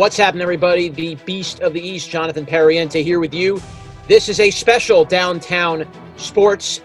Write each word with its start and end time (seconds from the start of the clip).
What's 0.00 0.16
happening, 0.16 0.40
everybody? 0.40 0.88
The 0.88 1.16
Beast 1.26 1.60
of 1.60 1.74
the 1.74 1.80
East, 1.86 2.08
Jonathan 2.08 2.46
Pariente, 2.46 3.04
here 3.04 3.20
with 3.20 3.34
you. 3.34 3.60
This 4.08 4.30
is 4.30 4.40
a 4.40 4.50
special 4.50 5.04
downtown 5.04 5.86
sports 6.16 6.80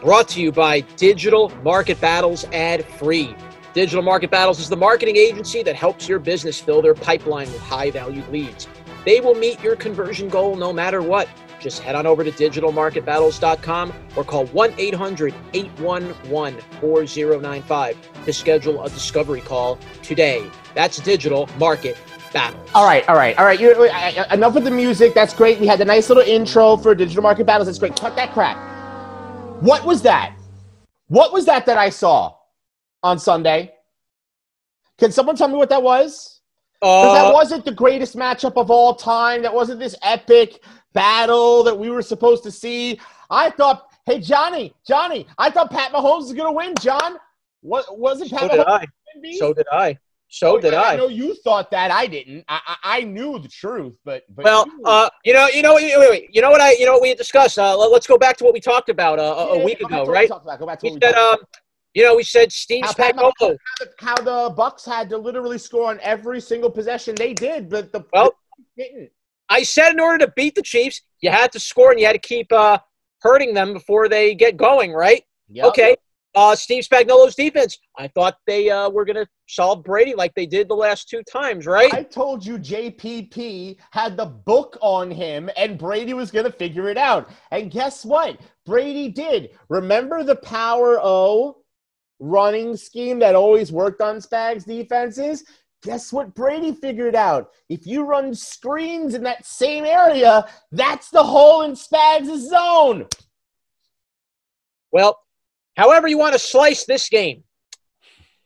brought 0.00 0.28
to 0.28 0.40
you 0.40 0.52
by 0.52 0.82
Digital 0.94 1.48
Market 1.64 2.00
Battles 2.00 2.44
ad 2.52 2.84
free. 2.84 3.34
Digital 3.74 4.00
Market 4.00 4.30
Battles 4.30 4.60
is 4.60 4.68
the 4.68 4.76
marketing 4.76 5.16
agency 5.16 5.64
that 5.64 5.74
helps 5.74 6.08
your 6.08 6.20
business 6.20 6.60
fill 6.60 6.80
their 6.80 6.94
pipeline 6.94 7.50
with 7.52 7.60
high 7.62 7.90
valued 7.90 8.28
leads. 8.28 8.68
They 9.04 9.18
will 9.18 9.34
meet 9.34 9.60
your 9.60 9.74
conversion 9.74 10.28
goal 10.28 10.54
no 10.54 10.72
matter 10.72 11.02
what. 11.02 11.28
Just 11.58 11.82
head 11.82 11.96
on 11.96 12.06
over 12.06 12.22
to 12.22 12.30
digitalmarketbattles.com 12.30 13.92
or 14.14 14.22
call 14.22 14.46
1 14.46 14.74
800 14.78 15.34
811 15.52 16.60
4095 16.80 18.24
to 18.24 18.32
schedule 18.32 18.84
a 18.84 18.88
discovery 18.88 19.40
call 19.40 19.80
today. 20.04 20.48
That's 20.76 20.98
Digital 21.00 21.48
Market 21.58 21.96
Battles. 22.36 22.70
All 22.74 22.84
right, 22.84 23.08
all 23.08 23.16
right, 23.16 23.36
all 23.38 23.46
right. 23.46 23.58
You're, 23.58 23.88
uh, 23.88 24.26
enough 24.30 24.54
with 24.54 24.64
the 24.64 24.70
music. 24.70 25.14
That's 25.14 25.32
great. 25.32 25.58
We 25.58 25.66
had 25.66 25.80
the 25.80 25.86
nice 25.86 26.08
little 26.10 26.22
intro 26.22 26.76
for 26.76 26.94
Digital 26.94 27.22
Market 27.22 27.46
Battles. 27.46 27.66
That's 27.66 27.78
great. 27.78 27.96
Cut 27.98 28.14
that 28.16 28.32
crap. 28.34 28.56
What 29.62 29.86
was 29.86 30.02
that? 30.02 30.36
What 31.08 31.32
was 31.32 31.46
that 31.46 31.64
that 31.64 31.78
I 31.78 31.88
saw 31.88 32.34
on 33.02 33.18
Sunday? 33.18 33.72
Can 34.98 35.12
someone 35.12 35.34
tell 35.34 35.48
me 35.48 35.54
what 35.54 35.70
that 35.70 35.82
was? 35.82 36.40
Because 36.80 37.14
that 37.14 37.26
Uh, 37.26 37.32
wasn't 37.32 37.64
the 37.64 37.72
greatest 37.72 38.16
matchup 38.16 38.56
of 38.56 38.70
all 38.70 38.94
time. 38.94 39.40
That 39.40 39.54
wasn't 39.54 39.80
this 39.80 39.96
epic 40.02 40.62
battle 40.92 41.62
that 41.62 41.78
we 41.78 41.88
were 41.90 42.02
supposed 42.02 42.42
to 42.44 42.50
see. 42.50 43.00
I 43.30 43.50
thought, 43.50 43.88
hey 44.04 44.20
Johnny, 44.20 44.74
Johnny, 44.86 45.26
I 45.38 45.48
thought 45.50 45.70
Pat 45.70 45.90
Mahomes 45.92 46.24
was 46.24 46.34
gonna 46.34 46.52
win. 46.52 46.74
John, 46.80 47.16
what 47.62 47.98
was 47.98 48.20
it? 48.20 48.30
Pat 48.30 48.42
so 48.42 48.48
did 48.48 48.66
I. 48.66 48.86
So 49.38 49.54
did 49.54 49.66
I. 49.72 49.98
So 50.36 50.58
did 50.58 50.74
yeah, 50.74 50.82
I. 50.82 50.96
know 50.96 51.08
you 51.08 51.34
thought 51.36 51.70
that. 51.70 51.90
I 51.90 52.06
didn't. 52.06 52.44
I 52.46 52.60
I, 52.66 52.98
I 52.98 53.00
knew 53.04 53.38
the 53.38 53.48
truth, 53.48 53.94
but, 54.04 54.24
but 54.34 54.44
Well, 54.44 54.66
you- 54.66 54.84
uh, 54.84 55.08
you 55.24 55.32
know, 55.32 55.48
you 55.48 55.62
know, 55.62 55.74
wait, 55.76 55.96
wait, 55.98 56.10
wait. 56.10 56.28
You 56.30 56.42
know 56.42 56.50
what 56.50 56.60
I, 56.60 56.72
you 56.72 56.84
know, 56.84 56.92
what 56.92 57.00
we 57.02 57.14
discussed. 57.14 57.58
Uh, 57.58 57.74
let- 57.74 57.90
let's 57.90 58.06
go 58.06 58.18
back 58.18 58.36
to 58.38 58.44
what 58.44 58.52
we 58.52 58.60
talked 58.60 58.90
about 58.90 59.18
uh, 59.18 59.22
a- 59.22 59.54
Yeah, 59.54 59.62
a 59.62 59.64
week 59.64 59.78
go 59.80 59.86
ago, 59.86 60.04
we 60.04 60.12
right? 60.12 60.28
talked 60.28 60.44
about. 60.44 60.60
Back 60.66 60.78
to 60.80 60.84
We 60.84 60.90
what 60.90 61.00
we 61.02 61.08
said, 61.08 61.14
um, 61.14 61.38
you 61.94 62.02
know, 62.04 62.14
we 62.16 62.22
said 62.22 62.52
Steve 62.52 62.84
How 62.84 62.92
Spagnuolo. 62.92 63.32
Mahomes- 63.40 63.56
how 63.98 64.16
the 64.16 64.52
Bucks 64.54 64.84
had 64.84 65.08
to 65.08 65.16
literally 65.16 65.56
score 65.56 65.88
on 65.88 65.98
every 66.02 66.42
single 66.42 66.70
possession. 66.70 67.14
They 67.14 67.32
did, 67.32 67.70
but 67.70 67.90
the 67.92 68.04
Well, 68.12 68.32
didn't. 68.76 69.10
I 69.48 69.62
said 69.62 69.92
in 69.92 70.00
order 70.00 70.26
to 70.26 70.32
beat 70.36 70.54
the 70.54 70.62
Chiefs, 70.62 71.00
you 71.22 71.30
had 71.30 71.50
to 71.52 71.60
score 71.60 71.92
and 71.92 71.98
you 72.00 72.04
had 72.04 72.12
to 72.12 72.18
keep 72.18 72.52
uh, 72.52 72.76
hurting 73.22 73.54
them 73.54 73.72
before 73.72 74.10
they 74.10 74.34
get 74.34 74.58
going, 74.58 74.92
right? 74.92 75.24
Yep. 75.48 75.66
Okay. 75.68 75.96
Uh, 76.36 76.54
Steve 76.54 76.84
Spagnuolo's 76.84 77.34
defense. 77.34 77.78
I 77.96 78.08
thought 78.08 78.36
they 78.46 78.68
uh, 78.68 78.90
were 78.90 79.06
going 79.06 79.16
to 79.16 79.26
solve 79.48 79.82
Brady 79.82 80.14
like 80.14 80.34
they 80.34 80.44
did 80.44 80.68
the 80.68 80.74
last 80.74 81.08
two 81.08 81.22
times, 81.22 81.64
right? 81.64 81.92
I 81.94 82.02
told 82.02 82.44
you 82.44 82.58
JPP 82.58 83.78
had 83.90 84.18
the 84.18 84.26
book 84.26 84.76
on 84.82 85.10
him 85.10 85.48
and 85.56 85.78
Brady 85.78 86.12
was 86.12 86.30
going 86.30 86.44
to 86.44 86.52
figure 86.52 86.90
it 86.90 86.98
out. 86.98 87.30
And 87.52 87.70
guess 87.70 88.04
what? 88.04 88.38
Brady 88.66 89.08
did. 89.08 89.56
Remember 89.70 90.22
the 90.22 90.36
power 90.36 91.00
O 91.02 91.56
running 92.18 92.76
scheme 92.76 93.18
that 93.20 93.34
always 93.34 93.72
worked 93.72 94.02
on 94.02 94.18
Spags 94.18 94.66
defenses? 94.66 95.42
Guess 95.82 96.12
what 96.12 96.34
Brady 96.34 96.72
figured 96.72 97.14
out? 97.14 97.48
If 97.70 97.86
you 97.86 98.04
run 98.04 98.34
screens 98.34 99.14
in 99.14 99.22
that 99.22 99.46
same 99.46 99.86
area, 99.86 100.46
that's 100.70 101.08
the 101.08 101.24
hole 101.24 101.62
in 101.62 101.72
Spags' 101.72 102.50
zone. 102.50 103.06
Well, 104.92 105.18
however 105.76 106.08
you 106.08 106.18
want 106.18 106.32
to 106.32 106.38
slice 106.38 106.84
this 106.84 107.08
game, 107.08 107.44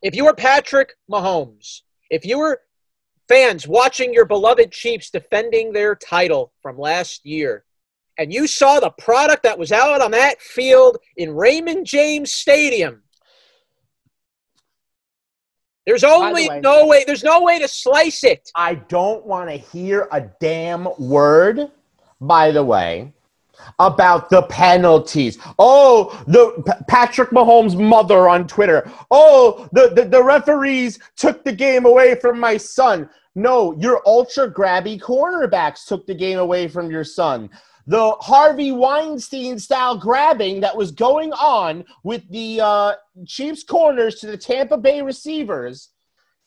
if 0.02 0.14
you 0.14 0.24
were 0.24 0.34
Patrick 0.34 0.94
Mahomes, 1.10 1.80
if 2.10 2.24
you 2.24 2.38
were 2.38 2.60
fans 3.28 3.68
watching 3.68 4.12
your 4.12 4.24
beloved 4.24 4.72
Chiefs 4.72 5.10
defending 5.10 5.72
their 5.72 5.94
title 5.94 6.52
from 6.62 6.78
last 6.78 7.24
year, 7.24 7.64
and 8.18 8.32
you 8.32 8.46
saw 8.46 8.80
the 8.80 8.90
product 8.90 9.44
that 9.44 9.58
was 9.58 9.72
out 9.72 10.00
on 10.00 10.10
that 10.10 10.40
field 10.40 10.98
in 11.16 11.30
Raymond 11.34 11.86
James 11.86 12.32
Stadium, 12.32 13.02
there's 15.86 16.04
only 16.04 16.48
way- 16.48 16.60
no 16.60 16.86
way. 16.86 17.04
There's 17.04 17.24
no 17.24 17.42
way 17.42 17.58
to 17.58 17.68
slice 17.68 18.22
it. 18.24 18.50
I 18.54 18.74
don't 18.74 19.24
want 19.24 19.48
to 19.50 19.56
hear 19.56 20.08
a 20.12 20.20
damn 20.20 20.88
word, 20.98 21.70
by 22.20 22.50
the 22.50 22.62
way, 22.62 23.12
about 23.78 24.30
the 24.30 24.42
penalties. 24.42 25.38
Oh, 25.58 26.22
the 26.26 26.62
P- 26.66 26.84
Patrick 26.88 27.30
Mahomes' 27.30 27.78
mother 27.78 28.28
on 28.28 28.46
Twitter. 28.46 28.90
Oh, 29.10 29.68
the, 29.72 29.92
the, 29.94 30.04
the 30.04 30.22
referees 30.22 30.98
took 31.16 31.44
the 31.44 31.52
game 31.52 31.86
away 31.86 32.14
from 32.14 32.38
my 32.38 32.56
son. 32.56 33.08
No, 33.34 33.76
your 33.78 34.02
ultra 34.06 34.52
grabby 34.52 35.00
cornerbacks 35.00 35.86
took 35.86 36.06
the 36.06 36.14
game 36.14 36.38
away 36.38 36.68
from 36.68 36.90
your 36.90 37.04
son. 37.04 37.50
The 37.86 38.12
Harvey 38.20 38.72
Weinstein 38.72 39.58
style 39.58 39.96
grabbing 39.96 40.60
that 40.60 40.76
was 40.76 40.92
going 40.92 41.32
on 41.32 41.84
with 42.04 42.28
the 42.30 42.60
uh, 42.60 42.92
Chiefs 43.26 43.64
corners 43.64 44.16
to 44.16 44.26
the 44.26 44.36
Tampa 44.36 44.76
Bay 44.76 45.02
receivers 45.02 45.90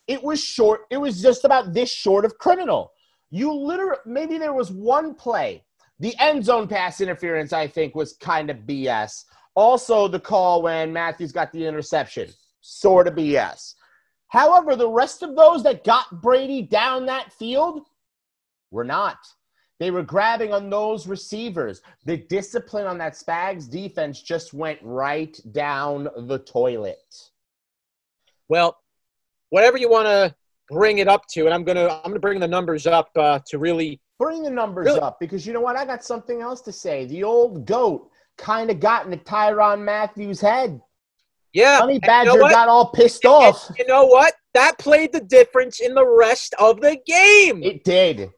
it 0.06 0.22
was 0.22 0.42
short 0.42 0.82
it 0.90 0.96
was 0.96 1.22
just 1.22 1.44
about 1.44 1.72
this 1.72 1.92
short 1.92 2.24
of 2.24 2.38
criminal 2.38 2.92
you 3.30 3.52
literally 3.52 3.98
maybe 4.06 4.38
there 4.38 4.52
was 4.52 4.70
one 4.70 5.14
play 5.14 5.64
the 6.00 6.14
end 6.18 6.44
zone 6.44 6.66
pass 6.66 7.00
interference 7.00 7.52
i 7.52 7.66
think 7.66 7.94
was 7.94 8.14
kind 8.14 8.50
of 8.50 8.58
bs 8.58 9.24
also 9.54 10.08
the 10.08 10.20
call 10.20 10.62
when 10.62 10.92
matthews 10.92 11.32
got 11.32 11.52
the 11.52 11.64
interception 11.64 12.28
sort 12.60 13.06
of 13.06 13.14
bs 13.14 13.74
however 14.28 14.74
the 14.76 14.88
rest 14.88 15.22
of 15.22 15.36
those 15.36 15.62
that 15.62 15.84
got 15.84 16.22
brady 16.22 16.62
down 16.62 17.06
that 17.06 17.32
field 17.32 17.82
were 18.74 18.84
not. 18.84 19.18
They 19.80 19.90
were 19.90 20.02
grabbing 20.02 20.52
on 20.52 20.68
those 20.68 21.06
receivers. 21.06 21.80
The 22.04 22.18
discipline 22.18 22.86
on 22.86 22.98
that 22.98 23.14
spags 23.14 23.70
defense 23.70 24.20
just 24.20 24.52
went 24.52 24.78
right 24.82 25.38
down 25.52 26.08
the 26.16 26.40
toilet. 26.40 27.30
Well, 28.48 28.76
whatever 29.48 29.78
you 29.78 29.88
want 29.88 30.06
to 30.06 30.34
bring 30.68 30.98
it 30.98 31.08
up 31.08 31.26
to, 31.28 31.46
and 31.46 31.54
I'm 31.54 31.64
gonna 31.64 31.88
I'm 31.88 32.10
gonna 32.10 32.20
bring 32.20 32.40
the 32.40 32.48
numbers 32.48 32.86
up 32.86 33.10
uh, 33.16 33.40
to 33.46 33.58
really 33.58 34.00
Bring 34.18 34.42
the 34.42 34.50
numbers 34.50 34.86
Really? 34.86 35.00
up 35.00 35.18
because 35.20 35.46
you 35.46 35.52
know 35.52 35.60
what? 35.60 35.76
I 35.76 35.84
got 35.84 36.04
something 36.04 36.40
else 36.40 36.60
to 36.62 36.72
say. 36.72 37.06
The 37.06 37.24
old 37.24 37.66
goat 37.66 38.10
kind 38.38 38.70
of 38.70 38.80
got 38.80 39.04
into 39.06 39.16
Tyrann 39.18 39.84
Mathieu's 39.84 40.40
head. 40.40 40.80
yeah. 41.52 41.78
Honey 41.80 41.94
and 41.94 42.02
you 42.02 42.06
Badger 42.06 42.38
know 42.38 42.48
got 42.48 42.68
all 42.68 42.90
pissed 42.90 43.24
And 43.24 43.32
off. 43.34 43.70
you 43.78 43.86
know 43.86 44.04
what? 44.06 44.34
That 44.54 44.78
played 44.78 45.12
the 45.12 45.20
difference 45.20 45.80
in 45.80 45.94
the 45.94 46.06
rest 46.06 46.54
of 46.58 46.80
the 46.80 46.96
game. 47.06 47.62
It 47.62 47.82
did. 47.84 48.30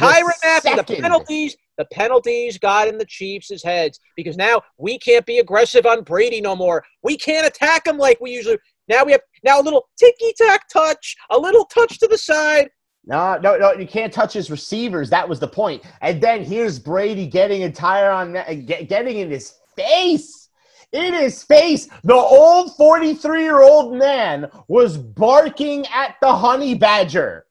Tyrann 0.00 0.22
Mathieu, 0.44 0.76
the 0.76 0.84
penalties, 0.84 1.56
the 1.76 1.84
penalties 1.86 2.56
got 2.58 2.86
in 2.86 2.98
the 2.98 3.04
Chiefs' 3.06 3.62
heads 3.64 3.98
because 4.16 4.36
now 4.36 4.60
we 4.76 4.98
can't 4.98 5.26
be 5.26 5.38
aggressive 5.38 5.86
on 5.86 6.02
Brady 6.04 6.40
no 6.40 6.54
more. 6.54 6.84
We 7.02 7.16
can't 7.16 7.46
attack 7.46 7.86
him 7.86 7.98
like 7.98 8.20
we 8.20 8.30
usually. 8.30 8.58
Now 8.88 9.04
we 9.04 9.12
have 9.12 9.20
now 9.44 9.60
a 9.60 9.62
little 9.62 9.88
ticky 9.98 10.32
tack 10.36 10.68
touch, 10.68 11.16
a 11.30 11.38
little 11.38 11.64
touch 11.64 11.98
to 11.98 12.06
the 12.06 12.16
side. 12.18 12.70
No, 13.08 13.38
no, 13.38 13.56
no. 13.56 13.72
You 13.72 13.86
can't 13.86 14.12
touch 14.12 14.34
his 14.34 14.50
receivers. 14.50 15.08
That 15.10 15.28
was 15.28 15.40
the 15.40 15.48
point. 15.48 15.82
And 16.02 16.20
then 16.20 16.44
here's 16.44 16.78
Brady 16.78 17.26
getting 17.26 17.64
a 17.64 17.70
Tyrann, 17.70 18.34
Ma- 18.34 18.54
get- 18.66 18.88
getting 18.88 19.16
in 19.16 19.30
his 19.30 19.54
face. 19.74 20.50
In 20.92 21.14
his 21.14 21.42
face. 21.42 21.88
The 22.04 22.14
old 22.14 22.76
43 22.76 23.42
year 23.42 23.62
old 23.62 23.94
man 23.94 24.50
was 24.68 24.96
barking 24.98 25.86
at 25.86 26.16
the 26.22 26.34
honey 26.34 26.74
badger, 26.74 27.46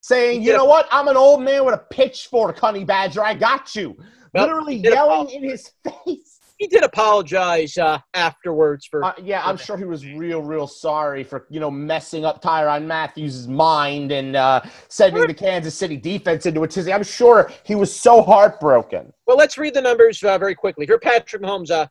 saying, 0.00 0.42
You 0.42 0.54
know 0.54 0.64
what? 0.64 0.88
I'm 0.90 1.08
an 1.08 1.16
old 1.16 1.42
man 1.42 1.64
with 1.64 1.74
a 1.74 1.84
pitchfork, 1.90 2.58
honey 2.58 2.84
badger. 2.84 3.22
I 3.22 3.34
got 3.34 3.74
you. 3.76 3.96
Literally 4.34 4.76
yelling 4.76 5.30
in 5.30 5.42
his 5.44 5.70
face. 6.04 6.35
He 6.58 6.66
did 6.68 6.84
apologize 6.84 7.76
uh, 7.76 7.98
afterwards 8.14 8.86
for. 8.86 9.04
Uh, 9.04 9.12
yeah, 9.22 9.42
I'm 9.44 9.58
sure 9.58 9.76
he 9.76 9.84
was 9.84 10.06
real, 10.06 10.42
real 10.42 10.66
sorry 10.66 11.22
for 11.22 11.46
you 11.50 11.60
know 11.60 11.70
messing 11.70 12.24
up 12.24 12.42
Tyrann 12.42 12.86
Mathieu's 12.86 13.46
mind 13.46 14.10
and 14.10 14.36
uh, 14.36 14.62
sending 14.88 15.26
the 15.26 15.34
Kansas 15.34 15.74
City 15.74 15.96
defense 15.96 16.46
into 16.46 16.62
a 16.62 16.68
tizzy. 16.68 16.92
I'm 16.92 17.02
sure 17.02 17.52
he 17.64 17.74
was 17.74 17.94
so 17.94 18.22
heartbroken. 18.22 19.12
well, 19.26 19.36
let's 19.36 19.58
read 19.58 19.74
the 19.74 19.82
numbers 19.82 20.22
uh, 20.22 20.38
very 20.38 20.54
quickly. 20.54 20.86
Here, 20.86 20.98
Patrick 20.98 21.42
Mahomes, 21.42 21.70
uh, 21.70 21.86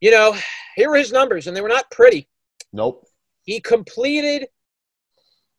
you 0.00 0.10
know, 0.10 0.36
here 0.76 0.90
were 0.90 0.96
his 0.96 1.12
numbers, 1.12 1.46
and 1.48 1.56
they 1.56 1.60
were 1.60 1.68
not 1.68 1.90
pretty. 1.90 2.28
Nope. 2.72 3.04
He 3.44 3.60
completed 3.60 4.46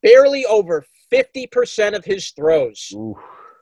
barely 0.02 0.46
over 0.46 0.86
50% 1.12 1.96
of 1.96 2.06
his 2.06 2.32
throws. 2.32 2.90
Ooh. 2.94 3.16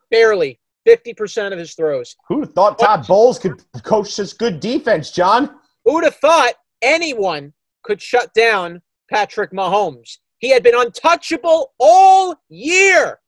Barely 0.09 0.59
50% 0.87 1.53
of 1.53 1.59
his 1.59 1.73
throws. 1.75 2.15
Who 2.27 2.45
thought 2.45 2.79
Todd 2.79 3.05
Bowles 3.07 3.39
could 3.39 3.61
coach 3.83 4.15
this 4.15 4.33
good 4.33 4.59
defense, 4.59 5.11
John? 5.11 5.55
Who 5.85 5.93
would 5.95 6.03
have 6.03 6.15
thought 6.15 6.53
anyone 6.81 7.53
could 7.83 8.01
shut 8.01 8.33
down 8.33 8.81
Patrick 9.09 9.51
Mahomes? 9.51 10.17
He 10.39 10.49
had 10.49 10.63
been 10.63 10.75
untouchable 10.75 11.73
all 11.79 12.35
year. 12.49 13.19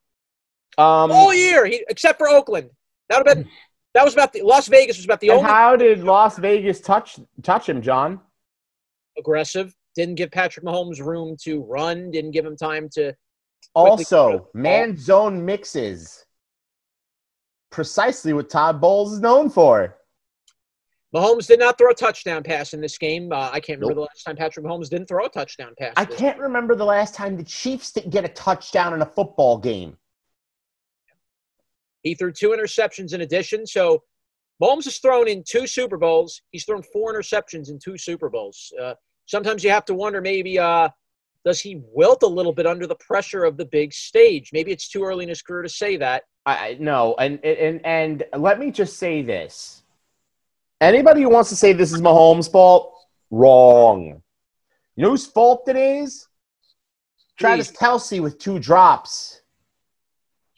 Um, 0.77 1.11
All 1.11 1.31
year, 1.31 1.67
he, 1.67 1.85
except 1.87 2.17
for 2.17 2.27
Oakland. 2.27 2.71
That 3.09 3.19
would 3.19 3.27
have 3.27 3.37
been. 3.37 3.49
That 3.93 4.03
was 4.03 4.13
about 4.13 4.33
the 4.33 4.41
Las 4.41 4.67
Vegas 4.67 4.97
was 4.97 5.05
about 5.05 5.19
the 5.19 5.29
only 5.29 5.43
how 5.43 5.75
did 5.75 6.03
Las 6.03 6.39
Vegas 6.39 6.81
touch 6.81 7.19
touch 7.43 7.69
him, 7.69 7.79
John? 7.79 8.19
aggressive. 9.17 9.75
Didn't 9.95 10.15
give 10.15 10.31
Patrick 10.31 10.65
Mahomes 10.65 10.99
room 10.99 11.37
to 11.43 11.61
run. 11.61 12.09
Didn't 12.09 12.31
give 12.31 12.43
him 12.43 12.57
time 12.57 12.89
to 12.93 13.13
Also, 13.75 14.49
man 14.55 14.97
zone 14.97 15.45
mixes. 15.45 16.22
Precisely 17.73 18.33
what 18.33 18.51
Todd 18.51 18.79
Bowles 18.79 19.13
is 19.13 19.19
known 19.19 19.49
for. 19.49 19.97
Mahomes 21.13 21.47
did 21.47 21.57
not 21.57 21.75
throw 21.75 21.89
a 21.89 21.93
touchdown 21.95 22.43
pass 22.43 22.75
in 22.75 22.81
this 22.81 22.99
game. 22.99 23.31
Uh, 23.31 23.49
I 23.51 23.59
can't 23.59 23.79
remember 23.79 23.95
Nope. 24.01 24.09
the 24.09 24.13
last 24.13 24.23
time 24.25 24.35
Patrick 24.35 24.63
Mahomes 24.63 24.89
didn't 24.89 25.07
throw 25.07 25.25
a 25.25 25.29
touchdown 25.29 25.73
pass. 25.79 25.93
I 25.97 26.05
can't 26.05 26.37
remember 26.37 26.75
the 26.75 26.85
last 26.85 27.15
time 27.15 27.35
the 27.35 27.43
Chiefs 27.43 27.91
didn't 27.91 28.11
get 28.11 28.25
a 28.25 28.29
touchdown 28.29 28.93
in 28.93 29.01
a 29.01 29.05
football 29.07 29.57
game. 29.57 29.97
He 32.03 32.13
threw 32.13 32.31
two 32.31 32.49
interceptions 32.49 33.11
in 33.11 33.21
addition. 33.21 33.65
So 33.65 34.03
Mahomes 34.61 34.83
has 34.85 34.99
thrown 34.99 35.27
in 35.27 35.43
two 35.43 35.65
Super 35.65 35.97
Bowls. 35.97 36.43
He's 36.51 36.65
thrown 36.65 36.83
four 36.83 37.11
interceptions 37.11 37.71
in 37.71 37.79
two 37.79 37.97
Super 37.97 38.29
Bowls. 38.29 38.71
Uh, 38.79 38.93
sometimes 39.25 39.63
you 39.63 39.71
have 39.71 39.85
to 39.85 39.95
wonder 39.95 40.21
maybe 40.21 40.59
uh, 40.59 40.89
does 41.45 41.59
he 41.59 41.81
wilt 41.91 42.23
a 42.23 42.27
little 42.27 42.53
bit 42.53 42.65
under 42.65 42.87
the 42.87 42.95
pressure 42.95 43.43
of 43.43 43.57
the 43.57 43.65
big 43.65 43.93
stage? 43.93 44.51
Maybe 44.53 44.71
it's 44.71 44.87
too 44.87 45.03
early 45.03 45.23
in 45.23 45.29
his 45.29 45.41
career 45.41 45.61
to 45.63 45.69
say 45.69 45.97
that. 45.97 46.23
I 46.45 46.55
I- 46.69 46.77
no, 46.79 47.15
and 47.19 47.43
and 47.43 47.85
and 47.85 48.23
let 48.37 48.59
me 48.59 48.71
just 48.71 48.97
say 48.97 49.21
this: 49.21 49.83
anybody 50.81 51.21
who 51.21 51.29
wants 51.29 51.49
to 51.49 51.55
say 51.55 51.73
this 51.73 51.91
is 51.91 52.01
Mahomes' 52.01 52.51
fault, 52.51 52.93
wrong. 53.31 54.21
You 54.95 55.03
know 55.03 55.09
whose 55.11 55.25
fault 55.25 55.67
it 55.67 55.75
is? 55.75 56.27
Travis 57.37 57.71
Kelce 57.71 58.21
with 58.21 58.37
two 58.37 58.59
drops. 58.59 59.41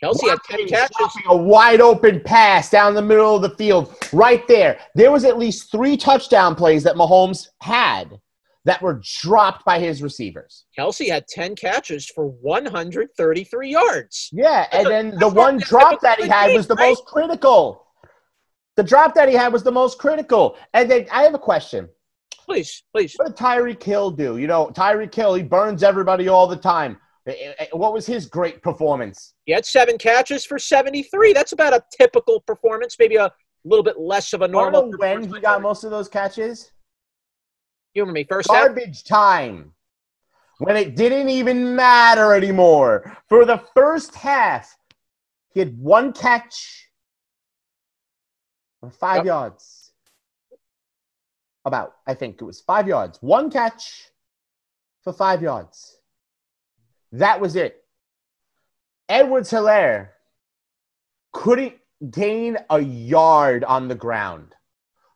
Kelce 0.03 0.29
had 0.29 0.39
10 0.43 0.67
catches. 0.67 1.07
A 1.27 1.35
wide 1.35 1.79
open 1.79 2.19
pass 2.19 2.69
down 2.69 2.93
the 2.93 3.01
middle 3.01 3.35
of 3.35 3.41
the 3.41 3.55
field, 3.55 3.95
right 4.11 4.45
there. 4.47 4.77
There 4.93 5.09
was 5.11 5.23
at 5.23 5.39
least 5.39 5.71
three 5.71 5.95
touchdown 5.95 6.53
plays 6.53 6.83
that 6.83 6.95
Mahomes 6.95 7.47
had 7.61 8.19
that 8.65 8.81
were 8.81 9.01
dropped 9.21 9.63
by 9.63 9.79
his 9.79 10.01
receivers. 10.01 10.65
Kelce 10.77 11.07
had 11.07 11.27
10 11.27 11.55
catches 11.55 12.07
for 12.07 12.25
133 12.27 13.69
yards. 13.69 14.29
Yeah, 14.33 14.67
and 14.71 14.87
then 14.87 15.11
the 15.11 15.17
that's 15.19 15.33
one 15.33 15.57
drop 15.59 16.01
that 16.01 16.19
he 16.19 16.27
had 16.27 16.47
good 16.47 16.57
was 16.57 16.67
the 16.67 16.75
game, 16.75 16.89
most 16.89 17.05
critical. 17.05 17.85
The 18.75 18.83
drop 18.83 19.13
that 19.15 19.29
he 19.29 19.35
had 19.35 19.53
was 19.53 19.63
the 19.63 19.71
most 19.71 19.99
critical. 19.99 20.57
And 20.73 20.89
then 20.89 21.05
I 21.11 21.21
have 21.23 21.35
a 21.35 21.39
question. 21.39 21.87
Please, 22.43 22.83
please. 22.93 23.13
What 23.15 23.27
did 23.27 23.37
Tyreek 23.37 23.81
Hill 23.81 24.11
do? 24.11 24.37
You 24.37 24.47
know, 24.47 24.67
Tyreek 24.67 25.13
Hill, 25.13 25.35
he 25.35 25.43
burns 25.43 25.83
everybody 25.83 26.27
all 26.27 26.47
the 26.47 26.57
time. 26.57 26.97
Eh, 27.27 27.53
eh, 27.57 27.65
What 27.71 27.93
was 27.93 28.05
his 28.05 28.25
great 28.25 28.61
performance? 28.61 29.33
He 29.45 29.53
had 29.53 29.65
seven 29.65 29.97
catches 29.97 30.45
for 30.45 30.59
73. 30.59 31.33
That's 31.33 31.53
about 31.53 31.73
a 31.73 31.83
typical 31.95 32.41
performance, 32.41 32.97
maybe 32.99 33.15
a 33.15 33.31
little 33.63 33.83
bit 33.83 33.99
less 33.99 34.33
of 34.33 34.41
a 34.41 34.47
normal. 34.47 34.91
know 34.91 34.97
when 34.97 35.31
he 35.31 35.39
got 35.39 35.61
most 35.61 35.83
of 35.83 35.91
those 35.91 36.07
catches. 36.07 36.71
Humor 37.95 38.11
me. 38.11 38.25
First 38.25 38.51
half, 38.51 38.67
Garbage 38.67 39.03
time. 39.05 39.73
When 40.59 40.75
it 40.77 40.95
didn't 40.95 41.29
even 41.29 41.75
matter 41.75 42.33
anymore. 42.33 43.17
For 43.27 43.45
the 43.45 43.57
first 43.73 44.13
half, 44.15 44.77
he 45.53 45.59
had 45.61 45.77
one 45.79 46.13
catch 46.13 46.89
for 48.81 48.89
five 48.89 49.17
Yep. 49.17 49.25
yards. 49.25 49.91
About, 51.63 51.95
I 52.05 52.13
think 52.13 52.41
it 52.41 52.45
was 52.45 52.61
five 52.61 52.87
yards. 52.87 53.17
One 53.21 53.49
catch 53.49 54.11
for 55.03 55.11
five 55.11 55.41
yards. 55.41 55.97
That 57.13 57.39
was 57.41 57.55
it. 57.55 57.83
Edwards 59.09 59.49
Helaire 59.51 60.09
couldn't 61.31 61.75
gain 62.11 62.57
a 62.69 62.79
yard 62.79 63.63
on 63.63 63.87
the 63.87 63.95
ground. 63.95 64.54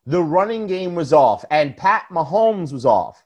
The 0.09 0.23
running 0.23 0.65
game 0.65 0.95
was 0.95 1.13
off, 1.13 1.45
and 1.51 1.77
Pat 1.77 2.05
Mahomes 2.09 2.73
was 2.73 2.83
off. 2.83 3.23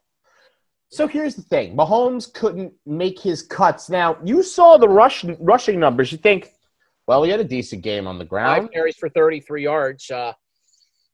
So 0.89 1.07
here's 1.07 1.33
the 1.33 1.41
thing: 1.41 1.77
Mahomes 1.77 2.31
couldn't 2.33 2.73
make 2.85 3.17
his 3.17 3.41
cuts. 3.41 3.89
Now 3.89 4.17
you 4.21 4.43
saw 4.43 4.75
the 4.75 4.89
rush 4.89 5.23
rushing 5.39 5.79
numbers. 5.79 6.11
You 6.11 6.17
think, 6.17 6.51
well, 7.07 7.23
he 7.23 7.31
had 7.31 7.39
a 7.39 7.45
decent 7.45 7.83
game 7.83 8.05
on 8.05 8.19
the 8.19 8.25
ground. 8.25 8.63
five 8.63 8.71
carries 8.73 8.97
for 8.97 9.07
33 9.07 9.63
yards. 9.63 10.11
Uh, 10.11 10.33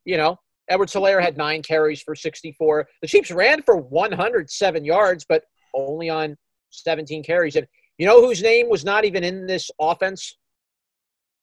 you 0.05 0.17
know, 0.17 0.39
Edward 0.69 0.89
Helaire 0.89 1.21
had 1.21 1.37
nine 1.37 1.61
carries 1.61 2.01
for 2.01 2.15
64. 2.15 2.87
The 3.03 3.07
Chiefs 3.07 3.29
ran 3.29 3.61
for 3.61 3.77
107 3.77 4.83
yards, 4.83 5.23
but 5.29 5.43
only 5.75 6.09
on 6.09 6.35
17 6.71 7.21
carries. 7.21 7.55
And 7.55 7.67
you 7.99 8.07
know 8.07 8.25
whose 8.25 8.41
name 8.41 8.69
was 8.69 8.83
not 8.83 9.05
even 9.05 9.23
in 9.23 9.45
this 9.45 9.69
offense? 9.79 10.35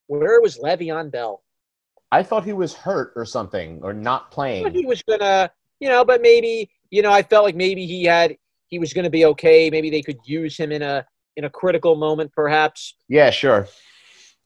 Where 0.08 0.40
was 0.40 0.58
Le'Veon 0.58 1.12
Bell? 1.12 1.44
I 2.12 2.22
thought 2.22 2.44
he 2.44 2.52
was 2.52 2.72
hurt 2.74 3.12
or 3.16 3.24
something, 3.24 3.80
or 3.82 3.92
not 3.92 4.30
But 4.30 4.34
playing. 4.34 4.74
he 4.74 4.86
was 4.86 5.02
gonna, 5.02 5.50
you 5.80 5.88
know, 5.88 6.04
but 6.04 6.22
maybe, 6.22 6.70
you 6.90 7.02
know, 7.02 7.10
I 7.12 7.22
felt 7.22 7.44
like 7.44 7.56
maybe 7.56 7.86
he 7.86 8.04
had 8.04 8.36
he 8.68 8.78
was 8.78 8.92
gonna 8.92 9.10
be 9.10 9.24
okay. 9.26 9.70
Maybe 9.70 9.90
they 9.90 10.02
could 10.02 10.18
use 10.24 10.56
him 10.56 10.72
in 10.72 10.82
a 10.82 11.04
in 11.36 11.44
a 11.44 11.50
critical 11.50 11.96
moment, 11.96 12.32
perhaps. 12.32 12.94
Yeah, 13.08 13.30
sure. 13.30 13.68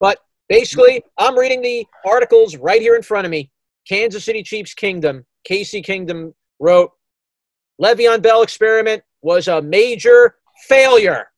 But 0.00 0.18
basically, 0.48 1.02
I'm 1.18 1.38
reading 1.38 1.62
the 1.62 1.86
articles 2.04 2.56
right 2.56 2.80
here 2.80 2.96
in 2.96 3.02
front 3.02 3.26
of 3.26 3.30
me. 3.30 3.50
Kansas 3.88 4.24
City 4.24 4.42
Chiefs 4.42 4.74
Kingdom. 4.74 5.24
KC 5.48 5.84
Kingdom 5.84 6.34
wrote, 6.58 6.90
Le'Veon 7.80 8.20
Bell 8.22 8.42
experiment 8.42 9.02
was 9.22 9.48
a 9.48 9.62
major 9.62 10.36
failure. 10.68 11.30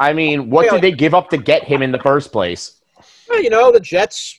I 0.00 0.12
mean, 0.12 0.48
what 0.48 0.70
did 0.70 0.80
they 0.80 0.92
give 0.92 1.12
up 1.14 1.28
to 1.30 1.36
get 1.38 1.64
him 1.64 1.82
in 1.82 1.90
the 1.92 1.98
first 1.98 2.30
place? 2.32 2.80
Well, 3.28 3.42
you 3.42 3.50
know, 3.50 3.72
the 3.72 3.80
Jets 3.80 4.37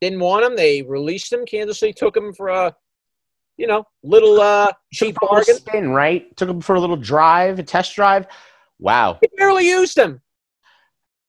didn't 0.00 0.20
want 0.20 0.44
him. 0.44 0.56
They 0.56 0.82
released 0.82 1.32
him. 1.32 1.44
Kansas 1.46 1.78
City 1.78 1.92
took 1.92 2.16
him 2.16 2.32
for 2.32 2.48
a, 2.48 2.74
you 3.56 3.66
know, 3.66 3.84
little 4.02 4.40
uh, 4.40 4.72
cheap 4.92 5.16
Took 5.20 5.22
him 5.22 5.28
for 5.28 5.36
a 5.36 5.38
little 5.38 5.54
bargain. 5.54 5.56
spin, 5.56 5.90
right? 5.90 6.36
Took 6.36 6.48
him 6.48 6.60
for 6.60 6.76
a 6.76 6.80
little 6.80 6.96
drive, 6.96 7.58
a 7.58 7.62
test 7.62 7.94
drive. 7.94 8.26
Wow. 8.78 9.18
They 9.20 9.28
barely 9.36 9.66
used 9.68 9.96
him. 9.96 10.20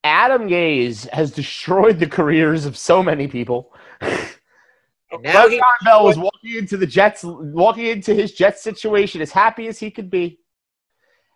Adam 0.03 0.47
Gase 0.47 1.09
has 1.09 1.31
destroyed 1.31 1.99
the 1.99 2.07
careers 2.07 2.65
of 2.65 2.77
so 2.77 3.01
many 3.01 3.27
people. 3.27 3.73
Now 5.21 5.47
he 5.47 5.57
Le'Veon 5.57 5.85
Bell 5.85 6.03
was 6.03 6.17
walking 6.17 6.55
into 6.55 6.77
the 6.77 6.87
Jets, 6.87 7.23
walking 7.23 7.85
into 7.85 8.13
his 8.13 8.33
Jets 8.33 8.61
situation 8.61 9.21
as 9.21 9.31
happy 9.31 9.67
as 9.67 9.79
he 9.79 9.91
could 9.91 10.09
be. 10.09 10.39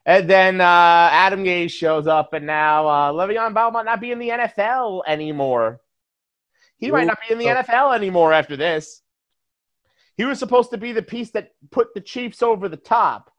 And 0.06 0.30
then 0.30 0.60
uh, 0.60 1.10
Adam 1.12 1.44
Gase 1.44 1.72
shows 1.72 2.08
up, 2.08 2.34
and 2.34 2.46
now 2.46 2.88
uh, 2.88 3.12
Le'Veon 3.12 3.54
Bell 3.54 3.72
might 3.72 3.86
not 3.86 4.02
be 4.02 4.12
in 4.12 4.20
the 4.20 4.30
NFL 4.30 5.04
anymore. 5.08 5.82
He 6.80 6.92
might 6.92 7.08
not 7.08 7.20
be 7.28 7.34
in 7.34 7.40
the. 7.40 7.46
NFL 7.46 7.94
anymore 7.96 8.34
after 8.34 8.56
this. 8.56 9.02
He 10.16 10.26
was 10.26 10.40
supposed 10.40 10.72
to 10.72 10.78
be 10.78 10.92
the 10.92 11.02
piece 11.02 11.32
that 11.32 11.52
put 11.72 11.94
the 11.94 12.02
Chiefs 12.02 12.42
over 12.42 12.68
the 12.68 12.78
top, 12.78 13.32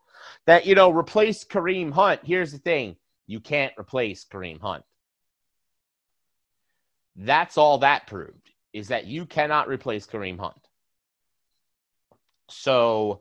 that, 0.47 0.67
you 0.67 0.75
know, 0.75 0.91
replaced 0.91 1.51
Kareem 1.51 1.93
Hunt. 1.93 2.21
Here's 2.23 2.53
the 2.53 2.59
thing 2.59 2.97
you 3.27 3.41
can't 3.41 3.73
replace 3.79 4.25
Kareem 4.25 4.61
Hunt. 4.61 4.85
That's 7.17 7.59
all 7.59 7.79
that 7.79 8.07
proved 8.07 8.51
is 8.73 8.89
that 8.89 9.07
you 9.07 9.27
cannot 9.27 9.69
replace 9.69 10.07
Kareem 10.07 10.39
Hunt. 10.39 10.69
So 12.49 13.21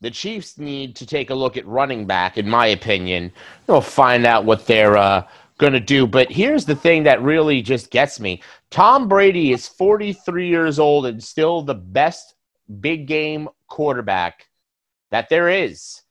the 0.00 0.10
Chiefs 0.10 0.58
need 0.58 0.96
to 0.96 1.06
take 1.06 1.30
a 1.30 1.34
look 1.34 1.56
at 1.56 1.66
running 1.66 2.06
back, 2.06 2.38
in 2.38 2.48
my 2.48 2.66
opinion. 2.68 3.32
They'll 3.66 3.80
find 3.80 4.26
out 4.26 4.44
what 4.44 4.66
they're 4.66 4.96
uh, 4.96 5.26
going 5.58 5.72
to 5.74 5.80
do. 5.80 6.06
But 6.06 6.30
here's 6.30 6.64
the 6.64 6.74
thing 6.74 7.02
that 7.04 7.22
really 7.22 7.60
just 7.62 7.90
gets 7.90 8.18
me 8.18 8.42
Tom 8.70 9.08
Brady 9.08 9.52
is 9.52 9.66
43 9.66 10.48
years 10.48 10.78
old 10.78 11.06
and 11.06 11.22
still 11.22 11.62
the 11.62 11.74
best 11.74 12.34
big 12.80 13.06
game 13.06 13.48
quarterback 13.68 14.46
that 15.10 15.28
there 15.28 15.48
is. 15.48 16.02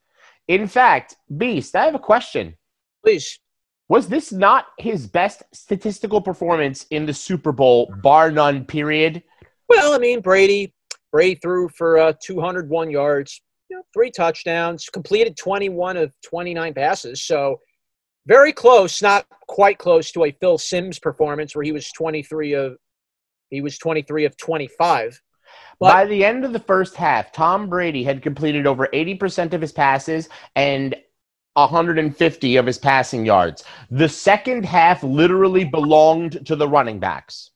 In 0.48 0.68
fact, 0.68 1.16
Beast, 1.38 1.76
I 1.76 1.86
have 1.86 1.96
a 1.96 2.00
question. 2.00 2.56
please. 3.04 3.40
Was 3.88 4.08
this 4.08 4.32
not 4.32 4.68
his 4.78 5.08
best 5.08 5.42
statistical 5.52 6.22
performance 6.22 6.86
in 6.92 7.08
the 7.08 7.14
Super 7.14 7.52
Bowl, 7.52 7.92
bar 8.04 8.30
none, 8.30 8.64
period? 8.66 9.24
Well, 9.68 9.94
I 9.94 9.98
mean, 9.98 10.22
Brady, 10.22 10.76
Brady 11.12 11.36
threw 11.42 11.70
for 11.70 11.98
uh, 11.98 12.14
201 12.22 12.92
yards, 12.92 13.42
you 13.68 13.78
know, 13.78 13.84
three 13.92 14.12
touchdowns, 14.12 14.90
completed 14.90 15.38
21 15.38 15.98
of 15.98 16.12
29 16.24 16.74
passes. 16.76 17.24
So 17.24 17.60
very 18.26 18.54
close, 18.54 19.02
not 19.02 19.26
quite 19.48 19.78
close 19.78 20.12
to 20.12 20.26
a 20.26 20.32
Phil 20.32 20.58
Simms 20.58 21.00
performance 21.00 21.56
where 21.56 21.64
he 21.64 21.72
was 21.72 21.92
23 21.92 22.54
of 22.54 22.78
he 23.50 23.62
was 23.62 23.78
23 23.80 24.26
of 24.26 24.38
25. 24.38 25.22
But- 25.80 25.92
By 25.92 26.06
the 26.06 26.24
end 26.24 26.46
of 26.46 26.54
the 26.54 26.60
first 26.60 26.96
half, 26.96 27.32
Tom 27.32 27.68
Brady 27.68 28.04
had 28.04 28.22
completed 28.22 28.68
over 28.68 28.88
80% 28.94 29.54
of 29.54 29.62
his 29.62 29.72
passes 29.72 30.30
and 30.56 30.96
150 31.56 32.56
of 32.58 32.66
his 32.66 32.78
passing 32.78 33.26
yards. 33.26 33.64
The 33.90 34.08
second 34.08 34.66
half 34.66 35.02
literally 35.04 35.64
belonged 35.66 36.46
to 36.46 36.56
the 36.56 36.68
running 36.68 37.00
backs. 37.00 37.52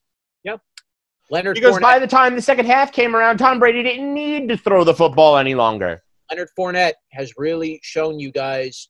Leonard 1.30 1.56
Because 1.56 1.78
Fournette, 1.78 1.82
by 1.82 2.00
the 2.00 2.08
time 2.08 2.36
the 2.36 2.42
second 2.42 2.66
half 2.66 2.92
came 2.92 3.16
around, 3.16 3.38
Tom 3.38 3.58
Brady 3.58 3.82
didn't 3.82 4.14
need 4.14 4.50
to 4.50 4.58
throw 4.58 4.84
the 4.84 4.94
football 4.94 5.38
any 5.38 5.56
longer. 5.56 6.04
Leonard 6.30 6.50
Fournette 6.58 6.94
has 7.12 7.34
really 7.38 7.80
shown 7.82 8.20
you 8.20 8.32
guys 8.32 8.90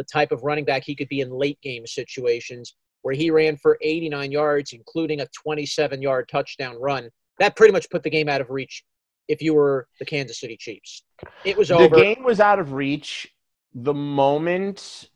the 0.00 0.04
type 0.04 0.32
of 0.32 0.42
running 0.42 0.64
back 0.64 0.82
he 0.82 0.94
could 0.94 1.10
be 1.10 1.20
in 1.20 1.30
late 1.30 1.60
game 1.60 1.86
situations 1.86 2.74
where 3.02 3.14
he 3.14 3.30
ran 3.30 3.54
for 3.58 3.76
89 3.82 4.32
yards, 4.32 4.72
including 4.72 5.20
a 5.20 5.26
27 5.26 6.00
yard 6.00 6.26
touchdown 6.32 6.80
run. 6.80 7.10
That 7.38 7.54
pretty 7.54 7.74
much 7.74 7.90
put 7.90 8.02
the 8.02 8.08
game 8.08 8.26
out 8.26 8.40
of 8.40 8.48
reach 8.48 8.82
if 9.28 9.42
you 9.42 9.52
were 9.52 9.88
the 9.98 10.06
Kansas 10.06 10.40
City 10.40 10.56
Chiefs. 10.56 11.02
It 11.44 11.54
was 11.54 11.70
over. 11.70 11.94
The 11.94 12.02
game 12.02 12.24
was 12.24 12.40
out 12.40 12.58
of 12.58 12.72
reach 12.72 13.28
the 13.74 13.92
moment 13.92 15.10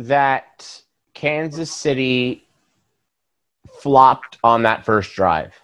that 0.00 0.82
Kansas 1.14 1.72
City 1.72 2.48
flopped 3.80 4.38
on 4.42 4.64
that 4.64 4.84
first 4.84 5.14
drive. 5.14 5.54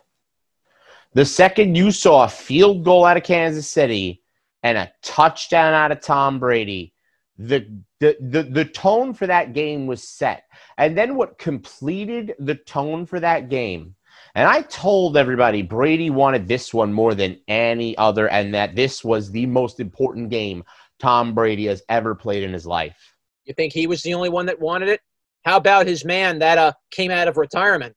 The 1.15 1.25
second 1.25 1.77
you 1.77 1.91
saw 1.91 2.23
a 2.23 2.29
field 2.29 2.85
goal 2.85 3.05
out 3.05 3.17
of 3.17 3.25
Kansas 3.25 3.67
City 3.67 4.23
and 4.63 4.79
a 4.79 4.93
touchdown 5.03 5.75
out 5.75 5.91
of 5.91 6.01
Tom 6.01 6.39
Brady, 6.39 6.95
the, 7.41 7.67
the, 8.01 8.17
the, 8.21 8.43
the 8.43 8.65
tone 8.67 9.15
for 9.15 9.27
that 9.27 9.55
game 9.55 9.87
was 9.87 10.07
set. 10.07 10.45
And 10.77 10.97
then 10.97 11.15
what 11.15 11.39
completed 11.39 12.35
the 12.39 12.55
tone 12.55 13.07
for 13.07 13.19
that 13.19 13.49
game, 13.49 13.95
and 14.35 14.47
I 14.47 14.63
told 14.63 15.17
everybody 15.17 15.63
Brady 15.63 16.11
wanted 16.11 16.47
this 16.47 16.75
one 16.75 16.93
more 16.93 17.15
than 17.15 17.41
any 17.49 17.97
other, 17.97 18.29
and 18.29 18.55
that 18.55 18.77
this 18.77 19.03
was 19.03 19.31
the 19.31 19.47
most 19.47 19.81
important 19.81 20.29
game 20.29 20.65
Tom 20.99 21.35
Brady 21.35 21.67
has 21.67 21.83
ever 21.89 22.15
played 22.15 22.43
in 22.43 22.53
his 22.53 22.67
life. 22.67 23.17
You 23.45 23.55
think 23.55 23.73
he 23.73 23.87
was 23.87 24.03
the 24.03 24.15
only 24.15 24.29
one 24.29 24.47
that 24.47 24.61
wanted 24.61 24.91
it? 24.91 25.01
How 25.45 25.57
about 25.57 25.87
his 25.87 26.05
man 26.05 26.39
that 26.41 26.59
uh, 26.59 26.73
came 26.91 27.11
out 27.11 27.27
of 27.27 27.39
retirement? 27.39 27.97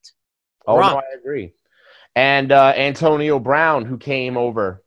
Oh, 0.66 0.80
no, 0.80 0.96
I 0.96 1.02
agree. 1.16 1.52
And 2.16 2.50
uh, 2.50 2.72
Antonio 2.74 3.38
Brown, 3.38 3.84
who 3.84 3.98
came 3.98 4.38
over. 4.38 4.82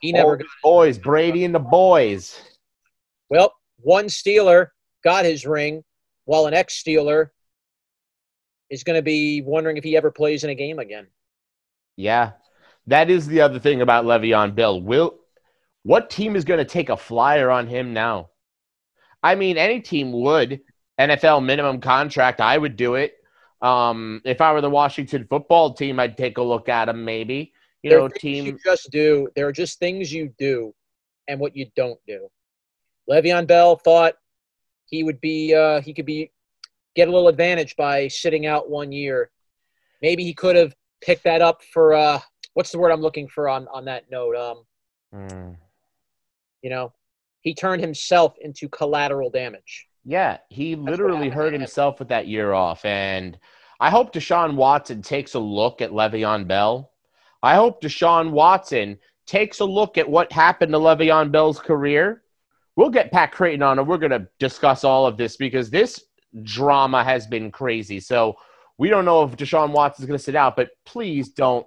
He 0.00 0.12
never 0.12 0.38
got 0.38 0.46
boys, 0.62 0.96
Brady 0.96 1.44
and 1.44 1.54
the 1.54 1.58
boys. 1.58 2.40
Well, 3.30 3.54
one 3.78 4.06
Steeler 4.06 4.68
got 5.02 5.24
his 5.24 5.46
ring, 5.46 5.84
while 6.24 6.46
an 6.46 6.54
ex 6.54 6.82
Steeler 6.82 7.28
is 8.68 8.84
going 8.84 8.96
to 8.96 9.02
be 9.02 9.42
wondering 9.42 9.76
if 9.76 9.84
he 9.84 9.96
ever 9.96 10.10
plays 10.10 10.44
in 10.44 10.50
a 10.50 10.54
game 10.54 10.78
again. 10.78 11.06
Yeah, 11.96 12.32
that 12.86 13.10
is 13.10 13.26
the 13.26 13.40
other 13.40 13.58
thing 13.58 13.80
about 13.80 14.04
Le'Veon 14.04 14.54
Bell. 14.54 14.80
Will 14.80 15.16
what 15.82 16.10
team 16.10 16.36
is 16.36 16.44
going 16.44 16.58
to 16.58 16.64
take 16.64 16.88
a 16.88 16.96
flyer 16.96 17.50
on 17.50 17.66
him 17.66 17.94
now? 17.94 18.30
I 19.22 19.34
mean, 19.34 19.56
any 19.56 19.80
team 19.80 20.12
would. 20.12 20.60
NFL 20.98 21.44
minimum 21.44 21.80
contract, 21.80 22.40
I 22.40 22.58
would 22.58 22.76
do 22.76 22.94
it. 22.94 23.14
Um, 23.62 24.20
if 24.24 24.40
I 24.40 24.52
were 24.52 24.60
the 24.60 24.70
Washington 24.70 25.26
football 25.28 25.72
team, 25.72 25.98
I'd 25.98 26.16
take 26.16 26.38
a 26.38 26.42
look 26.42 26.68
at 26.68 26.88
him. 26.88 27.04
Maybe 27.04 27.52
you 27.82 27.90
there 27.90 28.00
know, 28.00 28.08
team. 28.08 28.46
You 28.46 28.58
just 28.62 28.90
do. 28.90 29.28
There 29.34 29.46
are 29.46 29.52
just 29.52 29.78
things 29.78 30.12
you 30.12 30.32
do, 30.38 30.74
and 31.28 31.40
what 31.40 31.56
you 31.56 31.66
don't 31.76 31.98
do. 32.06 32.28
Le'Veon 33.10 33.46
Bell 33.46 33.76
thought 33.76 34.14
he 34.86 35.02
would 35.02 35.20
be. 35.20 35.54
Uh, 35.54 35.80
he 35.80 35.92
could 35.92 36.06
be 36.06 36.30
get 36.94 37.08
a 37.08 37.10
little 37.10 37.28
advantage 37.28 37.76
by 37.76 38.08
sitting 38.08 38.46
out 38.46 38.70
one 38.70 38.92
year. 38.92 39.30
Maybe 40.02 40.24
he 40.24 40.34
could 40.34 40.56
have 40.56 40.74
picked 41.00 41.24
that 41.24 41.42
up 41.42 41.62
for. 41.72 41.94
Uh, 41.94 42.20
what's 42.54 42.70
the 42.70 42.78
word 42.78 42.90
I'm 42.90 43.00
looking 43.00 43.28
for 43.28 43.48
on 43.48 43.66
on 43.68 43.84
that 43.86 44.10
note? 44.10 44.36
Um, 44.36 44.64
mm. 45.14 45.56
you 46.62 46.70
know, 46.70 46.92
he 47.40 47.54
turned 47.54 47.82
himself 47.82 48.34
into 48.40 48.68
collateral 48.68 49.30
damage. 49.30 49.86
Yeah, 50.04 50.38
he 50.48 50.76
literally 50.76 51.28
hurt 51.28 51.52
himself 51.52 51.98
with 51.98 52.08
that 52.08 52.26
year 52.26 52.52
off. 52.52 52.84
And 52.84 53.38
I 53.80 53.90
hope 53.90 54.12
Deshaun 54.12 54.54
Watson 54.54 55.02
takes 55.02 55.34
a 55.34 55.38
look 55.38 55.82
at 55.82 55.90
Le'Veon 55.90 56.46
Bell. 56.46 56.92
I 57.42 57.54
hope 57.54 57.82
Deshaun 57.82 58.30
Watson 58.30 58.98
takes 59.26 59.60
a 59.60 59.64
look 59.64 59.98
at 59.98 60.08
what 60.08 60.32
happened 60.32 60.72
to 60.72 60.78
Le'Veon 60.78 61.30
Bell's 61.30 61.58
career. 61.58 62.22
We'll 62.80 62.88
get 62.88 63.12
Pat 63.12 63.30
Creighton 63.30 63.60
on 63.62 63.78
and 63.78 63.86
we're 63.86 63.98
going 63.98 64.10
to 64.10 64.26
discuss 64.38 64.84
all 64.84 65.04
of 65.04 65.18
this 65.18 65.36
because 65.36 65.68
this 65.68 66.02
drama 66.44 67.04
has 67.04 67.26
been 67.26 67.50
crazy. 67.50 68.00
So 68.00 68.36
we 68.78 68.88
don't 68.88 69.04
know 69.04 69.22
if 69.22 69.36
Deshaun 69.36 69.72
Watson 69.72 70.02
is 70.02 70.06
going 70.06 70.16
to 70.16 70.24
sit 70.24 70.34
out, 70.34 70.56
but 70.56 70.70
please 70.86 71.28
don't, 71.28 71.66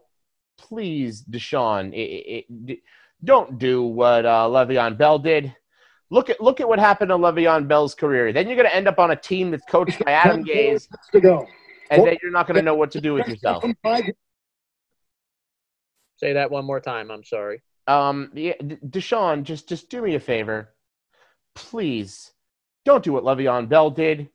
please, 0.58 1.22
Deshaun, 1.22 1.93
it, 1.93 1.98
it, 1.98 2.46
it, 2.67 2.79
don't 3.24 3.60
do 3.60 3.84
what 3.84 4.25
uh, 4.25 4.48
Le'Veon 4.50 4.98
Bell 4.98 5.20
did. 5.20 5.55
Look 6.10 6.32
at 6.32 6.41
look 6.41 6.60
at 6.60 6.67
what 6.67 6.79
happened 6.79 7.10
to 7.10 7.15
Le'Veon 7.15 7.67
Bell's 7.67 7.93
career. 7.93 8.34
Then 8.34 8.48
you're 8.48 8.58
going 8.58 8.67
to 8.67 8.75
end 8.75 8.88
up 8.88 8.98
on 8.98 9.12
a 9.12 9.15
team 9.15 9.51
that's 9.51 9.65
coached 9.70 10.03
by 10.03 10.13
Adam 10.13 10.43
Gase, 10.43 10.88
and 11.91 12.08
then 12.08 12.17
you're 12.24 12.32
not 12.32 12.48
going 12.48 12.58
to 12.58 12.63
know 12.63 12.74
what 12.74 12.89
to 12.89 13.00
do 13.00 13.13
with 13.13 13.27
yourself. 13.27 13.63
Say 16.15 16.34
that 16.34 16.50
one 16.50 16.65
more 16.65 16.79
time. 16.79 17.12
I'm 17.12 17.24
sorry. 17.24 17.62
Um, 17.86 18.32
yeah, 18.34 18.53
Deshaun, 18.58 19.43
just 19.43 19.70
just 19.70 19.91
do 19.91 20.01
me 20.01 20.15
a 20.15 20.20
favor, 20.20 20.74
please. 21.55 22.31
Don't 22.86 23.03
do 23.03 23.13
what 23.13 23.24
Le'Veon 23.24 23.69
Bell 23.69 23.89
did, 23.89 24.29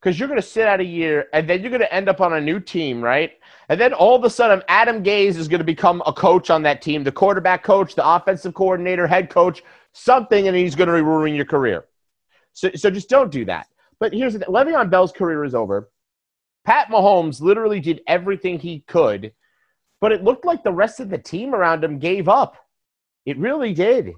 because 0.00 0.18
you're 0.18 0.28
going 0.28 0.40
to 0.40 0.46
sit 0.46 0.66
out 0.66 0.80
a 0.80 0.84
year, 0.84 1.26
and 1.32 1.48
then 1.48 1.62
you're 1.62 1.70
going 1.70 1.80
to 1.80 1.94
end 1.94 2.08
up 2.08 2.20
on 2.20 2.34
a 2.34 2.40
new 2.40 2.60
team, 2.60 3.00
right? 3.00 3.32
And 3.68 3.80
then 3.80 3.92
all 3.92 4.14
of 4.14 4.24
a 4.24 4.30
sudden, 4.30 4.62
Adam 4.68 5.02
Gase 5.02 5.36
is 5.36 5.48
going 5.48 5.60
to 5.60 5.64
become 5.64 6.02
a 6.06 6.12
coach 6.12 6.50
on 6.50 6.62
that 6.62 6.82
team, 6.82 7.02
the 7.02 7.12
quarterback 7.12 7.62
coach, 7.62 7.94
the 7.94 8.06
offensive 8.06 8.54
coordinator, 8.54 9.06
head 9.06 9.30
coach 9.30 9.62
something 9.94 10.48
and 10.48 10.56
he's 10.56 10.74
going 10.74 10.88
to 10.88 11.02
ruin 11.02 11.34
your 11.34 11.44
career. 11.46 11.86
So, 12.52 12.70
so 12.74 12.90
just 12.90 13.08
don't 13.08 13.32
do 13.32 13.44
that. 13.46 13.68
But 13.98 14.12
here's 14.12 14.34
the 14.34 14.40
thing 14.40 14.48
Le'Veon 14.48 14.90
Bell's 14.90 15.12
career 15.12 15.44
is 15.44 15.54
over. 15.54 15.90
Pat 16.64 16.88
Mahomes 16.88 17.40
literally 17.40 17.80
did 17.80 18.02
everything 18.06 18.58
he 18.58 18.80
could, 18.80 19.32
but 20.00 20.12
it 20.12 20.24
looked 20.24 20.44
like 20.44 20.62
the 20.62 20.72
rest 20.72 21.00
of 21.00 21.10
the 21.10 21.18
team 21.18 21.54
around 21.54 21.84
him 21.84 21.98
gave 21.98 22.28
up. 22.28 22.56
It 23.24 23.38
really 23.38 23.72
did. 23.72 24.12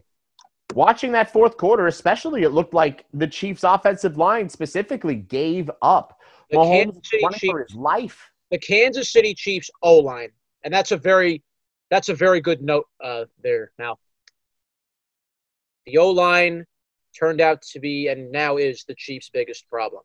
Watching 0.75 1.13
that 1.13 1.33
fourth 1.33 1.57
quarter, 1.57 1.87
especially, 1.87 2.43
it 2.43 2.51
looked 2.51 2.75
like 2.75 3.05
the 3.15 3.27
Chiefs' 3.27 3.65
offensive 3.65 4.19
line 4.19 4.49
specifically 4.49 5.15
gave 5.15 5.71
up. 5.81 6.19
The 6.51 6.59
Mahomes 6.59 7.01
running 7.23 7.39
Chiefs, 7.39 7.51
for 7.51 7.65
his 7.67 7.75
life. 7.75 8.31
The 8.51 8.59
Kansas 8.59 9.11
City 9.11 9.35
Chiefs 9.35 9.71
O 9.83 9.99
line, 9.99 10.31
and 10.65 10.73
that's 10.73 10.93
a 10.93 10.97
very 10.97 11.43
that's 11.91 12.09
a 12.09 12.15
very 12.15 12.41
good 12.41 12.63
note 12.63 12.87
uh, 13.03 13.25
there. 13.43 13.71
Now, 13.79 13.97
the 15.87 15.99
O 15.99 16.11
line 16.11 16.65
turned 17.19 17.41
out 17.41 17.63
to 17.63 17.81
be 17.81 18.09
and 18.09 18.31
now 18.31 18.57
is 18.57 18.85
the 18.87 18.95
Chiefs' 18.97 19.31
biggest 19.33 19.69
problem. 19.69 20.03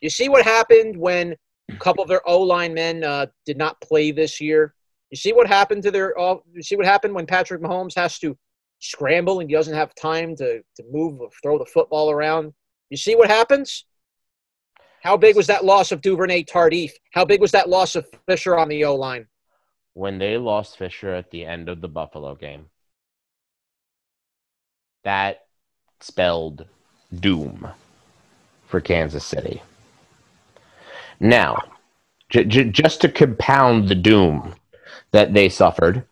You 0.00 0.08
see 0.08 0.28
what 0.28 0.44
happened 0.44 0.96
when 0.96 1.36
a 1.68 1.76
couple 1.76 2.02
of 2.02 2.08
their 2.08 2.26
O 2.28 2.40
line 2.40 2.74
men 2.74 3.04
uh, 3.04 3.26
did 3.44 3.58
not 3.58 3.80
play 3.80 4.12
this 4.12 4.40
year. 4.40 4.74
You 5.10 5.16
see 5.16 5.32
what 5.32 5.46
happened 5.46 5.82
to 5.82 5.90
their. 5.90 6.18
Uh, 6.18 6.36
you 6.54 6.62
see 6.62 6.76
what 6.76 6.86
happened 6.86 7.14
when 7.14 7.26
Patrick 7.26 7.60
Mahomes 7.60 7.94
has 7.96 8.18
to 8.20 8.36
scramble 8.80 9.40
and 9.40 9.48
he 9.48 9.54
doesn't 9.54 9.74
have 9.74 9.94
time 9.94 10.34
to 10.36 10.60
to 10.76 10.84
move 10.90 11.20
or 11.20 11.28
throw 11.42 11.58
the 11.58 11.66
football 11.66 12.10
around. 12.10 12.52
You 12.88 12.96
see 12.96 13.14
what 13.14 13.28
happens. 13.28 13.84
How 15.02 15.16
big 15.16 15.36
was 15.36 15.46
that 15.46 15.64
loss 15.64 15.92
of 15.92 16.02
Duvernay 16.02 16.44
Tardif? 16.44 16.90
How 17.12 17.24
big 17.24 17.40
was 17.40 17.52
that 17.52 17.68
loss 17.68 17.96
of 17.96 18.06
Fisher 18.26 18.58
on 18.58 18.68
the 18.68 18.84
O 18.84 18.96
line? 18.96 19.26
When 19.94 20.18
they 20.18 20.36
lost 20.36 20.76
Fisher 20.76 21.14
at 21.14 21.30
the 21.30 21.44
end 21.44 21.68
of 21.68 21.80
the 21.80 21.88
Buffalo 21.88 22.34
game, 22.34 22.66
that 25.04 25.46
spelled 26.00 26.66
doom 27.14 27.68
for 28.66 28.80
Kansas 28.80 29.24
City. 29.24 29.62
Now, 31.18 31.58
j- 32.28 32.44
j- 32.44 32.70
just 32.70 33.00
to 33.00 33.08
compound 33.08 33.88
the 33.88 33.94
doom 33.94 34.54
that 35.10 35.34
they 35.34 35.48
suffered, 35.48 36.04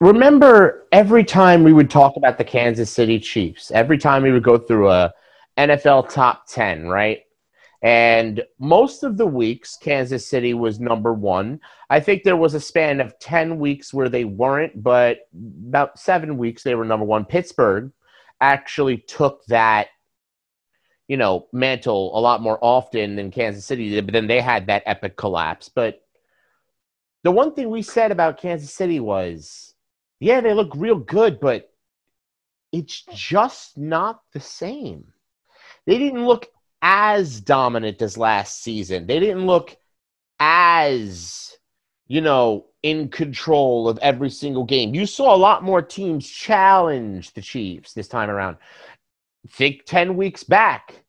remember 0.00 0.86
every 0.92 1.24
time 1.24 1.64
we 1.64 1.72
would 1.72 1.90
talk 1.90 2.16
about 2.16 2.38
the 2.38 2.44
Kansas 2.44 2.90
City 2.90 3.18
Chiefs, 3.18 3.70
every 3.70 3.98
time 3.98 4.22
we 4.22 4.32
would 4.32 4.44
go 4.44 4.58
through 4.58 4.90
a 4.90 5.12
NFL 5.56 6.08
top 6.08 6.46
10, 6.46 6.86
right? 6.86 7.20
And 7.82 8.42
most 8.58 9.04
of 9.04 9.16
the 9.16 9.26
weeks, 9.26 9.76
Kansas 9.76 10.26
City 10.26 10.52
was 10.54 10.80
number 10.80 11.14
one. 11.14 11.60
I 11.90 12.00
think 12.00 12.22
there 12.22 12.36
was 12.36 12.54
a 12.54 12.60
span 12.60 13.00
of 13.00 13.18
10 13.20 13.58
weeks 13.58 13.94
where 13.94 14.08
they 14.08 14.24
weren't, 14.24 14.82
but 14.82 15.18
about 15.68 15.98
seven 15.98 16.38
weeks 16.38 16.62
they 16.62 16.74
were 16.74 16.84
number 16.84 17.06
one. 17.06 17.24
Pittsburgh 17.24 17.92
actually 18.40 18.98
took 18.98 19.44
that, 19.46 19.88
you 21.06 21.16
know, 21.16 21.46
mantle 21.52 22.18
a 22.18 22.20
lot 22.20 22.42
more 22.42 22.58
often 22.62 23.14
than 23.14 23.30
Kansas 23.30 23.64
City 23.64 23.90
did, 23.90 24.06
but 24.06 24.12
then 24.12 24.26
they 24.26 24.40
had 24.40 24.66
that 24.66 24.82
epic 24.86 25.16
collapse. 25.16 25.68
But 25.68 26.02
the 27.22 27.30
one 27.30 27.54
thing 27.54 27.70
we 27.70 27.82
said 27.82 28.10
about 28.10 28.38
Kansas 28.38 28.74
City 28.74 28.98
was, 28.98 29.67
yeah, 30.20 30.40
they 30.40 30.54
look 30.54 30.72
real 30.74 30.98
good, 30.98 31.40
but 31.40 31.70
it's 32.72 33.02
just 33.14 33.78
not 33.78 34.20
the 34.32 34.40
same. 34.40 35.12
They 35.86 35.98
didn't 35.98 36.26
look 36.26 36.46
as 36.82 37.40
dominant 37.40 38.02
as 38.02 38.18
last 38.18 38.62
season. 38.62 39.06
They 39.06 39.20
didn't 39.20 39.46
look 39.46 39.76
as, 40.38 41.56
you 42.06 42.20
know, 42.20 42.66
in 42.82 43.08
control 43.08 43.88
of 43.88 43.98
every 43.98 44.30
single 44.30 44.64
game. 44.64 44.94
You 44.94 45.06
saw 45.06 45.34
a 45.34 45.36
lot 45.36 45.64
more 45.64 45.82
teams 45.82 46.28
challenge 46.28 47.32
the 47.32 47.42
Chiefs 47.42 47.92
this 47.92 48.08
time 48.08 48.30
around. 48.30 48.56
Think 49.50 49.84
10 49.86 50.16
weeks 50.16 50.44
back, 50.44 51.04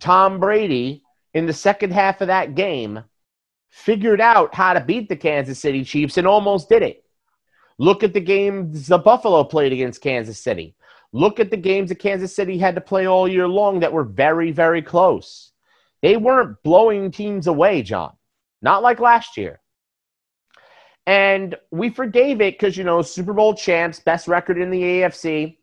Tom 0.00 0.40
Brady 0.40 1.02
in 1.34 1.46
the 1.46 1.52
second 1.52 1.92
half 1.92 2.20
of 2.20 2.28
that 2.28 2.54
game 2.54 3.02
figured 3.68 4.20
out 4.20 4.54
how 4.54 4.72
to 4.72 4.80
beat 4.80 5.08
the 5.08 5.16
Kansas 5.16 5.58
City 5.58 5.84
Chiefs 5.84 6.16
and 6.16 6.26
almost 6.26 6.68
did 6.68 6.82
it. 6.82 7.04
Look 7.78 8.02
at 8.02 8.14
the 8.14 8.20
games 8.20 8.86
the 8.86 8.98
Buffalo 8.98 9.44
played 9.44 9.72
against 9.72 10.00
Kansas 10.00 10.38
City. 10.38 10.74
Look 11.12 11.40
at 11.40 11.50
the 11.50 11.56
games 11.56 11.88
that 11.90 11.98
Kansas 11.98 12.34
City 12.34 12.58
had 12.58 12.74
to 12.74 12.80
play 12.80 13.06
all 13.06 13.28
year 13.28 13.48
long 13.48 13.80
that 13.80 13.92
were 13.92 14.04
very, 14.04 14.50
very 14.50 14.82
close. 14.82 15.52
They 16.02 16.16
weren't 16.16 16.62
blowing 16.62 17.10
teams 17.10 17.46
away, 17.46 17.82
John. 17.82 18.14
Not 18.62 18.82
like 18.82 19.00
last 19.00 19.36
year. 19.36 19.60
And 21.06 21.54
we 21.70 21.90
forgave 21.90 22.40
it 22.40 22.54
because, 22.54 22.76
you 22.76 22.84
know, 22.84 23.00
Super 23.02 23.32
Bowl 23.32 23.54
champs, 23.54 24.00
best 24.00 24.26
record 24.26 24.58
in 24.58 24.70
the 24.70 24.82
AFC. 24.82 25.58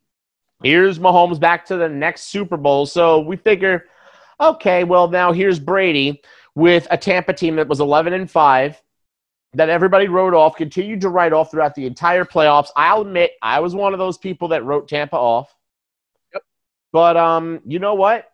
Here's 0.63 0.99
Mahomes 0.99 1.39
back 1.39 1.65
to 1.65 1.75
the 1.75 1.89
next 1.89 2.23
Super 2.29 2.55
Bowl. 2.55 2.85
So 2.85 3.19
we 3.19 3.35
figure, 3.35 3.85
okay, 4.39 4.85
well, 4.85 5.09
now 5.09 5.33
here's 5.33 5.59
Brady 5.59 6.21
with 6.55 6.87
a 6.91 6.97
Tampa 6.97 7.33
team 7.33 7.57
that 7.57 7.67
was 7.67 7.81
11 7.81 8.13
and 8.13 8.31
5 8.31 8.81
that 9.53 9.69
everybody 9.69 10.07
wrote 10.07 10.33
off, 10.33 10.55
continued 10.55 11.01
to 11.01 11.09
write 11.09 11.33
off 11.33 11.51
throughout 11.51 11.75
the 11.75 11.85
entire 11.85 12.25
playoffs. 12.25 12.69
I'll 12.75 13.01
admit, 13.01 13.31
I 13.41 13.59
was 13.59 13.75
one 13.75 13.93
of 13.93 13.99
those 13.99 14.17
people 14.17 14.47
that 14.49 14.65
wrote 14.65 14.87
Tampa 14.87 15.15
off. 15.15 15.55
Yep. 16.33 16.43
But 16.91 17.17
um, 17.17 17.61
you 17.65 17.79
know 17.79 17.93
what? 17.93 18.29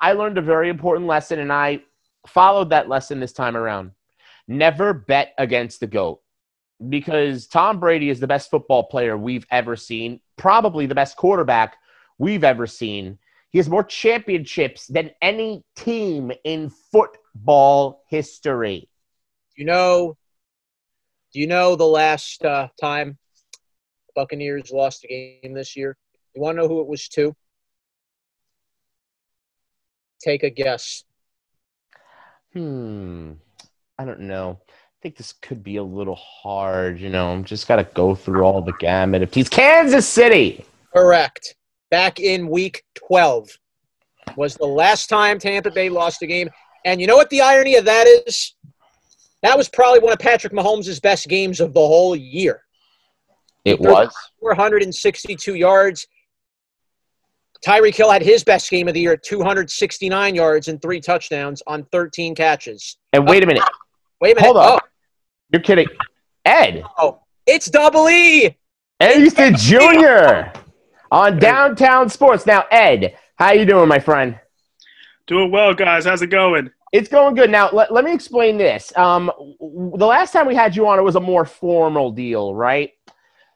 I 0.00 0.12
learned 0.12 0.38
a 0.38 0.42
very 0.42 0.68
important 0.68 1.06
lesson, 1.06 1.38
and 1.38 1.52
I 1.52 1.82
followed 2.26 2.70
that 2.70 2.88
lesson 2.88 3.18
this 3.18 3.32
time 3.32 3.56
around. 3.56 3.92
Never 4.46 4.92
bet 4.92 5.34
against 5.38 5.80
the 5.80 5.86
GOAT 5.86 6.20
because 6.88 7.46
Tom 7.46 7.78
Brady 7.78 8.10
is 8.10 8.20
the 8.20 8.26
best 8.26 8.50
football 8.50 8.84
player 8.84 9.16
we've 9.16 9.46
ever 9.50 9.76
seen, 9.76 10.20
probably 10.36 10.86
the 10.86 10.94
best 10.94 11.16
quarterback 11.16 11.76
we've 12.18 12.44
ever 12.44 12.66
seen. 12.66 13.18
He 13.50 13.58
has 13.58 13.68
more 13.68 13.84
championships 13.84 14.86
than 14.86 15.10
any 15.20 15.64
team 15.76 16.32
in 16.44 16.70
football 16.70 18.04
history. 18.08 18.88
You 19.56 19.64
know, 19.66 20.16
do 21.32 21.40
you 21.40 21.46
know 21.46 21.76
the 21.76 21.86
last 21.86 22.44
uh, 22.44 22.68
time 22.80 23.18
Buccaneers 24.14 24.70
lost 24.70 25.04
a 25.04 25.08
game 25.42 25.54
this 25.54 25.76
year? 25.76 25.96
You 26.34 26.42
want 26.42 26.56
to 26.56 26.62
know 26.62 26.68
who 26.68 26.80
it 26.80 26.88
was 26.88 27.08
to? 27.08 27.34
Take 30.22 30.42
a 30.42 30.50
guess. 30.50 31.04
Hmm. 32.52 33.32
I 33.98 34.04
don't 34.04 34.20
know. 34.20 34.58
I 34.68 35.02
think 35.02 35.16
this 35.16 35.32
could 35.32 35.62
be 35.62 35.76
a 35.76 35.82
little 35.82 36.16
hard. 36.16 36.98
You 36.98 37.10
know, 37.10 37.30
I'm 37.30 37.44
just 37.44 37.68
got 37.68 37.76
to 37.76 37.84
go 37.84 38.14
through 38.14 38.42
all 38.42 38.60
the 38.60 38.72
gamut 38.80 39.22
of 39.22 39.30
teams. 39.30 39.48
Kansas 39.48 40.08
City. 40.08 40.64
Correct. 40.92 41.54
Back 41.90 42.20
in 42.20 42.48
week 42.48 42.82
12 42.94 43.48
was 44.36 44.56
the 44.56 44.66
last 44.66 45.08
time 45.08 45.38
Tampa 45.38 45.70
Bay 45.70 45.88
lost 45.88 46.22
a 46.22 46.26
game. 46.26 46.50
And 46.84 47.00
you 47.00 47.06
know 47.06 47.16
what 47.16 47.30
the 47.30 47.40
irony 47.40 47.76
of 47.76 47.84
that 47.84 48.06
is? 48.26 48.54
That 49.42 49.56
was 49.56 49.68
probably 49.68 50.00
one 50.00 50.12
of 50.12 50.18
Patrick 50.18 50.52
Mahomes' 50.52 51.00
best 51.00 51.28
games 51.28 51.60
of 51.60 51.72
the 51.72 51.80
whole 51.80 52.14
year. 52.14 52.62
It 53.64 53.80
was 53.80 54.14
462 54.40 55.54
yards. 55.54 56.06
Tyreek 57.64 57.94
Hill 57.94 58.10
had 58.10 58.22
his 58.22 58.42
best 58.42 58.70
game 58.70 58.88
of 58.88 58.94
the 58.94 59.00
year 59.00 59.12
at 59.12 59.22
269 59.22 60.34
yards 60.34 60.68
and 60.68 60.80
three 60.80 61.00
touchdowns 61.00 61.62
on 61.66 61.84
13 61.92 62.34
catches. 62.34 62.96
And 63.12 63.28
wait 63.28 63.42
a 63.42 63.46
minute. 63.46 63.62
Wait 64.20 64.32
a 64.32 64.34
minute. 64.36 64.46
Hold 64.46 64.56
on. 64.56 64.78
Oh, 64.82 64.86
You're 65.52 65.62
kidding. 65.62 65.86
Ed. 66.44 66.82
oh, 66.98 67.20
it's 67.46 67.66
double 67.66 68.08
E. 68.08 68.56
Ed 68.98 69.22
Easton 69.22 69.56
Jr. 69.56 70.58
on 71.10 71.38
Downtown 71.38 72.08
Sports. 72.08 72.46
Now, 72.46 72.64
Ed, 72.70 73.16
how 73.36 73.52
you 73.52 73.66
doing, 73.66 73.88
my 73.88 73.98
friend? 73.98 74.38
Doing 75.26 75.50
well, 75.50 75.74
guys. 75.74 76.06
How's 76.06 76.22
it 76.22 76.28
going? 76.28 76.70
It's 76.92 77.08
going 77.08 77.36
good. 77.36 77.50
Now, 77.50 77.70
let, 77.70 77.92
let 77.92 78.04
me 78.04 78.12
explain 78.12 78.58
this. 78.58 78.92
Um, 78.96 79.30
the 79.60 80.06
last 80.06 80.32
time 80.32 80.48
we 80.48 80.56
had 80.56 80.74
you 80.74 80.88
on, 80.88 80.98
it 80.98 81.02
was 81.02 81.14
a 81.14 81.20
more 81.20 81.44
formal 81.44 82.10
deal, 82.10 82.52
right? 82.54 82.90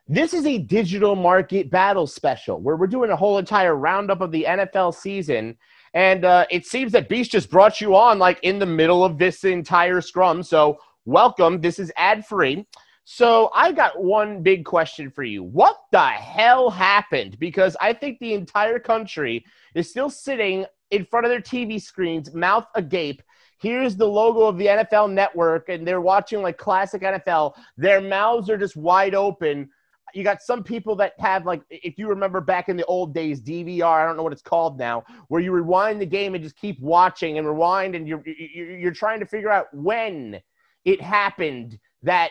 This 0.07 0.35
is 0.35 0.47
a 0.47 0.59
digital 0.59 1.17
market 1.17 1.69
battle 1.71 2.07
special 2.07 2.61
where 2.61 2.77
we're 2.77 2.87
doing 2.87 3.11
a 3.11 3.17
whole 3.17 3.39
entire 3.39 3.75
roundup 3.75 4.21
of 4.21 4.31
the 4.31 4.45
NFL 4.49 4.95
season. 4.95 5.57
And 5.95 6.25
uh, 6.25 6.47
it 6.51 6.65
seems 6.65 6.93
that 6.93 7.09
Beast 7.09 7.33
just 7.33 7.51
brought 7.51 7.81
you 7.81 7.97
on 7.97 8.19
like 8.21 8.39
in 8.43 8.59
the 8.61 8.67
middle 8.67 9.05
of 9.05 9.19
this 9.19 9.43
entire 9.43 10.01
scrum. 10.01 10.43
So, 10.43 10.79
welcome. 11.05 11.61
This 11.61 11.79
is 11.81 11.91
ad 11.97 12.25
free. 12.27 12.67
So, 13.05 13.51
I 13.55 13.73
got 13.73 14.01
one 14.01 14.43
big 14.43 14.65
question 14.65 15.11
for 15.11 15.25
you. 15.25 15.43
What 15.43 15.77
the 15.91 16.07
hell 16.07 16.71
happened? 16.71 17.39
Because 17.39 17.77
I 17.81 17.95
think 17.95 18.19
the 18.19 18.35
entire 18.35 18.79
country 18.79 19.45
is 19.75 19.91
still 19.91 20.11
sitting 20.11 20.67
in 20.95 21.05
front 21.05 21.27
of 21.27 21.31
their 21.31 21.41
TV 21.41 21.83
screens, 21.83 22.33
mouth 22.33 22.67
agape. 22.77 23.21
Here's 23.59 23.97
the 23.97 24.07
logo 24.07 24.43
of 24.43 24.59
the 24.59 24.67
NFL 24.67 25.13
network, 25.13 25.69
and 25.69 25.87
they're 25.87 26.01
watching 26.01 26.41
like 26.41 26.57
classic 26.57 27.03
NFL. 27.03 27.55
Their 27.77 28.01
mouths 28.01 28.49
are 28.49 28.57
just 28.57 28.77
wide 28.77 29.15
open. 29.15 29.71
You 30.15 30.23
got 30.23 30.41
some 30.41 30.63
people 30.63 30.95
that 30.97 31.15
have 31.19 31.47
like, 31.47 31.63
if 31.71 31.99
you 31.99 32.09
remember 32.09 32.41
back 32.41 32.69
in 32.69 32.77
the 32.77 32.85
old 32.85 33.13
days, 33.13 33.41
DVR. 33.41 34.03
I 34.03 34.07
don't 34.07 34.17
know 34.17 34.23
what 34.23 34.33
it's 34.33 34.43
called 34.43 34.79
now, 34.79 35.03
where 35.27 35.41
you 35.41 35.51
rewind 35.51 36.01
the 36.01 36.07
game 36.07 36.37
and 36.37 36.45
just 36.45 36.57
keep 36.57 36.79
watching 36.81 37.39
and 37.39 37.47
rewind, 37.47 37.97
and 37.97 38.07
you're 38.07 38.23
you're, 38.25 38.93
trying 38.93 39.19
to 39.19 39.27
figure 39.27 39.51
out 39.51 39.67
when 39.73 40.41
it 40.85 41.01
happened 41.01 41.81
that 42.05 42.31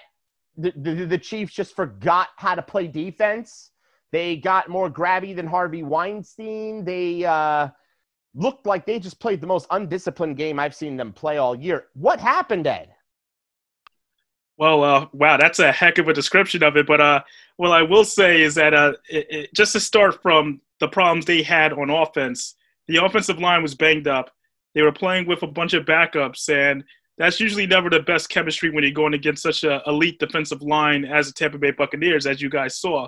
the, 0.56 0.72
the 0.78 1.06
the 1.06 1.18
Chiefs 1.18 1.54
just 1.54 1.76
forgot 1.76 2.30
how 2.38 2.56
to 2.56 2.62
play 2.62 2.88
defense. 2.88 3.72
They 4.14 4.38
got 4.38 4.70
more 4.70 4.90
grabby 4.90 5.36
than 5.36 5.48
Harvey 5.48 5.84
Weinstein. 5.84 6.86
They 6.86 7.26
uh, 7.26 7.70
looked 8.36 8.66
like 8.66 8.86
they 8.86 9.00
just 9.00 9.20
played 9.20 9.42
the 9.42 9.48
most 9.48 9.68
undisciplined 9.70 10.38
game 10.38 10.60
I've 10.60 10.76
seen 10.76 10.98
them 10.98 11.14
play 11.14 11.38
all 11.38 11.56
year. 11.56 11.88
What 11.94 12.20
happened, 12.20 12.68
Ed? 12.68 12.94
Well, 14.58 14.84
uh, 14.84 15.08
wow, 15.14 15.38
that's 15.38 15.60
a 15.60 15.72
heck 15.72 15.98
of 15.98 16.08
a 16.08 16.14
description 16.14 16.64
of 16.64 16.78
it. 16.78 16.86
But 16.86 17.02
uh, 17.02 17.24
what 17.58 17.72
I 17.72 17.82
will 17.82 18.06
say 18.06 18.42
is 18.42 18.56
that 18.56 18.74
uh, 18.74 18.94
it, 19.10 19.28
it, 19.30 19.54
just 19.54 19.74
to 19.74 19.80
start 19.80 20.22
from 20.22 20.62
the 20.80 20.88
problems 20.88 21.26
they 21.26 21.42
had 21.42 21.74
on 21.74 21.90
offense, 21.90 22.56
the 22.88 23.04
offensive 23.04 23.40
line 23.40 23.64
was 23.64 23.76
banged 23.76 24.08
up. 24.08 24.30
They 24.76 24.82
were 24.82 24.92
playing 24.92 25.28
with 25.28 25.44
a 25.44 25.48
bunch 25.48 25.74
of 25.74 25.86
backups, 25.86 26.50
and 26.50 26.84
that's 27.18 27.40
usually 27.40 27.68
never 27.68 27.90
the 27.90 28.02
best 28.02 28.30
chemistry 28.30 28.70
when 28.70 28.84
you're 28.84 28.94
going 28.94 29.14
against 29.14 29.44
such 29.44 29.64
an 29.64 29.82
elite 29.88 30.20
defensive 30.20 30.62
line 30.62 31.06
as 31.06 31.28
the 31.28 31.34
Tampa 31.34 31.58
Bay 31.58 31.72
Buccaneers, 31.72 32.26
as 32.26 32.42
you 32.42 32.50
guys 32.50 32.80
saw. 32.80 33.08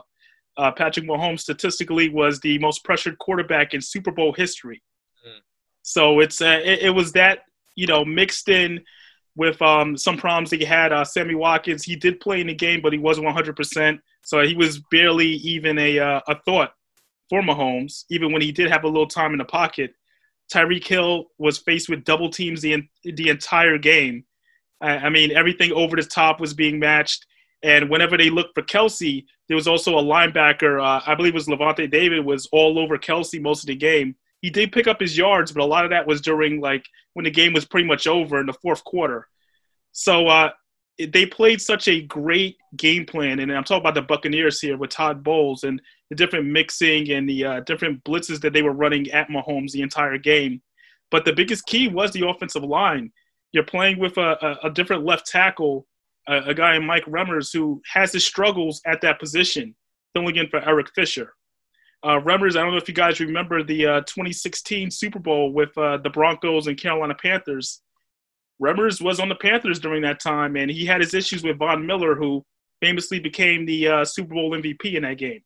Uh, 0.57 0.71
Patrick 0.71 1.05
Mahomes 1.05 1.41
statistically 1.41 2.09
was 2.09 2.39
the 2.39 2.57
most 2.59 2.83
pressured 2.83 3.17
quarterback 3.17 3.73
in 3.73 3.81
Super 3.81 4.11
Bowl 4.11 4.31
history. 4.31 4.81
So 5.85 6.19
it's 6.19 6.41
uh, 6.41 6.61
it, 6.63 6.79
it, 6.81 6.89
was 6.89 7.11
that 7.11 7.43
you 7.75 7.85
know 7.85 8.03
mixed 8.03 8.49
in 8.49 8.81
with 9.35 9.61
um, 9.61 9.95
some 9.95 10.17
problems 10.17 10.49
that 10.49 10.59
he 10.59 10.65
had. 10.65 10.91
Uh, 10.91 11.05
Sammy 11.05 11.35
Watkins, 11.35 11.83
he 11.83 11.95
did 11.95 12.19
play 12.19 12.41
in 12.41 12.47
the 12.47 12.55
game, 12.55 12.81
but 12.81 12.91
he 12.91 12.97
wasn't 12.97 13.25
100. 13.25 13.55
percent 13.55 14.01
So 14.23 14.41
he 14.41 14.55
was 14.55 14.79
barely 14.89 15.27
even 15.27 15.77
a 15.77 15.99
uh, 15.99 16.21
a 16.27 16.39
thought 16.43 16.73
for 17.29 17.43
Mahomes, 17.43 18.05
even 18.09 18.33
when 18.33 18.41
he 18.41 18.51
did 18.51 18.71
have 18.71 18.83
a 18.83 18.87
little 18.87 19.07
time 19.07 19.31
in 19.33 19.37
the 19.37 19.45
pocket. 19.45 19.93
Tyreek 20.51 20.87
Hill 20.87 21.25
was 21.37 21.59
faced 21.59 21.87
with 21.87 22.03
double 22.03 22.31
teams 22.31 22.63
the 22.63 22.81
the 23.03 23.29
entire 23.29 23.77
game. 23.77 24.25
I, 24.81 24.97
I 24.97 25.09
mean, 25.09 25.31
everything 25.37 25.71
over 25.71 25.95
the 25.95 26.03
top 26.03 26.39
was 26.39 26.55
being 26.55 26.79
matched. 26.79 27.27
And 27.61 27.91
whenever 27.91 28.17
they 28.17 28.31
looked 28.31 28.55
for 28.55 28.63
Kelce, 28.63 29.23
there 29.47 29.55
was 29.55 29.67
also 29.67 29.97
a 29.97 30.03
linebacker, 30.03 30.79
uh, 30.83 31.01
I 31.05 31.15
believe 31.15 31.33
it 31.33 31.35
was 31.35 31.47
Lavonte 31.47 31.89
David, 31.89 32.25
was 32.25 32.47
all 32.51 32.77
over 32.77 32.97
Kelce 32.97 33.41
most 33.41 33.63
of 33.63 33.67
the 33.67 33.75
game 33.75 34.15
he 34.41 34.49
did 34.49 34.71
pick 34.71 34.87
up 34.87 34.99
his 34.99 35.17
yards, 35.17 35.51
but 35.51 35.61
a 35.61 35.65
lot 35.65 35.85
of 35.85 35.91
that 35.91 36.07
was 36.07 36.21
during 36.21 36.61
like 36.61 36.85
when 37.13 37.25
the 37.25 37.31
game 37.31 37.53
was 37.53 37.65
pretty 37.65 37.87
much 37.87 38.07
over 38.07 38.39
in 38.39 38.45
the 38.45 38.53
fourth 38.53 38.83
quarter. 38.83 39.27
So 39.91 40.27
uh, 40.27 40.51
they 40.97 41.25
played 41.25 41.61
such 41.61 41.87
a 41.87 42.01
great 42.01 42.57
game 42.75 43.05
plan, 43.05 43.39
and 43.39 43.51
I'm 43.51 43.63
talking 43.63 43.81
about 43.81 43.95
the 43.95 44.01
Buccaneers 44.01 44.59
here 44.59 44.77
with 44.77 44.91
Todd 44.91 45.23
Bowles 45.23 45.63
and 45.63 45.81
the 46.09 46.15
different 46.15 46.47
mixing 46.47 47.11
and 47.11 47.27
the 47.27 47.45
uh, 47.45 47.59
different 47.61 48.03
blitzes 48.03 48.41
that 48.41 48.53
they 48.53 48.61
were 48.61 48.71
running 48.71 49.09
at 49.11 49.29
Mahomes 49.29 49.71
the 49.71 49.81
entire 49.81 50.17
game. 50.17 50.61
But 51.11 51.25
the 51.25 51.33
biggest 51.33 51.65
key 51.65 51.87
was 51.87 52.11
the 52.11 52.27
offensive 52.27 52.63
line. 52.63 53.11
You're 53.51 53.63
playing 53.63 53.99
with 53.99 54.17
a, 54.17 54.37
a, 54.63 54.67
a 54.67 54.69
different 54.69 55.05
left 55.05 55.27
tackle, 55.27 55.87
a, 56.27 56.37
a 56.37 56.53
guy 56.53 56.75
in 56.75 56.85
Mike 56.85 57.05
Remmers 57.05 57.53
who 57.53 57.81
has 57.91 58.11
his 58.11 58.25
struggles 58.25 58.81
at 58.85 59.01
that 59.01 59.19
position, 59.19 59.75
filling 60.13 60.35
in 60.35 60.49
for 60.49 60.59
Eric 60.59 60.89
Fisher. 60.93 61.34
Uh, 62.05 62.19
Remmers, 62.19 62.51
I 62.51 62.61
don't 62.61 62.69
know 62.69 62.77
if 62.77 62.87
you 62.87 62.93
guys 62.93 63.19
remember 63.19 63.63
the 63.63 63.87
uh, 63.87 64.01
2016 64.01 64.91
Super 64.91 65.17
Bowl 65.17 65.51
with 65.51 65.75
uh, 65.75 65.97
the 65.97 66.09
Broncos 66.11 66.67
and 66.67 66.77
Carolina 66.77 67.15
Panthers. 67.15 67.81
Remmers 68.61 69.01
was 69.01 69.19
on 69.19 69.27
the 69.27 69.33
Panthers 69.33 69.79
during 69.79 70.03
that 70.03 70.19
time, 70.19 70.55
and 70.55 70.69
he 70.69 70.85
had 70.85 71.01
his 71.01 71.15
issues 71.15 71.43
with 71.43 71.57
Von 71.57 71.83
Miller, 71.83 72.13
who 72.13 72.45
famously 72.79 73.19
became 73.19 73.65
the 73.65 73.87
uh, 73.87 74.05
Super 74.05 74.35
Bowl 74.35 74.51
MVP 74.51 74.93
in 74.93 75.01
that 75.01 75.17
game. 75.17 75.41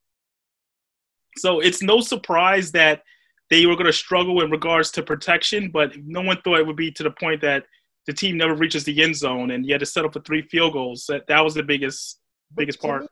So 1.37 1.61
it's 1.61 1.81
no 1.81 2.01
surprise 2.01 2.73
that 2.73 3.03
they 3.49 3.65
were 3.65 3.75
going 3.75 3.85
to 3.85 3.93
struggle 3.93 4.43
in 4.43 4.51
regards 4.51 4.91
to 4.91 5.01
protection, 5.01 5.71
but 5.71 5.93
no 6.05 6.19
one 6.19 6.41
thought 6.41 6.59
it 6.59 6.67
would 6.67 6.75
be 6.75 6.91
to 6.91 7.03
the 7.03 7.11
point 7.11 7.39
that 7.39 7.63
the 8.05 8.11
team 8.11 8.35
never 8.35 8.53
reaches 8.53 8.83
the 8.83 9.01
end 9.01 9.15
zone 9.15 9.51
and 9.51 9.65
you 9.65 9.73
had 9.73 9.79
to 9.79 9.85
settle 9.85 10.11
for 10.11 10.19
three 10.21 10.41
field 10.41 10.73
goals. 10.73 11.05
That 11.07 11.25
that 11.27 11.41
was 11.41 11.53
the 11.53 11.63
biggest 11.63 12.19
biggest 12.55 12.81
part. 12.81 13.03
Me, 13.03 13.07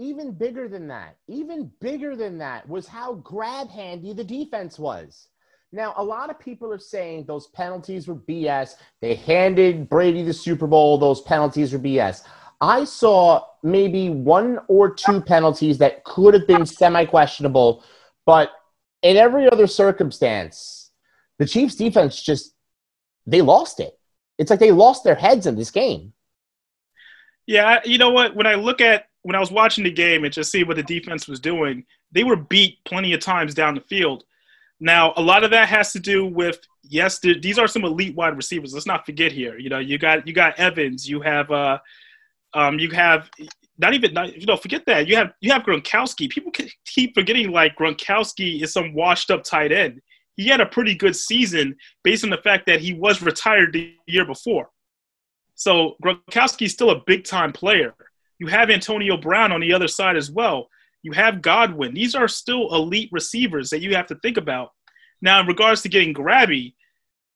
even 0.00 0.32
bigger 0.32 0.66
than 0.66 0.88
that, 0.88 1.16
even 1.28 1.70
bigger 1.80 2.16
than 2.16 2.38
that 2.38 2.66
was 2.66 2.86
how 2.86 3.14
grab 3.16 3.68
handy 3.68 4.14
the 4.14 4.24
defense 4.24 4.78
was. 4.78 5.28
Now, 5.72 5.92
a 5.98 6.02
lot 6.02 6.30
of 6.30 6.40
people 6.40 6.72
are 6.72 6.78
saying 6.78 7.26
those 7.26 7.48
penalties 7.48 8.08
were 8.08 8.16
BS. 8.16 8.76
They 9.02 9.14
handed 9.14 9.90
Brady 9.90 10.22
the 10.22 10.32
Super 10.32 10.66
Bowl, 10.66 10.96
those 10.96 11.20
penalties 11.20 11.72
were 11.72 11.78
BS. 11.78 12.22
I 12.62 12.84
saw 12.84 13.44
maybe 13.62 14.08
one 14.08 14.58
or 14.68 14.92
two 14.92 15.20
penalties 15.20 15.78
that 15.78 16.02
could 16.04 16.32
have 16.34 16.46
been 16.46 16.64
semi 16.66 17.04
questionable, 17.04 17.84
but 18.24 18.50
in 19.02 19.16
every 19.16 19.50
other 19.50 19.66
circumstance, 19.66 20.90
the 21.38 21.46
Chiefs 21.46 21.74
defense 21.74 22.20
just 22.20 22.54
they 23.26 23.42
lost 23.42 23.80
it. 23.80 23.98
It's 24.38 24.50
like 24.50 24.60
they 24.60 24.72
lost 24.72 25.04
their 25.04 25.14
heads 25.14 25.46
in 25.46 25.56
this 25.56 25.70
game. 25.70 26.14
Yeah, 27.46 27.80
you 27.84 27.98
know 27.98 28.10
what? 28.10 28.34
When 28.34 28.46
I 28.46 28.54
look 28.54 28.80
at 28.80 29.09
when 29.22 29.36
I 29.36 29.40
was 29.40 29.50
watching 29.50 29.84
the 29.84 29.90
game 29.90 30.24
and 30.24 30.32
just 30.32 30.50
seeing 30.50 30.66
what 30.66 30.76
the 30.76 30.82
defense 30.82 31.28
was 31.28 31.40
doing, 31.40 31.84
they 32.12 32.24
were 32.24 32.36
beat 32.36 32.78
plenty 32.84 33.12
of 33.12 33.20
times 33.20 33.54
down 33.54 33.74
the 33.74 33.80
field. 33.82 34.24
Now, 34.80 35.12
a 35.16 35.22
lot 35.22 35.44
of 35.44 35.50
that 35.50 35.68
has 35.68 35.92
to 35.92 36.00
do 36.00 36.24
with 36.24 36.58
yes, 36.82 37.18
these 37.18 37.58
are 37.58 37.68
some 37.68 37.84
elite 37.84 38.14
wide 38.14 38.36
receivers. 38.36 38.72
Let's 38.72 38.86
not 38.86 39.04
forget 39.04 39.30
here. 39.30 39.58
You 39.58 39.68
know, 39.68 39.78
you 39.78 39.98
got 39.98 40.26
you 40.26 40.32
got 40.32 40.58
Evans, 40.58 41.08
you 41.08 41.20
have 41.20 41.50
uh, 41.50 41.78
um, 42.54 42.78
you 42.78 42.90
have 42.90 43.30
not 43.78 43.94
even 43.94 44.12
not, 44.14 44.36
you 44.36 44.46
know 44.46 44.56
forget 44.56 44.84
that 44.86 45.06
you 45.06 45.16
have 45.16 45.32
you 45.40 45.52
have 45.52 45.62
Gronkowski. 45.62 46.30
People 46.30 46.52
keep 46.86 47.14
forgetting 47.14 47.52
like 47.52 47.76
Gronkowski 47.76 48.62
is 48.62 48.72
some 48.72 48.94
washed 48.94 49.30
up 49.30 49.44
tight 49.44 49.72
end. 49.72 50.00
He 50.36 50.48
had 50.48 50.60
a 50.60 50.66
pretty 50.66 50.94
good 50.94 51.14
season 51.14 51.76
based 52.02 52.24
on 52.24 52.30
the 52.30 52.38
fact 52.38 52.64
that 52.66 52.80
he 52.80 52.94
was 52.94 53.20
retired 53.20 53.74
the 53.74 53.94
year 54.06 54.24
before. 54.24 54.70
So 55.54 55.96
Gronkowski 56.02 56.66
is 56.66 56.72
still 56.72 56.90
a 56.90 57.02
big 57.06 57.24
time 57.24 57.52
player. 57.52 57.94
You 58.40 58.46
have 58.46 58.70
Antonio 58.70 59.18
Brown 59.18 59.52
on 59.52 59.60
the 59.60 59.72
other 59.72 59.86
side 59.86 60.16
as 60.16 60.30
well. 60.30 60.68
You 61.02 61.12
have 61.12 61.42
Godwin. 61.42 61.94
These 61.94 62.14
are 62.14 62.26
still 62.26 62.74
elite 62.74 63.10
receivers 63.12 63.70
that 63.70 63.82
you 63.82 63.94
have 63.94 64.06
to 64.08 64.16
think 64.16 64.38
about. 64.38 64.70
Now, 65.22 65.40
in 65.40 65.46
regards 65.46 65.82
to 65.82 65.90
getting 65.90 66.14
grabby, 66.14 66.74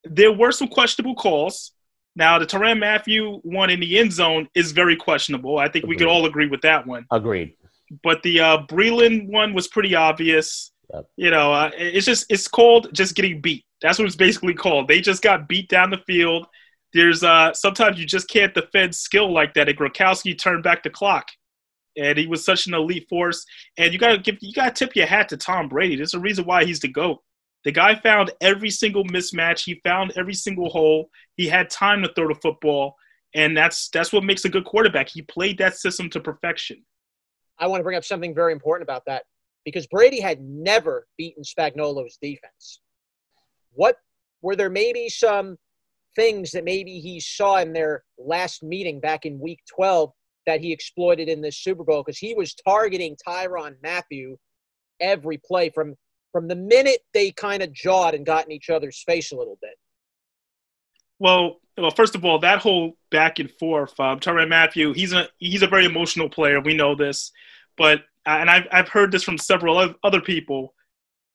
there 0.05 0.33
were 0.33 0.51
some 0.51 0.69
questionable 0.69 1.14
calls. 1.14 1.73
Now, 2.17 2.38
the 2.38 2.47
Tyrann 2.47 2.79
Mathieu 2.79 3.40
one 3.43 3.69
in 3.69 3.81
the 3.81 3.99
end 3.99 4.12
zone 4.12 4.49
is 4.55 4.73
very 4.73 4.97
questionable. 4.97 5.59
I 5.59 5.69
think 5.69 5.85
Agreed. 5.85 5.88
we 5.88 5.97
could 5.99 6.09
all 6.09 6.25
agree 6.25 6.49
with 6.49 6.62
that 6.62 6.87
one. 6.87 7.05
Agreed. 7.11 7.55
But 8.03 8.23
the 8.23 8.40
uh, 8.40 8.59
Breeland 8.67 9.29
one 9.29 9.53
was 9.53 9.69
pretty 9.69 9.95
obvious. 9.95 10.73
Yep. 10.93 11.07
You 11.17 11.31
know, 11.31 11.53
uh, 11.53 11.71
it's 11.75 12.07
just 12.07 12.27
it's 12.31 12.49
called 12.49 12.95
just 12.95 13.14
getting 13.14 13.40
beat. 13.43 13.64
That's 13.83 13.99
what 13.99 14.07
it's 14.07 14.17
basically 14.17 14.55
called. 14.55 14.88
They 14.88 15.01
just 15.01 15.23
got 15.23 15.49
beat 15.49 15.69
down 15.69 15.90
the 15.90 15.99
field 16.07 16.47
there's 16.95 17.25
uh, 17.25 17.53
sometimes 17.53 17.99
you 17.99 18.07
just 18.07 18.29
can't 18.29 18.55
defend 18.55 18.95
skill 18.95 19.33
like 19.33 19.53
that. 19.55 19.69
And 19.69 19.77
Gronkowski 19.77 20.39
turned 20.39 20.63
back 20.63 20.85
the 20.85 20.91
clock, 20.91 21.29
and 21.97 22.17
he 22.17 22.29
was 22.29 22.45
such 22.45 22.67
an 22.67 22.75
elite 22.75 23.09
force. 23.11 23.45
And 23.77 23.93
you 23.93 23.99
gotta 23.99 24.19
give 24.19 24.37
you 24.41 24.55
gotta 24.55 24.71
tip 24.71 24.95
your 24.97 25.07
hat 25.07 25.29
to 25.31 25.37
Tom 25.37 25.69
Brady. 25.69 25.97
There's 25.97 26.15
a 26.15 26.21
reason 26.21 26.45
why 26.45 26.65
he's 26.65 26.81
the 26.81 26.89
goat. 26.89 27.21
The 27.65 27.73
guy 27.73 27.97
found 27.97 28.31
every 28.41 28.71
single 28.71 29.05
mismatch. 29.05 29.65
He 29.65 29.81
found 29.85 30.13
every 30.17 30.35
single 30.35 30.71
hole. 30.71 31.11
He 31.37 31.49
had 31.49 31.69
time 31.69 32.03
to 32.03 32.13
throw 32.15 32.29
the 32.29 32.37
football, 32.37 32.95
and 33.35 33.57
that's 33.57 33.89
that's 33.89 34.13
what 34.13 34.23
makes 34.23 34.45
a 34.45 34.49
good 34.49 34.65
quarterback. 34.65 35.09
He 35.09 35.23
played 35.23 35.59
that 35.59 35.77
system 35.77 36.09
to 36.11 36.21
perfection. 36.21 36.85
I 37.59 37.67
want 37.67 37.81
to 37.81 37.85
bring 37.85 37.97
up 37.97 38.05
something 38.05 38.35
very 38.35 38.53
important 38.53 38.87
about 38.87 39.05
that 39.07 39.25
because 39.65 39.87
Brady 39.89 40.21
had 40.21 40.41
never 40.41 41.07
beaten 41.19 41.43
Spagnuolo's 41.43 42.19
defense. 42.23 42.81
What 43.73 43.97
were 44.43 44.55
there 44.55 44.71
maybe 44.71 45.09
some 45.09 45.57
things 46.16 46.50
that 46.53 46.64
maybe 46.64 47.00
he 47.00 47.20
saw 47.20 47.59
in 47.59 47.72
their 47.72 48.05
last 48.18 48.62
meeting 48.62 49.00
back 49.00 49.27
in 49.27 49.38
week 49.38 49.61
12 49.74 50.11
that 50.46 50.61
he 50.61 50.72
exploited 50.72 51.29
in 51.29 51.40
this 51.40 51.59
Super 51.59 51.85
Bowl 51.85 52.03
because 52.03 52.18
he 52.18 52.35
was 52.35 52.55
targeting 52.55 53.16
Tyrann 53.27 53.77
Mathieu 53.83 54.37
every 55.00 55.38
play 55.44 55.70
from 55.70 55.94
from 56.33 56.48
the 56.48 56.57
minute 56.57 57.00
they 57.12 57.31
kind 57.31 57.62
of 57.62 57.72
jawed 57.72 58.14
and 58.14 58.27
got 58.27 58.44
in 58.44 58.50
each 58.50 58.68
other's 58.68 59.03
face 59.07 59.31
a 59.31 59.37
little 59.37 59.57
bit. 59.62 59.74
Well, 61.20 61.61
well, 61.79 61.92
first 61.92 62.16
of 62.16 62.24
all, 62.24 62.40
that 62.40 62.59
whole 62.59 62.96
back 63.12 63.38
and 63.38 63.50
forth, 63.50 63.98
um, 64.00 64.18
Tyrann 64.18 64.48
Mathieu, 64.48 64.92
he's 64.92 65.12
a 65.12 65.29
he's 65.38 65.62
a 65.62 65.68
very 65.68 65.85
emotional 65.85 66.29
player. 66.29 66.61
We 66.61 66.74
know 66.74 66.94
this, 66.94 67.31
but 67.77 68.03
and 68.27 68.50
I've 68.50 68.66
I've 68.72 68.88
heard 68.88 69.12
this 69.12 69.22
from 69.22 69.38
several 69.38 69.94
other 70.03 70.20
people. 70.20 70.74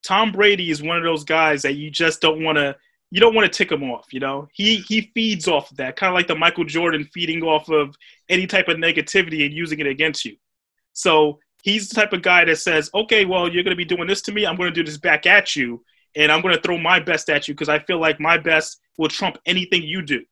Tom 0.04 0.32
Brady 0.32 0.70
is 0.70 0.82
one 0.82 0.98
of 0.98 1.04
those 1.04 1.24
guys 1.24 1.62
that 1.64 1.76
you 1.76 1.90
just 1.90 2.22
don't 2.22 2.44
want 2.44 2.58
to 2.58 2.76
you 3.12 3.20
don't 3.20 3.34
want 3.34 3.52
to 3.52 3.58
tick 3.58 3.72
him 3.72 3.84
off. 3.84 4.08
You 4.12 4.20
know, 4.20 4.48
he 4.54 4.78
he 4.78 5.12
feeds 5.14 5.48
off 5.48 5.72
of 5.72 5.78
that, 5.78 5.96
kind 5.96 6.10
of 6.10 6.16
like 6.16 6.28
the 6.28 6.36
Michael 6.36 6.66
Jordan 6.66 7.10
feeding 7.14 7.42
off 7.44 7.70
of 7.70 7.96
any 8.30 8.46
type 8.46 8.68
of 8.68 8.78
negativity 8.78 9.46
and 9.46 9.54
using 9.54 9.80
it 9.80 9.88
against 9.88 10.26
you. 10.26 10.36
So 10.94 11.40
he's 11.64 11.90
the 11.90 11.96
type 11.96 12.14
of 12.14 12.22
guy 12.22 12.46
that 12.46 12.58
says, 12.58 12.90
"Okay, 12.94 13.26
well, 13.26 13.52
you're 13.52 13.64
going 13.64 13.76
to 13.76 13.76
be 13.76 13.86
doing 13.86 14.08
this 14.08 14.22
to 14.24 14.32
me. 14.32 14.46
I'm 14.46 14.56
going 14.56 14.72
to 14.72 14.76
do 14.76 14.84
this 14.84 14.98
back 14.98 15.26
at 15.26 15.56
you, 15.56 15.84
and 16.16 16.32
I'm 16.32 16.42
going 16.42 16.56
to 16.56 16.62
throw 16.62 16.78
my 16.78 17.00
best 17.00 17.30
at 17.30 17.48
you 17.48 17.54
because 17.54 17.70
I 17.70 17.80
feel 17.80 18.00
like 18.00 18.20
my 18.20 18.38
best 18.38 18.80
will 18.98 19.10
trump 19.10 19.38
anything 19.46 19.84
you 19.84 20.02
do." 20.02 20.24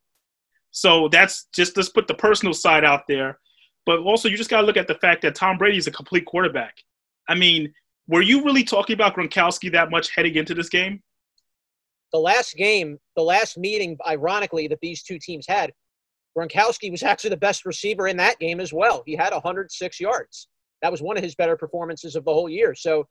So 0.71 1.07
that's 1.07 1.47
just 1.55 1.75
let's 1.77 1.89
put 1.89 2.07
the 2.07 2.13
personal 2.13 2.53
side 2.53 2.83
out 2.83 3.07
there, 3.07 3.39
but 3.85 3.99
also 3.99 4.29
you 4.29 4.37
just 4.37 4.49
got 4.49 4.61
to 4.61 4.67
look 4.67 4.77
at 4.77 4.87
the 4.87 4.95
fact 4.95 5.23
that 5.23 5.33
Tom 5.33 5.57
Brady 5.57 5.77
is 5.77 5.87
a 5.87 5.91
complete 5.91 6.25
quarterback. 6.25 6.75
I 7.27 7.33
mean, 7.33 7.73
were 8.07 8.21
you 8.21 8.43
really 8.43 8.63
talking 8.63 8.93
about 8.93 9.15
Gronkowski 9.15 9.71
that 9.71 9.89
much 9.89 10.13
heading 10.13 10.35
into 10.35 10.53
this 10.53 10.69
game? 10.69 11.01
The 12.13 12.19
last 12.19 12.55
game, 12.55 12.97
the 13.15 13.23
last 13.23 13.57
meeting, 13.57 13.97
ironically, 14.07 14.67
that 14.67 14.79
these 14.81 15.03
two 15.03 15.19
teams 15.19 15.45
had, 15.47 15.71
Gronkowski 16.37 16.91
was 16.91 17.03
actually 17.11 17.31
the 17.31 17.37
best 17.37 17.65
receiver 17.65 18.07
in 18.07 18.17
that 18.17 18.39
game 18.39 18.59
as 18.59 18.73
well. 18.73 19.03
He 19.05 19.15
had 19.15 19.33
106 19.33 19.99
yards. 19.99 20.47
That 20.81 20.91
was 20.91 21.01
one 21.01 21.17
of 21.17 21.23
his 21.23 21.35
better 21.35 21.57
performances 21.57 22.15
of 22.15 22.23
the 22.25 22.33
whole 22.33 22.49
year. 22.49 22.75
So 22.75 23.05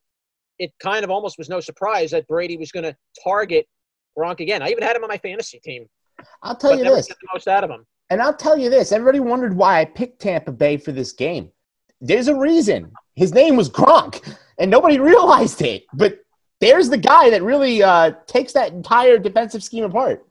it 0.59 0.73
kind 0.81 1.05
of 1.05 1.11
almost 1.11 1.37
was 1.37 1.49
no 1.49 1.61
surprise 1.61 2.11
that 2.13 2.27
Brady 2.29 2.57
was 2.57 2.73
going 2.73 2.85
to 2.85 2.97
target 3.23 3.67
Gronk 4.17 4.41
again. 4.41 4.63
I 4.63 4.71
even 4.71 4.83
had 4.83 4.97
him 4.97 5.03
on 5.03 5.09
my 5.09 5.19
fantasy 5.19 5.61
team. 5.63 5.87
I'll 6.43 6.57
tell 6.57 6.77
you 6.77 6.85
this. 6.85 7.09
the 7.09 7.15
most 7.35 7.49
out 7.49 7.65
of 7.65 7.71
him. 7.71 7.85
And 8.09 8.23
I'll 8.23 8.37
tell 8.37 8.57
you 8.57 8.71
this. 8.71 8.93
Everybody 8.93 9.21
wondered 9.21 9.57
why 9.57 9.81
I 9.81 9.85
picked 9.85 10.21
Tampa 10.21 10.53
Bay 10.53 10.77
for 10.77 10.93
this 10.93 11.13
game. 11.13 11.51
There's 12.01 12.29
a 12.29 12.35
reason. 12.35 12.93
His 13.15 13.35
name 13.35 13.57
was 13.57 13.69
Gronk, 13.69 14.37
and 14.59 14.71
nobody 14.71 14.99
realized 15.13 15.61
it. 15.63 15.85
But 15.93 16.21
there's 16.61 16.89
the 16.89 16.99
guy 16.99 17.31
that 17.31 17.43
really 17.43 17.83
uh, 17.83 18.13
takes 18.27 18.53
that 18.55 18.73
entire 18.73 19.19
defensive 19.19 19.63
scheme 19.63 19.85
apart. 19.85 20.27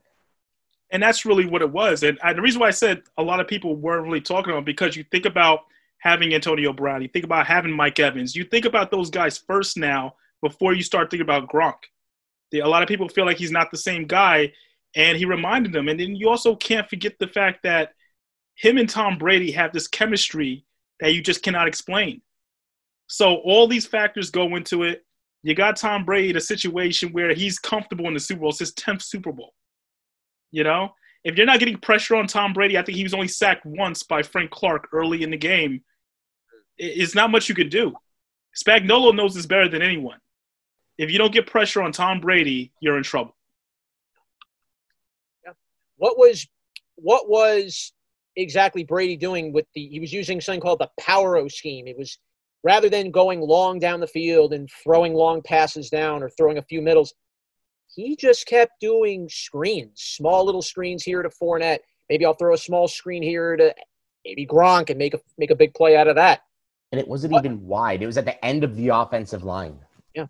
And 0.90 1.02
that's 1.02 1.24
really 1.24 1.46
what 1.46 1.62
it 1.62 1.70
was. 1.70 2.02
And 2.02 2.18
I, 2.22 2.32
the 2.32 2.42
reason 2.42 2.60
why 2.60 2.68
I 2.68 2.72
said 2.72 3.02
a 3.16 3.22
lot 3.22 3.40
of 3.40 3.48
people 3.48 3.74
weren't 3.76 4.04
really 4.04 4.20
talking 4.20 4.52
about 4.52 4.64
because 4.64 4.96
you 4.96 5.04
think 5.04 5.24
about 5.24 5.60
having 5.98 6.34
Antonio 6.34 6.72
Brown, 6.72 7.02
you 7.02 7.08
think 7.08 7.24
about 7.24 7.46
having 7.46 7.72
Mike 7.72 7.98
Evans, 7.98 8.36
you 8.36 8.44
think 8.44 8.64
about 8.64 8.90
those 8.90 9.10
guys 9.10 9.38
first 9.38 9.76
now 9.76 10.14
before 10.42 10.72
you 10.74 10.82
start 10.82 11.10
thinking 11.10 11.26
about 11.26 11.48
Gronk. 11.48 11.74
The, 12.52 12.60
a 12.60 12.68
lot 12.68 12.82
of 12.82 12.88
people 12.88 13.08
feel 13.08 13.24
like 13.24 13.38
he's 13.38 13.50
not 13.50 13.70
the 13.70 13.76
same 13.76 14.06
guy, 14.06 14.52
and 14.94 15.18
he 15.18 15.24
reminded 15.24 15.72
them. 15.72 15.88
And 15.88 15.98
then 15.98 16.14
you 16.14 16.28
also 16.28 16.54
can't 16.54 16.88
forget 16.88 17.18
the 17.18 17.26
fact 17.26 17.62
that 17.64 17.94
him 18.54 18.78
and 18.78 18.88
Tom 18.88 19.18
Brady 19.18 19.50
have 19.52 19.72
this 19.72 19.88
chemistry 19.88 20.64
that 21.00 21.14
you 21.14 21.22
just 21.22 21.42
cannot 21.42 21.68
explain. 21.68 22.22
So 23.06 23.36
all 23.36 23.68
these 23.68 23.86
factors 23.86 24.30
go 24.30 24.56
into 24.56 24.82
it. 24.84 25.04
You 25.46 25.54
got 25.54 25.76
Tom 25.76 26.04
Brady 26.04 26.30
in 26.30 26.36
a 26.36 26.40
situation 26.40 27.12
where 27.12 27.32
he's 27.32 27.60
comfortable 27.60 28.08
in 28.08 28.14
the 28.14 28.18
Super 28.18 28.40
Bowl. 28.40 28.50
It's 28.50 28.58
his 28.58 28.72
10th 28.72 29.02
Super 29.02 29.30
Bowl. 29.30 29.54
You 30.50 30.64
know? 30.64 30.90
If 31.22 31.36
you're 31.36 31.46
not 31.46 31.60
getting 31.60 31.78
pressure 31.78 32.16
on 32.16 32.26
Tom 32.26 32.52
Brady, 32.52 32.76
I 32.76 32.82
think 32.82 32.96
he 32.96 33.04
was 33.04 33.14
only 33.14 33.28
sacked 33.28 33.64
once 33.64 34.02
by 34.02 34.24
Frank 34.24 34.50
Clark 34.50 34.88
early 34.92 35.22
in 35.22 35.30
the 35.30 35.36
game. 35.36 35.84
It's 36.78 37.14
not 37.14 37.30
much 37.30 37.48
you 37.48 37.54
could 37.54 37.70
do. 37.70 37.94
Spagnuolo 38.60 39.14
knows 39.14 39.36
this 39.36 39.46
better 39.46 39.68
than 39.68 39.82
anyone. 39.82 40.18
If 40.98 41.12
you 41.12 41.18
don't 41.18 41.32
get 41.32 41.46
pressure 41.46 41.80
on 41.80 41.92
Tom 41.92 42.18
Brady, 42.18 42.72
you're 42.80 42.96
in 42.96 43.04
trouble. 43.04 43.36
Yeah. 45.44 45.52
What 45.96 46.18
was 46.18 46.44
what 46.96 47.28
was 47.28 47.92
exactly 48.34 48.82
Brady 48.82 49.16
doing 49.16 49.52
with 49.52 49.66
the 49.76 49.86
he 49.86 50.00
was 50.00 50.12
using 50.12 50.40
something 50.40 50.60
called 50.60 50.80
the 50.80 50.90
power 50.98 51.36
O 51.36 51.46
scheme. 51.46 51.86
It 51.86 51.96
was 51.96 52.18
rather 52.66 52.88
than 52.88 53.12
going 53.12 53.40
long 53.40 53.78
down 53.78 54.00
the 54.00 54.08
field 54.08 54.52
and 54.52 54.68
throwing 54.82 55.14
long 55.14 55.40
passes 55.40 55.88
down 55.88 56.20
or 56.20 56.28
throwing 56.28 56.58
a 56.58 56.62
few 56.62 56.82
middles, 56.82 57.14
he 57.94 58.16
just 58.16 58.44
kept 58.48 58.72
doing 58.80 59.28
screens, 59.28 59.92
small 60.00 60.44
little 60.44 60.62
screens 60.62 61.04
here 61.04 61.22
to 61.22 61.28
Fournette. 61.28 61.78
Maybe 62.10 62.26
I'll 62.26 62.34
throw 62.34 62.54
a 62.54 62.58
small 62.58 62.88
screen 62.88 63.22
here 63.22 63.56
to 63.56 63.72
maybe 64.24 64.44
Gronk 64.44 64.90
and 64.90 64.98
make 64.98 65.14
a 65.14 65.20
make 65.38 65.52
a 65.52 65.54
big 65.54 65.74
play 65.74 65.96
out 65.96 66.08
of 66.08 66.16
that. 66.16 66.40
And 66.90 67.00
it 67.00 67.06
wasn't 67.06 67.34
what? 67.34 67.44
even 67.44 67.64
wide; 67.64 68.02
it 68.02 68.06
was 68.06 68.18
at 68.18 68.24
the 68.24 68.44
end 68.44 68.64
of 68.64 68.74
the 68.74 68.88
offensive 68.88 69.44
line. 69.44 69.78
Yeah. 70.12 70.26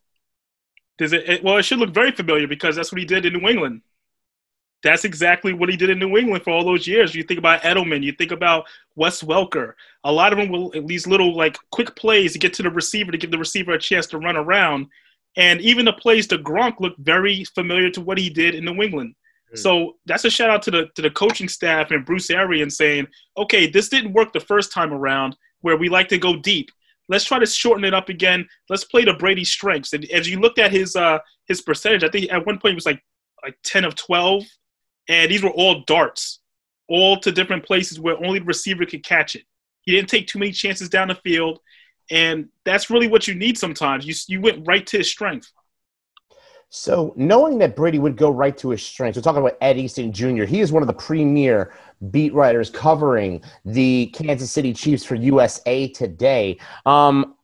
Does 0.99 1.14
it, 1.14 1.27
it? 1.27 1.42
Well, 1.42 1.57
it 1.57 1.62
should 1.62 1.79
look 1.79 1.94
very 1.94 2.11
familiar 2.11 2.46
because 2.46 2.77
that's 2.77 2.92
what 2.92 3.01
he 3.01 3.07
did 3.07 3.25
in 3.25 3.33
New 3.33 3.49
England 3.49 3.81
that's 4.87 5.05
exactly 5.05 5.53
what 5.53 5.68
he 5.68 5.77
did 5.77 5.90
in 5.90 5.99
New 5.99 6.16
England 6.16 6.44
for 6.44 6.51
all 6.51 6.64
those 6.64 6.87
years. 6.87 7.14
You 7.14 7.22
think 7.22 7.38
about 7.38 7.62
Edelman, 7.62 8.03
you 8.03 8.12
think 8.12 8.31
about 8.31 8.66
Wes 8.94 9.22
Welker. 9.22 9.72
A 10.05 10.12
lot 10.12 10.33
of 10.33 10.38
them 10.38 10.49
will 10.49 10.70
these 10.87 11.07
little 11.07 11.35
like 11.37 11.59
quick 11.70 11.96
plays 11.96 12.33
to 12.33 12.38
get 12.38 12.55
to 12.55 12.62
the 12.62 12.70
receiver 12.70 13.11
to 13.11 13.18
give 13.18 13.31
the 13.31 13.38
receiver 13.38 13.72
a 13.72 13.79
chance 13.79 14.07
to 14.09 14.18
run 14.18 14.37
around. 14.37 14.87
And 15.37 15.61
even 15.61 15.85
the 15.85 15.92
plays 15.92 16.27
to 16.29 16.38
Gronk 16.38 16.81
look 16.81 16.94
very 16.99 17.44
familiar 17.44 17.90
to 17.90 18.01
what 18.01 18.16
he 18.16 18.31
did 18.31 18.55
in 18.55 18.64
New 18.64 18.83
England. 18.83 19.14
Mm. 19.53 19.59
So 19.59 19.96
that's 20.07 20.25
a 20.25 20.31
shout 20.31 20.51
out 20.51 20.62
to 20.62 20.70
the 20.70 20.88
to 20.94 21.03
the 21.03 21.11
coaching 21.11 21.49
staff 21.49 21.90
and 21.90 22.07
Bruce 22.07 22.31
Arians 22.31 22.77
saying, 22.77 23.07
okay, 23.37 23.66
this 23.68 23.88
didn't 23.88 24.12
work 24.12 24.33
the 24.33 24.40
first 24.40 24.72
time 24.72 24.92
around 24.92 25.37
where 25.62 25.77
we 25.77 25.88
like 25.88 26.09
to 26.09 26.18
go 26.18 26.37
deep. 26.37 26.70
Let's 27.09 27.25
try 27.25 27.38
to 27.38 27.46
shorten 27.46 27.85
it 27.85 27.94
up 27.94 28.09
again. 28.09 28.49
Let's 28.68 28.85
play 28.85 29.05
to 29.05 29.14
Brady's 29.14 29.53
strengths. 29.53 29.92
And 29.92 30.05
as 30.07 30.29
you 30.29 30.40
looked 30.40 30.59
at 30.59 30.72
his 30.72 30.96
uh 30.96 31.18
his 31.46 31.61
percentage, 31.62 32.05
I 32.05 32.09
think 32.09 32.33
at 32.33 32.46
one 32.46 32.59
point 32.59 32.72
it 32.72 32.77
was 32.77 32.87
like 32.87 33.03
like 33.42 33.57
10 33.64 33.85
of 33.85 33.94
12 33.94 34.44
and 35.09 35.31
these 35.31 35.42
were 35.42 35.51
all 35.51 35.83
darts, 35.87 36.40
all 36.88 37.19
to 37.21 37.33
different 37.33 37.64
places 37.64 38.01
where 38.01 38.16
only 38.25 38.38
the 38.38 38.45
receiver 38.45 38.87
could 38.87 39.05
catch 39.05 39.35
it. 39.37 39.45
He 39.83 39.92
didn't 39.92 40.09
take 40.09 40.27
too 40.27 40.38
many 40.38 40.53
chances 40.53 40.88
down 40.88 41.09
the 41.09 41.14
field, 41.14 41.61
and 42.11 42.49
that's 42.64 42.90
really 42.90 43.09
what 43.09 43.29
you 43.29 43.35
need 43.35 43.57
sometimes. 43.57 44.07
You 44.07 44.14
you 44.29 44.40
went 44.40 44.66
right 44.66 44.87
to 44.88 44.99
his 44.99 45.09
strength. 45.09 45.51
So, 46.69 47.14
knowing 47.16 47.59
that 47.59 47.77
Brady 47.77 48.01
would 48.01 48.16
go 48.16 48.29
right 48.29 48.57
to 48.59 48.71
his 48.71 48.83
strengths, 48.83 49.16
we're 49.16 49.23
talking 49.23 49.40
about 49.40 49.57
Ed 49.61 49.79
Easton 49.79 50.12
Jr. 50.12 50.45
He 50.45 50.61
is 50.61 50.73
one 50.73 50.83
of 50.83 50.88
the 50.88 50.95
premier 50.95 51.73
beat 52.11 52.35
writers 52.35 52.71
covering 52.71 53.40
the 53.64 54.07
Kansas 54.07 54.51
City 54.51 54.73
Chiefs 54.75 55.05
for 55.05 55.14
USA 55.14 55.88
Today. 55.88 56.59
Um, 56.85 57.37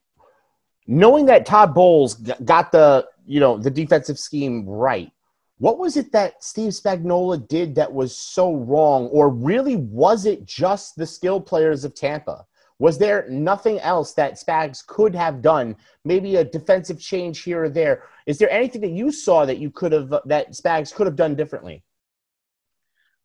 knowing 0.87 1.25
that 1.27 1.45
Todd 1.45 1.73
Bowles 1.73 2.15
got 2.15 2.71
the 2.71 3.07
you 3.25 3.39
know 3.39 3.57
the 3.57 3.71
defensive 3.71 4.19
scheme 4.19 4.67
right, 4.67 5.11
what 5.57 5.77
was 5.77 5.97
it 5.97 6.11
that 6.11 6.43
Steve 6.43 6.71
Spagnuolo 6.71 7.47
did 7.47 7.75
that 7.75 7.91
was 7.91 8.17
so 8.17 8.55
wrong, 8.55 9.07
or 9.07 9.29
really 9.29 9.75
was 9.75 10.25
it 10.25 10.45
just 10.45 10.95
the 10.95 11.05
skill 11.05 11.39
players 11.39 11.83
of 11.83 11.93
Tampa? 11.93 12.45
Was 12.79 12.97
there 12.97 13.27
nothing 13.29 13.79
else 13.79 14.13
that 14.15 14.33
Spags 14.33 14.85
could 14.85 15.15
have 15.15 15.41
done? 15.41 15.75
Maybe 16.03 16.35
a 16.35 16.43
defensive 16.43 16.99
change 16.99 17.43
here 17.43 17.65
or 17.65 17.69
there. 17.69 18.03
Is 18.25 18.39
there 18.39 18.49
anything 18.49 18.81
that 18.81 18.91
you 18.91 19.11
saw 19.11 19.45
that 19.45 19.59
you 19.59 19.69
could 19.69 19.91
have 19.91 20.09
that 20.25 20.51
Spags 20.51 20.93
could 20.93 21.07
have 21.07 21.15
done 21.15 21.35
differently? 21.35 21.83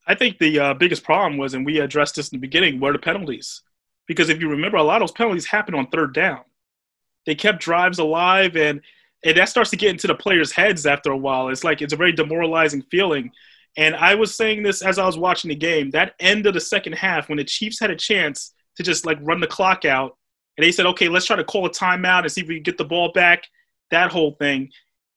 I 0.06 0.14
think 0.14 0.38
the 0.38 0.58
uh, 0.58 0.74
biggest 0.74 1.02
problem 1.02 1.38
was, 1.38 1.54
and 1.54 1.66
we 1.66 1.80
addressed 1.80 2.16
this 2.16 2.28
in 2.28 2.36
the 2.36 2.46
beginning, 2.46 2.78
were 2.78 2.92
the 2.92 2.98
penalties. 2.98 3.62
Because 4.06 4.28
if 4.28 4.40
you 4.40 4.48
remember, 4.48 4.76
a 4.76 4.82
lot 4.82 5.02
of 5.02 5.08
those 5.08 5.16
penalties 5.16 5.46
happened 5.46 5.76
on 5.76 5.88
third 5.88 6.14
down. 6.14 6.40
They 7.26 7.34
kept 7.34 7.60
drives 7.60 7.98
alive, 7.98 8.56
and 8.56 8.80
and 9.24 9.36
that 9.36 9.48
starts 9.48 9.70
to 9.70 9.76
get 9.76 9.90
into 9.90 10.06
the 10.06 10.14
players' 10.14 10.52
heads 10.52 10.86
after 10.86 11.10
a 11.10 11.16
while. 11.16 11.48
It's 11.48 11.64
like 11.64 11.82
it's 11.82 11.92
a 11.92 11.96
very 11.96 12.12
demoralizing 12.12 12.82
feeling. 12.90 13.30
And 13.76 13.94
I 13.94 14.14
was 14.14 14.36
saying 14.36 14.62
this 14.62 14.82
as 14.82 14.98
I 14.98 15.06
was 15.06 15.18
watching 15.18 15.48
the 15.48 15.54
game. 15.54 15.90
That 15.90 16.14
end 16.20 16.46
of 16.46 16.54
the 16.54 16.60
second 16.60 16.94
half, 16.94 17.28
when 17.28 17.38
the 17.38 17.44
Chiefs 17.44 17.80
had 17.80 17.90
a 17.90 17.96
chance 17.96 18.54
to 18.76 18.82
just 18.82 19.04
like 19.04 19.18
run 19.20 19.40
the 19.40 19.46
clock 19.46 19.84
out. 19.84 20.16
And 20.56 20.64
they 20.64 20.72
said, 20.72 20.86
okay, 20.86 21.08
let's 21.08 21.26
try 21.26 21.36
to 21.36 21.44
call 21.44 21.66
a 21.66 21.70
timeout 21.70 22.22
and 22.22 22.32
see 22.32 22.40
if 22.40 22.48
we 22.48 22.56
can 22.56 22.62
get 22.64 22.78
the 22.78 22.84
ball 22.84 23.12
back, 23.12 23.44
that 23.90 24.10
whole 24.10 24.32
thing. 24.32 24.70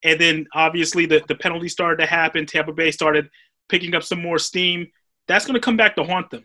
And 0.04 0.20
then 0.20 0.46
obviously 0.52 1.06
the, 1.06 1.22
the 1.26 1.34
penalty 1.34 1.68
started 1.68 2.02
to 2.02 2.06
happen. 2.06 2.46
Tampa 2.46 2.72
Bay 2.72 2.90
started 2.90 3.28
picking 3.68 3.94
up 3.94 4.02
some 4.02 4.20
more 4.20 4.38
steam. 4.38 4.88
That's 5.26 5.46
going 5.46 5.54
to 5.54 5.60
come 5.60 5.76
back 5.76 5.96
to 5.96 6.04
haunt 6.04 6.30
them. 6.30 6.44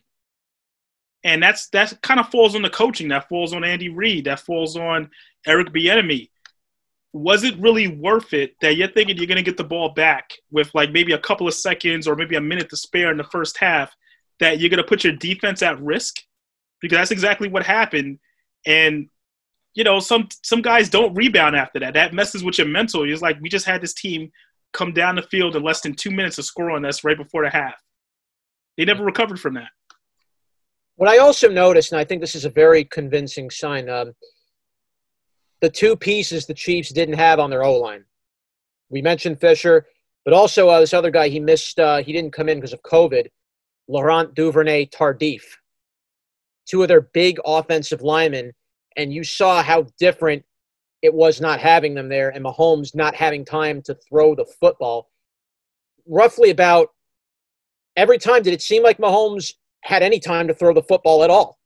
And 1.24 1.42
that's 1.42 1.70
that 1.70 2.02
kind 2.02 2.20
of 2.20 2.30
falls 2.30 2.56
on 2.56 2.62
the 2.62 2.70
coaching. 2.70 3.08
That 3.10 3.28
falls 3.28 3.54
on 3.54 3.64
Andy 3.64 3.90
Reid. 3.90 4.26
That 4.26 4.40
falls 4.40 4.78
on 4.78 5.10
Eric 5.46 5.74
Bieniemy. 5.74 6.30
Was 7.18 7.44
it 7.44 7.58
really 7.58 7.88
worth 7.88 8.34
it 8.34 8.56
that 8.62 8.76
you're 8.76 8.88
thinking 8.88 9.18
you're 9.18 9.28
going 9.28 9.38
to 9.38 9.44
get 9.44 9.58
the 9.58 9.64
ball 9.64 9.90
back 9.90 10.32
with 10.52 10.74
like 10.74 10.92
maybe 10.92 11.14
a 11.14 11.18
couple 11.18 11.48
of 11.48 11.54
seconds 11.54 12.08
or 12.08 12.16
maybe 12.16 12.36
a 12.36 12.42
minute 12.42 12.70
to 12.70 12.78
spare 12.78 13.12
in 13.12 13.18
the 13.18 13.24
first 13.24 13.58
half? 13.58 13.96
That 14.40 14.60
you're 14.60 14.70
going 14.70 14.78
to 14.78 14.84
put 14.84 15.04
your 15.04 15.14
defense 15.14 15.64
at 15.64 15.82
risk 15.82 16.18
because 16.82 16.98
that's 16.98 17.12
exactly 17.12 17.50
what 17.50 17.66
happened. 17.66 18.20
And 18.66 19.10
you 19.74 19.84
know, 19.84 20.00
some 20.00 20.28
some 20.44 20.62
guys 20.62 20.90
don't 20.90 21.14
rebound 21.14 21.56
after 21.56 21.80
that. 21.80 21.94
That 21.94 22.14
messes 22.14 22.44
with 22.44 22.58
your 22.58 22.68
mental. 22.68 23.10
It's 23.10 23.22
like 23.22 23.38
we 23.42 23.50
just 23.50 23.66
had 23.66 23.82
this 23.82 23.94
team 23.94 24.32
come 24.74 24.92
down 24.92 25.16
the 25.16 25.22
field 25.24 25.56
in 25.56 25.64
less 25.64 25.82
than 25.82 25.94
two 25.94 26.12
minutes 26.12 26.36
to 26.38 26.44
score 26.44 26.72
on 26.72 26.86
us 26.86 27.04
right 27.04 27.18
before 27.18 27.44
the 27.44 27.50
half. 27.50 27.76
They 28.78 28.86
never 28.86 29.04
recovered 29.04 29.40
from 29.40 29.56
that. 29.56 29.70
What 30.96 31.10
I 31.10 31.20
also 31.20 31.48
noticed, 31.48 31.92
and 31.92 32.02
I 32.02 32.04
think 32.04 32.22
this 32.22 32.36
is 32.36 32.46
a 32.46 32.50
very 32.50 32.84
convincing 32.84 33.52
sign, 33.52 33.88
um, 33.88 34.14
the 35.62 35.70
two 35.70 35.96
pieces 35.96 36.46
the 36.46 36.54
Chiefs 36.54 36.90
didn't 36.90 37.16
have 37.16 37.40
on 37.40 37.50
their 37.50 37.64
O 37.64 37.76
line. 37.76 38.04
We 38.90 39.02
mentioned 39.02 39.40
Fisher, 39.40 39.86
but 40.24 40.34
also 40.34 40.70
uh, 40.70 40.80
this 40.80 40.94
other 40.94 41.12
guy 41.12 41.30
he 41.30 41.40
missed. 41.40 41.80
Uh, 41.80 42.02
he 42.02 42.14
didn't 42.14 42.34
come 42.34 42.50
in 42.50 42.58
because 42.58 42.74
of 42.74 42.82
COVID. 42.84 43.28
Laurent 43.88 44.34
Duvernay 44.36 44.88
Tardif 44.88 45.44
two 46.68 46.82
of 46.82 46.88
their 46.88 47.02
big 47.02 47.40
offensive 47.46 48.02
linemen, 48.02 48.52
and 48.96 49.12
you 49.12 49.24
saw 49.24 49.64
how 49.64 49.88
different 50.00 50.44
it 51.02 51.14
was 51.14 51.40
not 51.40 51.60
having 51.60 51.94
them 51.94 52.10
there 52.10 52.30
and 52.30 52.44
Mahomes 52.44 52.94
not 52.94 53.16
having 53.16 53.46
time 53.46 53.82
to 53.84 53.96
throw 53.96 54.36
the 54.36 54.46
football. 54.60 55.10
Roughly 56.08 56.50
about 56.50 56.90
every 57.96 58.18
time 58.18 58.44
did 58.44 58.54
it 58.54 58.62
seem 58.62 58.84
like 58.84 58.98
Mahomes 58.98 59.54
had 59.82 60.04
any 60.04 60.20
time 60.20 60.48
to 60.48 60.54
throw 60.54 60.74
the 60.74 60.84
football 60.84 61.24
at 61.24 61.30
all. 61.30 61.60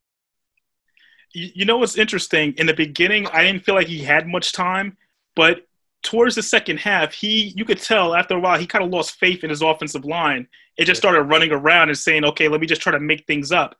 You 1.33 1.65
know 1.65 1.77
what's 1.77 1.97
interesting? 1.97 2.53
In 2.57 2.67
the 2.67 2.73
beginning, 2.73 3.27
I 3.27 3.43
didn't 3.43 3.63
feel 3.63 3.75
like 3.75 3.87
he 3.87 3.99
had 3.99 4.27
much 4.27 4.51
time, 4.51 4.97
but 5.35 5.65
towards 6.03 6.35
the 6.35 6.43
second 6.43 6.79
half, 6.79 7.13
he 7.13 7.53
you 7.55 7.65
could 7.65 7.79
tell 7.81 8.15
after 8.15 8.35
a 8.35 8.39
while 8.39 8.59
he 8.59 8.67
kind 8.67 8.83
of 8.83 8.91
lost 8.91 9.15
faith 9.15 9.43
in 9.43 9.49
his 9.49 9.61
offensive 9.61 10.05
line. 10.05 10.47
It 10.77 10.85
just 10.85 11.01
started 11.01 11.23
running 11.23 11.51
around 11.51 11.89
and 11.89 11.97
saying, 11.97 12.25
"Okay, 12.25 12.47
let 12.47 12.61
me 12.61 12.67
just 12.67 12.81
try 12.81 12.91
to 12.91 12.99
make 12.99 13.25
things 13.27 13.51
up." 13.51 13.75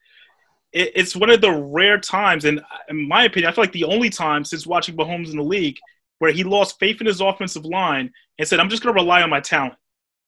it, 0.74 0.92
it's 0.96 1.16
one 1.16 1.30
of 1.30 1.42
the 1.42 1.52
rare 1.52 2.00
times, 2.00 2.46
and 2.46 2.60
uh, 2.60 2.64
in 2.90 3.08
my 3.08 3.26
opinion, 3.26 3.52
I 3.52 3.56
feel 3.56 3.64
like 3.64 3.72
the 3.72 3.86
only 3.86 4.10
time 4.10 4.44
since 4.44 4.66
watching 4.68 4.96
Mahomes 4.96 5.32
in 5.32 5.38
the 5.38 5.44
league 5.44 5.78
where 6.20 6.32
he 6.32 6.44
lost 6.44 6.80
faith 6.80 7.02
in 7.02 7.08
his 7.08 7.22
offensive 7.22 7.66
line 7.66 8.12
and 8.38 8.48
said, 8.48 8.60
"I'm 8.60 8.70
just 8.70 8.84
going 8.84 8.96
to 8.96 9.02
rely 9.02 9.22
on 9.22 9.30
my 9.30 9.40
talent. 9.40 9.76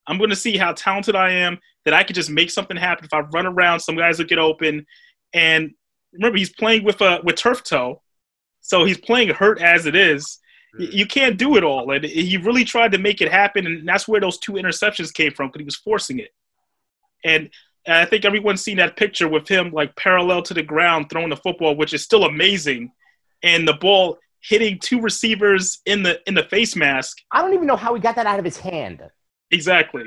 I'm 0.08 0.18
going 0.18 0.30
to 0.30 0.36
see 0.36 0.58
how 0.58 0.74
talented 0.74 1.16
I 1.16 1.32
am. 1.32 1.60
That 1.86 1.94
I 1.94 2.04
could 2.04 2.16
just 2.16 2.30
make 2.30 2.50
something 2.50 2.78
happen. 2.78 3.06
If 3.06 3.14
I 3.14 3.20
run 3.20 3.46
around, 3.46 3.80
some 3.80 3.96
guys 3.96 4.20
will 4.20 4.26
get 4.26 4.40
open." 4.40 4.86
And 5.34 5.72
remember, 6.14 6.38
he's 6.38 6.54
playing 6.54 6.84
with 6.84 7.02
a 7.02 7.20
with 7.24 7.36
turf 7.36 7.64
toe, 7.64 8.02
so 8.62 8.86
he's 8.86 8.98
playing 8.98 9.30
hurt 9.30 9.62
as 9.62 9.86
it 9.86 9.96
is. 9.96 10.40
You 10.80 11.06
can't 11.06 11.38
do 11.38 11.56
it 11.56 11.64
all, 11.64 11.92
and 11.92 12.04
he 12.04 12.38
really 12.38 12.64
tried 12.64 12.94
to 12.94 12.98
make 12.98 13.22
it 13.22 13.32
happen, 13.32 13.68
and 13.68 13.88
that's 13.88 14.08
where 14.08 14.20
those 14.20 14.40
two 14.40 14.54
interceptions 14.54 15.14
came 15.14 15.32
from 15.32 15.50
because 15.50 15.60
he 15.60 15.66
was 15.66 15.76
forcing 15.76 16.20
it. 16.20 16.30
And 17.24 17.50
and 17.86 17.98
I 17.98 18.06
think 18.06 18.26
everyone's 18.26 18.64
seen 18.64 18.78
that 18.78 18.96
picture 18.96 19.28
with 19.28 19.48
him 19.48 19.72
like 19.72 19.96
parallel 19.96 20.42
to 20.44 20.54
the 20.54 20.64
ground 20.64 21.10
throwing 21.10 21.30
the 21.30 21.36
football, 21.36 21.76
which 21.76 21.94
is 21.94 22.02
still 22.02 22.24
amazing. 22.24 22.92
And 23.44 23.68
the 23.68 23.74
ball 23.74 24.18
hitting 24.42 24.80
two 24.80 25.02
receivers 25.02 25.82
in 25.86 26.04
the 26.04 26.20
in 26.28 26.34
the 26.34 26.44
face 26.44 26.76
mask. 26.76 27.18
I 27.32 27.42
don't 27.42 27.54
even 27.54 27.68
know 27.68 27.76
how 27.76 27.94
he 27.94 28.02
got 28.02 28.16
that 28.16 28.26
out 28.26 28.40
of 28.40 28.46
his 28.46 28.58
hand. 28.58 29.02
Exactly. 29.52 30.06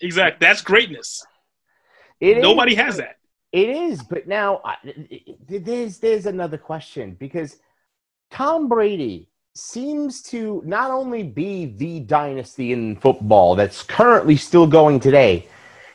Exactly. 0.00 0.46
That's 0.46 0.60
greatness. 0.60 1.24
It 2.20 2.40
Nobody 2.40 2.72
is, 2.72 2.78
has 2.78 2.96
that. 2.98 3.16
It 3.54 3.68
is, 3.68 4.02
but 4.02 4.26
now 4.26 4.62
there's 5.48 5.98
there's 5.98 6.26
another 6.26 6.58
question 6.58 7.14
because 7.20 7.58
Tom 8.32 8.68
Brady 8.68 9.28
seems 9.54 10.22
to 10.22 10.60
not 10.66 10.90
only 10.90 11.22
be 11.22 11.66
the 11.66 12.00
dynasty 12.00 12.72
in 12.72 12.96
football 12.96 13.54
that's 13.54 13.84
currently 13.84 14.36
still 14.36 14.66
going 14.66 14.98
today, 14.98 15.46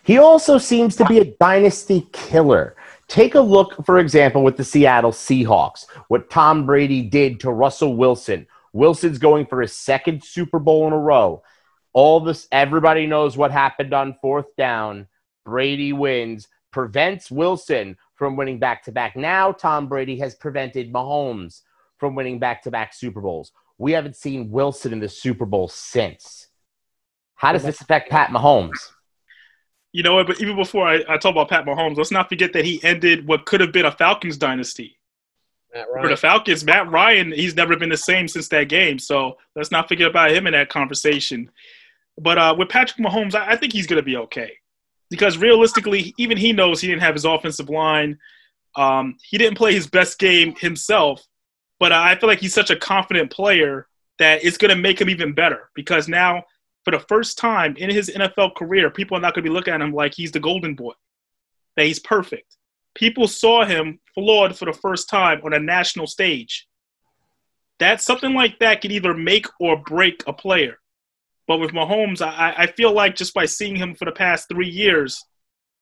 he 0.03 0.19
also 0.19 0.57
seems 0.57 0.95
to 0.95 1.05
be 1.05 1.19
a 1.19 1.35
dynasty 1.35 2.07
killer. 2.13 2.77
Take 3.09 3.35
a 3.35 3.41
look, 3.41 3.85
for 3.85 3.99
example, 3.99 4.41
with 4.41 4.55
the 4.55 4.63
Seattle 4.63 5.11
Seahawks, 5.11 5.85
what 6.07 6.29
Tom 6.29 6.65
Brady 6.65 7.01
did 7.01 7.41
to 7.41 7.51
Russell 7.51 7.97
Wilson. 7.97 8.47
Wilson's 8.71 9.17
going 9.17 9.45
for 9.45 9.61
his 9.61 9.73
second 9.73 10.23
Super 10.23 10.59
Bowl 10.59 10.87
in 10.87 10.93
a 10.93 10.97
row. 10.97 11.43
All 11.91 12.21
this, 12.21 12.47
everybody 12.53 13.05
knows 13.05 13.35
what 13.35 13.51
happened 13.51 13.93
on 13.93 14.15
fourth 14.21 14.55
down. 14.55 15.07
Brady 15.43 15.91
wins, 15.91 16.47
prevents 16.71 17.31
Wilson 17.31 17.97
from 18.15 18.35
winning 18.35 18.59
back 18.59 18.83
to 18.83 18.91
back. 18.91 19.15
Now, 19.15 19.51
Tom 19.51 19.87
Brady 19.87 20.17
has 20.19 20.35
prevented 20.35 20.93
Mahomes 20.93 21.61
from 21.97 22.15
winning 22.15 22.39
back 22.39 22.63
to 22.63 22.71
back 22.71 22.93
Super 22.93 23.21
Bowls. 23.21 23.51
We 23.77 23.93
haven't 23.93 24.15
seen 24.15 24.51
Wilson 24.51 24.93
in 24.93 24.99
the 24.99 25.09
Super 25.09 25.45
Bowl 25.45 25.67
since. 25.67 26.47
How 27.35 27.53
does 27.53 27.63
this 27.63 27.79
affect 27.79 28.09
Pat 28.09 28.29
Mahomes? 28.29 28.77
You 29.93 30.03
know 30.03 30.15
what? 30.15 30.27
But 30.27 30.41
even 30.41 30.55
before 30.55 30.87
I, 30.87 31.03
I 31.07 31.17
talk 31.17 31.31
about 31.31 31.49
Pat 31.49 31.65
Mahomes, 31.65 31.97
let's 31.97 32.11
not 32.11 32.29
forget 32.29 32.53
that 32.53 32.65
he 32.65 32.83
ended 32.83 33.25
what 33.25 33.45
could 33.45 33.61
have 33.61 33.71
been 33.71 33.85
a 33.85 33.91
Falcons 33.91 34.37
dynasty. 34.37 34.97
For 36.01 36.09
the 36.09 36.17
Falcons, 36.17 36.63
Matt 36.63 36.91
Ryan, 36.91 37.31
he's 37.31 37.55
never 37.55 37.77
been 37.77 37.89
the 37.89 37.97
same 37.97 38.27
since 38.27 38.49
that 38.49 38.69
game. 38.69 38.99
So 38.99 39.37
let's 39.55 39.71
not 39.71 39.87
forget 39.87 40.09
about 40.09 40.31
him 40.31 40.47
in 40.47 40.53
that 40.53 40.69
conversation. 40.69 41.49
But 42.19 42.37
uh, 42.37 42.55
with 42.57 42.69
Patrick 42.69 42.97
Mahomes, 42.97 43.35
I, 43.35 43.51
I 43.51 43.55
think 43.55 43.73
he's 43.73 43.87
going 43.87 44.01
to 44.01 44.03
be 44.03 44.17
okay. 44.17 44.58
Because 45.09 45.37
realistically, 45.37 46.13
even 46.17 46.37
he 46.37 46.53
knows 46.53 46.81
he 46.81 46.87
didn't 46.87 47.01
have 47.01 47.15
his 47.15 47.25
offensive 47.25 47.69
line. 47.69 48.17
Um, 48.75 49.17
he 49.23 49.37
didn't 49.37 49.57
play 49.57 49.73
his 49.73 49.87
best 49.87 50.19
game 50.19 50.55
himself. 50.55 51.25
But 51.79 51.91
I 51.91 52.15
feel 52.15 52.29
like 52.29 52.39
he's 52.39 52.53
such 52.53 52.69
a 52.69 52.75
confident 52.75 53.31
player 53.31 53.87
that 54.19 54.43
it's 54.43 54.57
going 54.57 54.75
to 54.75 54.81
make 54.81 54.99
him 54.99 55.09
even 55.09 55.33
better 55.33 55.69
because 55.75 56.07
now– 56.07 56.43
for 56.89 56.97
the 56.97 57.05
first 57.05 57.37
time 57.37 57.75
in 57.77 57.89
his 57.89 58.09
NFL 58.09 58.55
career, 58.55 58.89
people 58.89 59.17
are 59.17 59.21
not 59.21 59.35
going 59.35 59.43
to 59.43 59.49
be 59.49 59.53
looking 59.53 59.73
at 59.73 59.81
him 59.81 59.93
like 59.93 60.13
he's 60.13 60.31
the 60.31 60.39
golden 60.39 60.75
boy, 60.75 60.93
that 61.75 61.85
he's 61.85 61.99
perfect. 61.99 62.57
People 62.95 63.27
saw 63.27 63.65
him 63.65 63.99
flawed 64.15 64.57
for 64.57 64.65
the 64.65 64.73
first 64.73 65.09
time 65.09 65.41
on 65.43 65.53
a 65.53 65.59
national 65.59 66.07
stage. 66.07 66.67
That 67.79 68.01
something 68.01 68.33
like 68.33 68.59
that 68.59 68.81
can 68.81 68.91
either 68.91 69.13
make 69.13 69.45
or 69.59 69.77
break 69.77 70.23
a 70.27 70.33
player. 70.33 70.79
But 71.49 71.57
with 71.57 71.71
Mahomes, 71.71 72.21
I, 72.21 72.53
I 72.55 72.67
feel 72.67 72.93
like 72.93 73.15
just 73.15 73.33
by 73.33 73.47
seeing 73.47 73.75
him 73.75 73.95
for 73.95 74.05
the 74.05 74.11
past 74.11 74.47
three 74.47 74.69
years, 74.69 75.25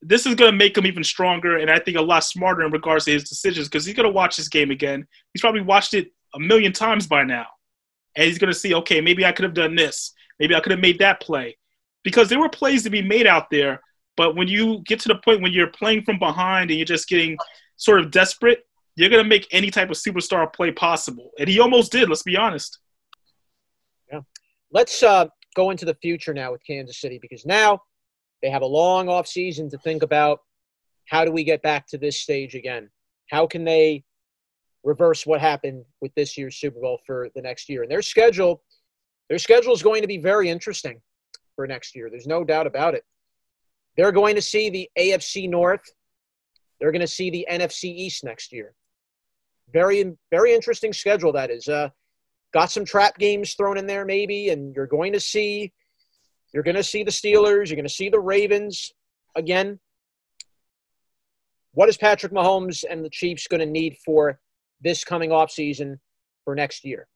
this 0.02 0.26
is 0.26 0.34
going 0.34 0.50
to 0.50 0.58
make 0.58 0.78
him 0.78 0.86
even 0.86 1.04
stronger 1.04 1.58
and 1.58 1.70
I 1.70 1.78
think 1.78 1.98
a 1.98 2.02
lot 2.02 2.24
smarter 2.24 2.66
in 2.66 2.72
regards 2.72 3.04
to 3.04 3.12
his 3.12 3.28
decisions 3.28 3.68
because 3.68 3.86
he's 3.86 3.94
going 3.94 4.08
to 4.08 4.14
watch 4.14 4.38
this 4.38 4.48
game 4.48 4.72
again. 4.72 5.06
He's 5.34 5.42
probably 5.42 5.60
watched 5.60 5.94
it 5.94 6.14
a 6.34 6.40
million 6.40 6.72
times 6.72 7.06
by 7.06 7.24
now. 7.24 7.48
And 8.16 8.26
he's 8.26 8.38
going 8.38 8.52
to 8.52 8.58
see, 8.58 8.74
okay, 8.76 9.02
maybe 9.02 9.26
I 9.26 9.34
could 9.34 9.44
have 9.44 9.54
done 9.54 9.76
this. 9.76 10.14
Maybe 10.40 10.56
I 10.56 10.62
could 10.62 10.72
have 10.72 10.80
made 10.80 11.00
that 11.00 11.20
play. 11.20 11.58
Because 12.02 12.30
there 12.30 12.40
were 12.40 12.48
plays 12.48 12.84
to 12.84 12.90
be 12.90 13.02
made 13.02 13.28
out 13.28 13.50
there, 13.52 13.82
but 14.16 14.38
when 14.38 14.48
you 14.48 14.84
get 14.86 15.02
to 15.02 15.10
the 15.10 15.16
point 15.16 15.42
when 15.42 15.52
you're 15.52 15.68
playing 15.68 16.04
from 16.04 16.18
behind 16.18 16.70
and 16.70 16.80
you're 16.80 16.86
just 16.86 17.10
getting 17.10 17.38
sort 17.76 18.00
of 18.00 18.12
desperate, 18.12 18.66
you're 18.96 19.10
going 19.10 19.22
to 19.22 19.30
make 19.30 19.48
any 19.52 19.70
type 19.70 19.90
of 19.90 19.98
superstar 19.98 20.52
play 20.54 20.72
possible. 20.72 21.32
And 21.38 21.50
he 21.50 21.60
almost 21.60 21.92
did, 21.92 22.08
let's 22.08 22.24
be 22.24 22.38
honest. 22.38 22.80
Yeah. 24.10 24.22
Let's 24.72 25.04
uh, 25.04 25.28
go 25.58 25.72
into 25.72 25.86
the 25.86 25.96
future 25.96 26.36
now 26.36 26.52
with 26.52 26.66
Kansas 26.66 27.02
City 27.02 27.18
because 27.20 27.46
now 27.46 27.82
they 28.44 28.50
have 28.50 28.62
a 28.62 28.68
long 28.68 29.10
off 29.10 29.28
season 29.28 29.70
to 29.72 29.78
think 29.80 30.04
about 30.04 30.40
how 31.06 31.26
do 31.26 31.32
we 31.32 31.44
get 31.44 31.64
back 31.64 31.88
to 31.88 31.98
this 31.98 32.20
stage 32.20 32.54
again? 32.54 32.90
How 33.32 33.48
can 33.48 33.66
they 33.66 34.04
reverse 34.84 35.26
what 35.26 35.42
happened 35.42 35.84
with 36.00 36.14
this 36.14 36.38
year's 36.38 36.58
Super 36.58 36.80
Bowl 36.80 37.00
for 37.08 37.30
the 37.34 37.42
next 37.42 37.70
year? 37.70 37.82
And 37.82 37.92
their 37.92 38.04
schedule, 38.04 38.62
their 39.30 39.40
schedule 39.40 39.74
is 39.74 39.82
going 39.82 40.04
to 40.04 40.08
be 40.08 40.20
very 40.20 40.48
interesting 40.48 41.02
for 41.56 41.66
next 41.66 41.96
year. 41.96 42.10
There's 42.12 42.28
no 42.28 42.44
doubt 42.44 42.68
about 42.68 42.94
it. 42.94 43.04
They're 43.96 44.12
going 44.12 44.36
to 44.36 44.42
see 44.44 44.70
the 44.70 44.88
AFC 44.98 45.50
North. 45.50 45.92
They're 46.80 46.92
going 46.92 47.02
to 47.02 47.08
see 47.08 47.32
the 47.32 47.48
NFC 47.50 47.86
East 47.86 48.24
next 48.24 48.54
year. 48.54 48.76
Very, 49.74 50.14
very 50.30 50.54
interesting 50.54 50.94
schedule 50.94 51.32
that 51.32 51.50
is. 51.50 51.68
Uh, 51.68 51.90
got 52.54 52.72
some 52.72 52.86
trap 52.86 53.18
games 53.18 53.54
thrown 53.54 53.78
in 53.78 53.88
there 53.88 54.06
maybe, 54.06 54.50
and 54.50 54.76
you're 54.76 54.88
going 54.88 55.14
to 55.14 55.20
see, 55.20 55.72
you're 56.54 56.64
going 56.64 56.76
to 56.76 56.84
see 56.84 57.04
the 57.04 57.12
Steelers. 57.12 57.68
You're 57.68 57.76
going 57.76 57.84
to 57.88 57.94
see 57.94 58.10
the 58.10 58.20
Ravens 58.20 58.92
again. 59.36 59.80
What 61.74 61.90
is 61.90 61.98
Patrick 61.98 62.32
Mahomes 62.32 62.84
and 62.90 63.06
the 63.06 63.10
Chiefs 63.10 63.48
going 63.48 63.60
to 63.60 63.66
need 63.66 63.98
for 64.04 64.40
this 64.82 65.04
coming 65.04 65.32
off 65.32 65.52
season 65.52 66.00
for 66.44 66.56
next 66.56 66.84
year? 66.84 67.08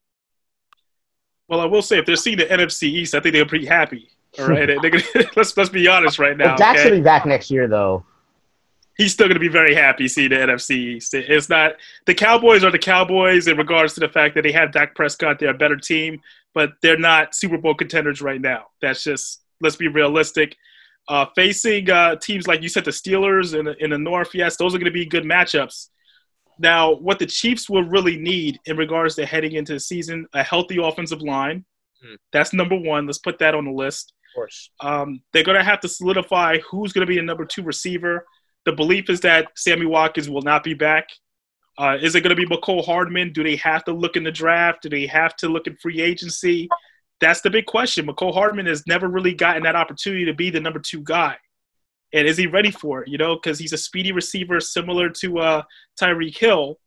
Well, 1.47 1.59
I 1.59 1.65
will 1.65 1.81
say 1.81 1.97
if 1.97 2.05
they're 2.05 2.15
seeing 2.15 2.37
the 2.37 2.45
NFC 2.45 2.83
East, 2.83 3.15
I 3.15 3.19
think 3.19 3.33
they're 3.33 3.45
pretty 3.45 3.65
happy. 3.65 4.09
All 4.39 4.47
right, 4.47 4.67
gonna, 4.81 5.01
let's 5.35 5.57
let's 5.57 5.69
be 5.69 5.87
honest 5.87 6.19
right 6.19 6.37
now. 6.37 6.55
Dak's 6.55 6.81
okay? 6.81 6.91
be 6.91 7.01
back 7.01 7.25
next 7.25 7.51
year, 7.51 7.67
though. 7.67 8.05
He's 8.97 9.13
still 9.13 9.27
going 9.27 9.35
to 9.35 9.39
be 9.39 9.47
very 9.47 9.73
happy 9.73 10.07
seeing 10.07 10.29
the 10.29 10.35
NFC 10.35 10.71
East. 10.71 11.13
It's 11.13 11.49
not 11.49 11.73
the 12.05 12.13
Cowboys 12.13 12.63
are 12.63 12.71
the 12.71 12.79
Cowboys 12.79 13.47
in 13.47 13.57
regards 13.57 13.93
to 13.95 13.99
the 13.99 14.09
fact 14.09 14.35
that 14.35 14.43
they 14.43 14.51
have 14.51 14.71
Dak 14.71 14.95
Prescott. 14.95 15.39
They're 15.39 15.49
a 15.49 15.57
better 15.57 15.77
team, 15.77 16.21
but 16.53 16.73
they're 16.81 16.97
not 16.97 17.33
Super 17.33 17.57
Bowl 17.57 17.73
contenders 17.73 18.21
right 18.21 18.41
now. 18.41 18.67
That's 18.81 19.03
just 19.03 19.41
let's 19.61 19.75
be 19.75 19.87
realistic. 19.87 20.55
Uh, 21.07 21.25
facing 21.35 21.89
uh, 21.89 22.15
teams 22.17 22.47
like 22.47 22.61
you 22.61 22.69
said, 22.69 22.85
the 22.85 22.91
Steelers 22.91 23.57
in 23.57 23.65
the, 23.65 23.75
in 23.83 23.89
the 23.89 23.97
North, 23.97 24.35
yes, 24.35 24.55
those 24.55 24.75
are 24.75 24.77
going 24.77 24.85
to 24.85 24.91
be 24.91 25.05
good 25.05 25.23
matchups. 25.23 25.87
Now, 26.59 26.93
what 26.93 27.17
the 27.17 27.25
Chiefs 27.25 27.69
will 27.69 27.83
really 27.83 28.17
need 28.17 28.59
in 28.65 28.77
regards 28.77 29.15
to 29.15 29.25
heading 29.25 29.53
into 29.53 29.73
the 29.73 29.79
season, 29.79 30.27
a 30.33 30.43
healthy 30.43 30.77
offensive 30.81 31.21
line. 31.21 31.65
Hmm. 32.03 32.15
That's 32.31 32.53
number 32.53 32.75
one. 32.75 33.07
Let's 33.07 33.17
put 33.17 33.39
that 33.39 33.55
on 33.55 33.65
the 33.65 33.71
list. 33.71 34.13
Of 34.31 34.35
course. 34.35 34.69
Um, 34.79 35.21
they're 35.33 35.43
going 35.43 35.57
to 35.57 35.63
have 35.63 35.79
to 35.81 35.89
solidify 35.89 36.59
who's 36.59 36.93
going 36.93 37.05
to 37.05 37.11
be 37.11 37.19
a 37.19 37.23
number 37.23 37.45
two 37.45 37.63
receiver. 37.63 38.25
The 38.65 38.71
belief 38.71 39.09
is 39.09 39.21
that 39.21 39.47
Sammy 39.55 39.85
Watkins 39.85 40.29
will 40.29 40.41
not 40.41 40.63
be 40.63 40.73
back. 40.73 41.07
Uh, 41.77 41.97
is 41.99 42.15
it 42.15 42.21
going 42.21 42.35
to 42.35 42.41
be 42.41 42.45
Mecole 42.45 42.85
Hardman? 42.85 43.33
Do 43.33 43.43
they 43.43 43.55
have 43.55 43.83
to 43.85 43.93
look 43.93 44.15
in 44.15 44.23
the 44.23 44.31
draft? 44.31 44.83
Do 44.83 44.89
they 44.89 45.07
have 45.07 45.35
to 45.37 45.47
look 45.47 45.67
in 45.67 45.75
free 45.77 46.01
agency? 46.01 46.69
That's 47.19 47.41
the 47.41 47.49
big 47.49 47.65
question. 47.65 48.05
Mecole 48.05 48.33
Hardman 48.33 48.65
has 48.65 48.85
never 48.87 49.07
really 49.07 49.33
gotten 49.33 49.63
that 49.63 49.75
opportunity 49.75 50.25
to 50.25 50.33
be 50.33 50.49
the 50.49 50.59
number 50.59 50.79
two 50.79 51.01
guy. 51.01 51.37
And 52.13 52.27
is 52.27 52.37
he 52.37 52.47
ready 52.47 52.71
for 52.71 53.03
it? 53.03 53.07
You 53.07 53.17
know, 53.17 53.35
because 53.35 53.57
he's 53.57 53.73
a 53.73 53.77
speedy 53.77 54.11
receiver 54.11 54.59
similar 54.59 55.09
to 55.09 55.39
uh, 55.39 55.61
Tyreek 55.99 56.37
Hill. 56.37 56.77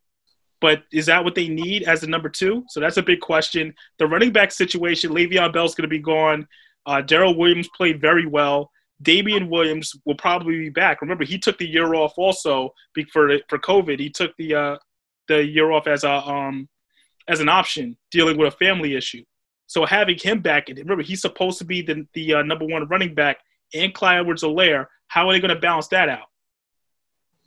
But 0.60 0.84
is 0.92 1.06
that 1.06 1.24
what 1.24 1.34
they 1.34 1.48
need 1.48 1.84
as 1.84 2.02
the 2.02 2.06
number 2.06 2.28
two? 2.28 2.64
So 2.68 2.80
that's 2.80 2.96
a 2.96 3.02
big 3.02 3.20
question. 3.20 3.74
The 3.98 4.06
running 4.06 4.32
back 4.32 4.52
situation, 4.52 5.12
Le'Veon 5.12 5.52
Bell's 5.52 5.74
going 5.74 5.88
to 5.88 5.88
be 5.88 5.98
gone. 5.98 6.46
Uh, 6.86 7.00
Darrel 7.00 7.36
Williams 7.36 7.68
played 7.76 8.00
very 8.00 8.26
well. 8.26 8.70
Damien 9.02 9.48
Williams 9.48 9.92
will 10.04 10.14
probably 10.14 10.58
be 10.58 10.70
back. 10.70 11.00
Remember, 11.00 11.24
he 11.24 11.38
took 11.38 11.58
the 11.58 11.68
year 11.68 11.94
off 11.94 12.14
also 12.16 12.72
for 13.12 13.38
for 13.48 13.58
COVID. 13.58 13.98
He 13.98 14.10
took 14.10 14.32
the 14.38 14.54
uh, 14.54 14.76
the 15.28 15.44
year 15.44 15.72
off 15.72 15.86
as 15.86 16.04
a 16.04 16.12
um, 16.12 16.68
as 17.28 17.40
an 17.40 17.48
option, 17.48 17.96
dealing 18.10 18.36
with 18.36 18.52
a 18.52 18.56
family 18.56 18.94
issue. 18.94 19.24
So 19.66 19.84
having 19.86 20.18
him 20.18 20.40
back, 20.40 20.68
and 20.68 20.78
remember, 20.78 21.02
he's 21.02 21.20
supposed 21.20 21.58
to 21.58 21.64
be 21.64 21.82
the 21.82 22.06
the 22.14 22.34
uh, 22.34 22.42
number 22.42 22.66
one 22.66 22.86
running 22.88 23.14
back, 23.14 23.38
and 23.74 23.92
Clyde 23.94 24.20
Edwards-Helaire. 24.20 24.86
How 25.08 25.28
are 25.28 25.32
they 25.32 25.40
going 25.40 25.54
to 25.54 25.60
balance 25.60 25.88
that 25.88 26.08
out? 26.08 26.26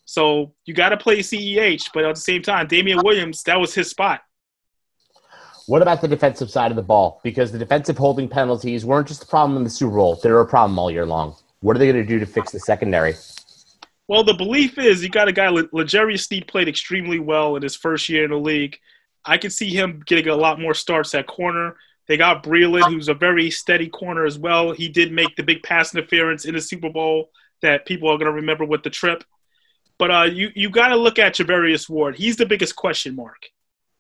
So 0.06 0.54
you 0.66 0.74
got 0.74 0.90
to 0.90 0.98
play 0.98 1.20
CEH, 1.20 1.90
but 1.94 2.06
at 2.06 2.16
the 2.16 2.22
same 2.22 2.42
time, 2.42 2.68
Damien 2.68 3.02
Williams, 3.04 3.44
that 3.44 3.60
was 3.60 3.74
his 3.74 3.90
spot. 3.90 4.22
What 5.68 5.82
about 5.82 6.00
the 6.00 6.08
defensive 6.08 6.50
side 6.50 6.72
of 6.72 6.78
the 6.78 6.82
ball? 6.82 7.20
Because 7.26 7.52
the 7.52 7.60
defensive 7.60 7.98
holding 7.98 8.30
penalties 8.30 8.86
weren't 8.86 9.10
just 9.10 9.24
a 9.24 9.28
problem 9.28 9.58
in 9.58 9.66
the 9.66 9.70
Super 9.70 9.98
Bowl; 9.98 10.16
they're 10.16 10.40
a 10.40 10.46
problem 10.46 10.80
all 10.80 10.90
year 10.90 11.06
long. 11.06 11.36
What 11.60 11.76
are 11.76 11.80
they 11.80 11.92
going 11.92 12.02
to 12.02 12.08
do 12.08 12.20
to 12.20 12.26
fix 12.26 12.54
the 12.54 12.60
secondary? 12.60 13.16
Well, 14.08 14.24
the 14.24 14.34
belief 14.34 14.78
is 14.78 15.04
you 15.04 15.10
got 15.10 15.28
a 15.28 15.34
guy, 15.34 15.50
L'Jarius 15.50 16.26
Sneed 16.26 16.48
played 16.48 16.70
extremely 16.70 17.20
well 17.20 17.58
in 17.58 17.64
his 17.64 17.76
first 17.76 18.08
year 18.08 18.24
in 18.24 18.32
the 18.32 18.38
league. 18.38 18.80
I 19.26 19.38
can 19.38 19.52
see 19.52 19.70
him 19.70 20.02
getting 20.06 20.30
a 20.30 20.36
lot 20.38 20.62
more 20.62 20.74
starts 20.74 21.14
at 21.14 21.28
corner. 21.28 21.76
They 22.08 22.16
got 22.16 22.46
Breeland, 22.46 22.90
who's 22.90 23.10
a 23.10 23.14
very 23.14 23.52
steady 23.52 23.90
corner 23.90 24.26
as 24.26 24.40
well. 24.40 24.72
He 24.72 24.88
did 24.88 25.12
make 25.12 25.36
the 25.36 25.44
big 25.44 25.64
pass 25.64 25.94
interference 25.94 26.46
in 26.46 26.54
the 26.54 26.62
Super 26.62 26.90
Bowl 26.90 27.32
that 27.62 27.86
people 27.86 28.08
are 28.08 28.18
going 28.18 28.28
to 28.28 28.32
remember 28.32 28.64
with 28.64 28.84
the 28.84 28.90
trip. 28.90 29.26
But 30.00 30.12
uh, 30.12 30.24
you 30.24 30.50
you 30.56 30.70
got 30.70 30.90
to 30.90 30.96
look 30.96 31.20
at 31.20 31.36
Charvarius 31.36 31.90
Ward. 31.90 32.16
He's 32.16 32.38
the 32.38 32.46
biggest 32.46 32.78
question 32.78 33.18
mark 33.18 33.48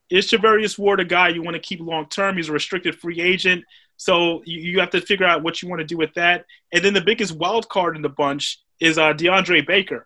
is 0.09 0.27
Charvarius 0.27 0.77
Ward 0.77 0.99
a 0.99 1.05
guy 1.05 1.29
you 1.29 1.41
want 1.41 1.55
to 1.55 1.61
keep 1.61 1.79
long 1.79 2.07
term? 2.07 2.37
He's 2.37 2.49
a 2.49 2.53
restricted 2.53 2.99
free 2.99 3.19
agent. 3.19 3.63
So 3.97 4.41
you, 4.45 4.59
you, 4.59 4.79
have 4.79 4.91
to 4.91 5.01
figure 5.01 5.25
out 5.25 5.43
what 5.43 5.61
you 5.61 5.69
want 5.69 5.79
to 5.79 5.85
do 5.85 5.97
with 5.97 6.13
that. 6.13 6.45
And 6.71 6.83
then 6.83 6.93
the 6.93 7.01
biggest 7.01 7.35
wild 7.35 7.67
card 7.67 7.95
in 7.95 8.01
the 8.01 8.09
bunch 8.09 8.59
is 8.79 8.97
uh, 8.97 9.13
DeAndre 9.13 9.65
Baker. 9.65 10.05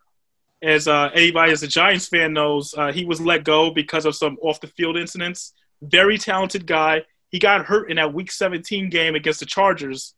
As 0.63 0.87
uh, 0.87 1.09
anybody 1.13 1.51
as 1.51 1.63
a 1.63 1.67
Giants 1.67 2.07
fan 2.07 2.33
knows, 2.33 2.73
uh, 2.77 2.91
he 2.91 3.03
was 3.03 3.19
let 3.19 3.43
go 3.43 3.71
because 3.71 4.05
of 4.05 4.15
some 4.15 4.37
off 4.41 4.61
the 4.61 4.67
field 4.67 4.95
incidents. 4.95 5.53
Very 5.81 6.17
talented 6.17 6.65
guy. 6.65 7.03
He 7.29 7.39
got 7.39 7.65
hurt 7.65 7.89
in 7.89 7.97
that 7.97 8.13
Week 8.13 8.31
17 8.31 8.89
game 8.89 9.15
against 9.15 9.39
the 9.39 9.45
Chargers, 9.45 10.13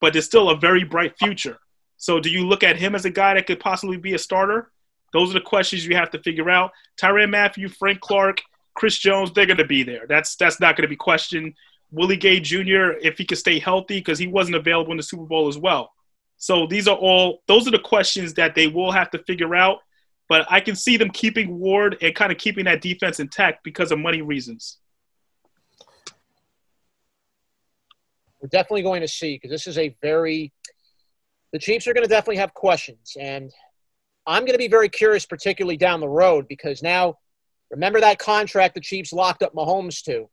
but 0.00 0.12
there's 0.12 0.24
still 0.24 0.50
a 0.50 0.56
very 0.56 0.84
bright 0.84 1.16
future. 1.18 1.58
So 1.98 2.20
do 2.20 2.30
you 2.30 2.46
look 2.46 2.62
at 2.62 2.76
him 2.76 2.94
as 2.94 3.04
a 3.04 3.10
guy 3.10 3.34
that 3.34 3.46
could 3.46 3.60
possibly 3.60 3.96
be 3.96 4.14
a 4.14 4.18
starter? 4.18 4.70
Those 5.12 5.30
are 5.30 5.34
the 5.34 5.40
questions 5.40 5.86
you 5.86 5.96
have 5.96 6.10
to 6.10 6.18
figure 6.18 6.50
out. 6.50 6.72
Tyrann 7.00 7.30
Mathieu, 7.30 7.68
Frank 7.68 8.00
Clark– 8.00 8.42
Chris 8.76 8.98
Jones, 8.98 9.32
they're 9.32 9.46
going 9.46 9.56
to 9.56 9.64
be 9.64 9.82
there. 9.82 10.06
That's 10.06 10.36
that's 10.36 10.60
not 10.60 10.76
going 10.76 10.82
to 10.82 10.88
be 10.88 10.96
questioned. 10.96 11.54
Willie 11.90 12.16
Gay 12.16 12.40
Jr. 12.40 12.92
if 13.00 13.18
he 13.18 13.24
could 13.24 13.38
stay 13.38 13.58
healthy 13.58 13.98
because 13.98 14.18
he 14.18 14.26
wasn't 14.26 14.56
available 14.56 14.90
in 14.92 14.96
the 14.98 15.02
Super 15.02 15.24
Bowl 15.24 15.48
as 15.48 15.58
well. 15.58 15.92
So 16.36 16.66
these 16.66 16.86
are 16.86 16.96
all 16.96 17.42
those 17.48 17.66
are 17.66 17.70
the 17.70 17.78
questions 17.78 18.34
that 18.34 18.54
they 18.54 18.68
will 18.68 18.92
have 18.92 19.10
to 19.10 19.18
figure 19.24 19.54
out. 19.54 19.78
But 20.28 20.46
I 20.50 20.60
can 20.60 20.76
see 20.76 20.96
them 20.96 21.10
keeping 21.10 21.58
Ward 21.58 21.96
and 22.02 22.14
kind 22.14 22.30
of 22.30 22.38
keeping 22.38 22.64
that 22.66 22.82
defense 22.82 23.20
intact 23.20 23.64
because 23.64 23.92
of 23.92 23.98
money 23.98 24.22
reasons. 24.22 24.78
We're 28.40 28.48
definitely 28.48 28.82
going 28.82 29.00
to 29.00 29.08
see 29.08 29.36
because 29.36 29.50
this 29.50 29.66
is 29.66 29.78
a 29.78 29.96
very 30.02 30.52
the 31.52 31.58
Chiefs 31.58 31.86
are 31.86 31.94
going 31.94 32.04
to 32.04 32.10
definitely 32.10 32.36
have 32.36 32.52
questions 32.52 33.16
and 33.18 33.50
I'm 34.26 34.42
going 34.42 34.52
to 34.52 34.58
be 34.58 34.68
very 34.68 34.88
curious, 34.88 35.24
particularly 35.24 35.76
down 35.76 36.00
the 36.00 36.08
road, 36.08 36.48
because 36.48 36.82
now 36.82 37.16
Remember 37.70 38.00
that 38.00 38.18
contract 38.18 38.74
the 38.74 38.80
Chiefs 38.80 39.12
locked 39.12 39.42
up 39.42 39.54
Mahomes 39.54 40.02
to. 40.04 40.28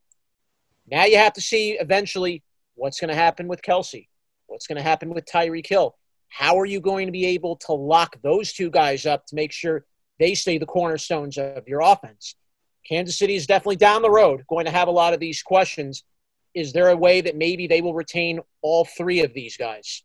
Now 0.90 1.04
you 1.04 1.16
have 1.16 1.32
to 1.34 1.40
see 1.40 1.72
eventually 1.72 2.42
what's 2.74 3.00
going 3.00 3.08
to 3.08 3.14
happen 3.14 3.48
with 3.48 3.62
Kelce, 3.62 4.08
what's 4.46 4.66
going 4.66 4.76
to 4.76 4.82
happen 4.82 5.10
with 5.10 5.24
Tyreek 5.24 5.66
Hill. 5.66 5.96
How 6.28 6.58
are 6.58 6.66
you 6.66 6.80
going 6.80 7.06
to 7.06 7.12
be 7.12 7.26
able 7.26 7.56
to 7.66 7.72
lock 7.72 8.20
those 8.22 8.52
two 8.52 8.70
guys 8.70 9.06
up 9.06 9.26
to 9.26 9.36
make 9.36 9.52
sure 9.52 9.84
they 10.18 10.34
stay 10.34 10.58
the 10.58 10.66
cornerstones 10.66 11.38
of 11.38 11.66
your 11.66 11.80
offense? 11.80 12.34
Kansas 12.86 13.18
City 13.18 13.34
is 13.34 13.46
definitely 13.46 13.76
down 13.76 14.02
the 14.02 14.10
road 14.10 14.44
going 14.48 14.66
to 14.66 14.70
have 14.70 14.88
a 14.88 14.92
lot 14.92 15.14
of 15.14 15.20
these 15.20 15.42
questions. 15.42 16.04
Is 16.54 16.72
there 16.72 16.90
a 16.90 16.96
way 16.96 17.20
that 17.20 17.36
maybe 17.36 17.66
they 17.66 17.80
will 17.80 17.94
retain 17.94 18.40
all 18.62 18.84
three 18.84 19.20
of 19.20 19.32
these 19.32 19.56
guys? 19.56 20.02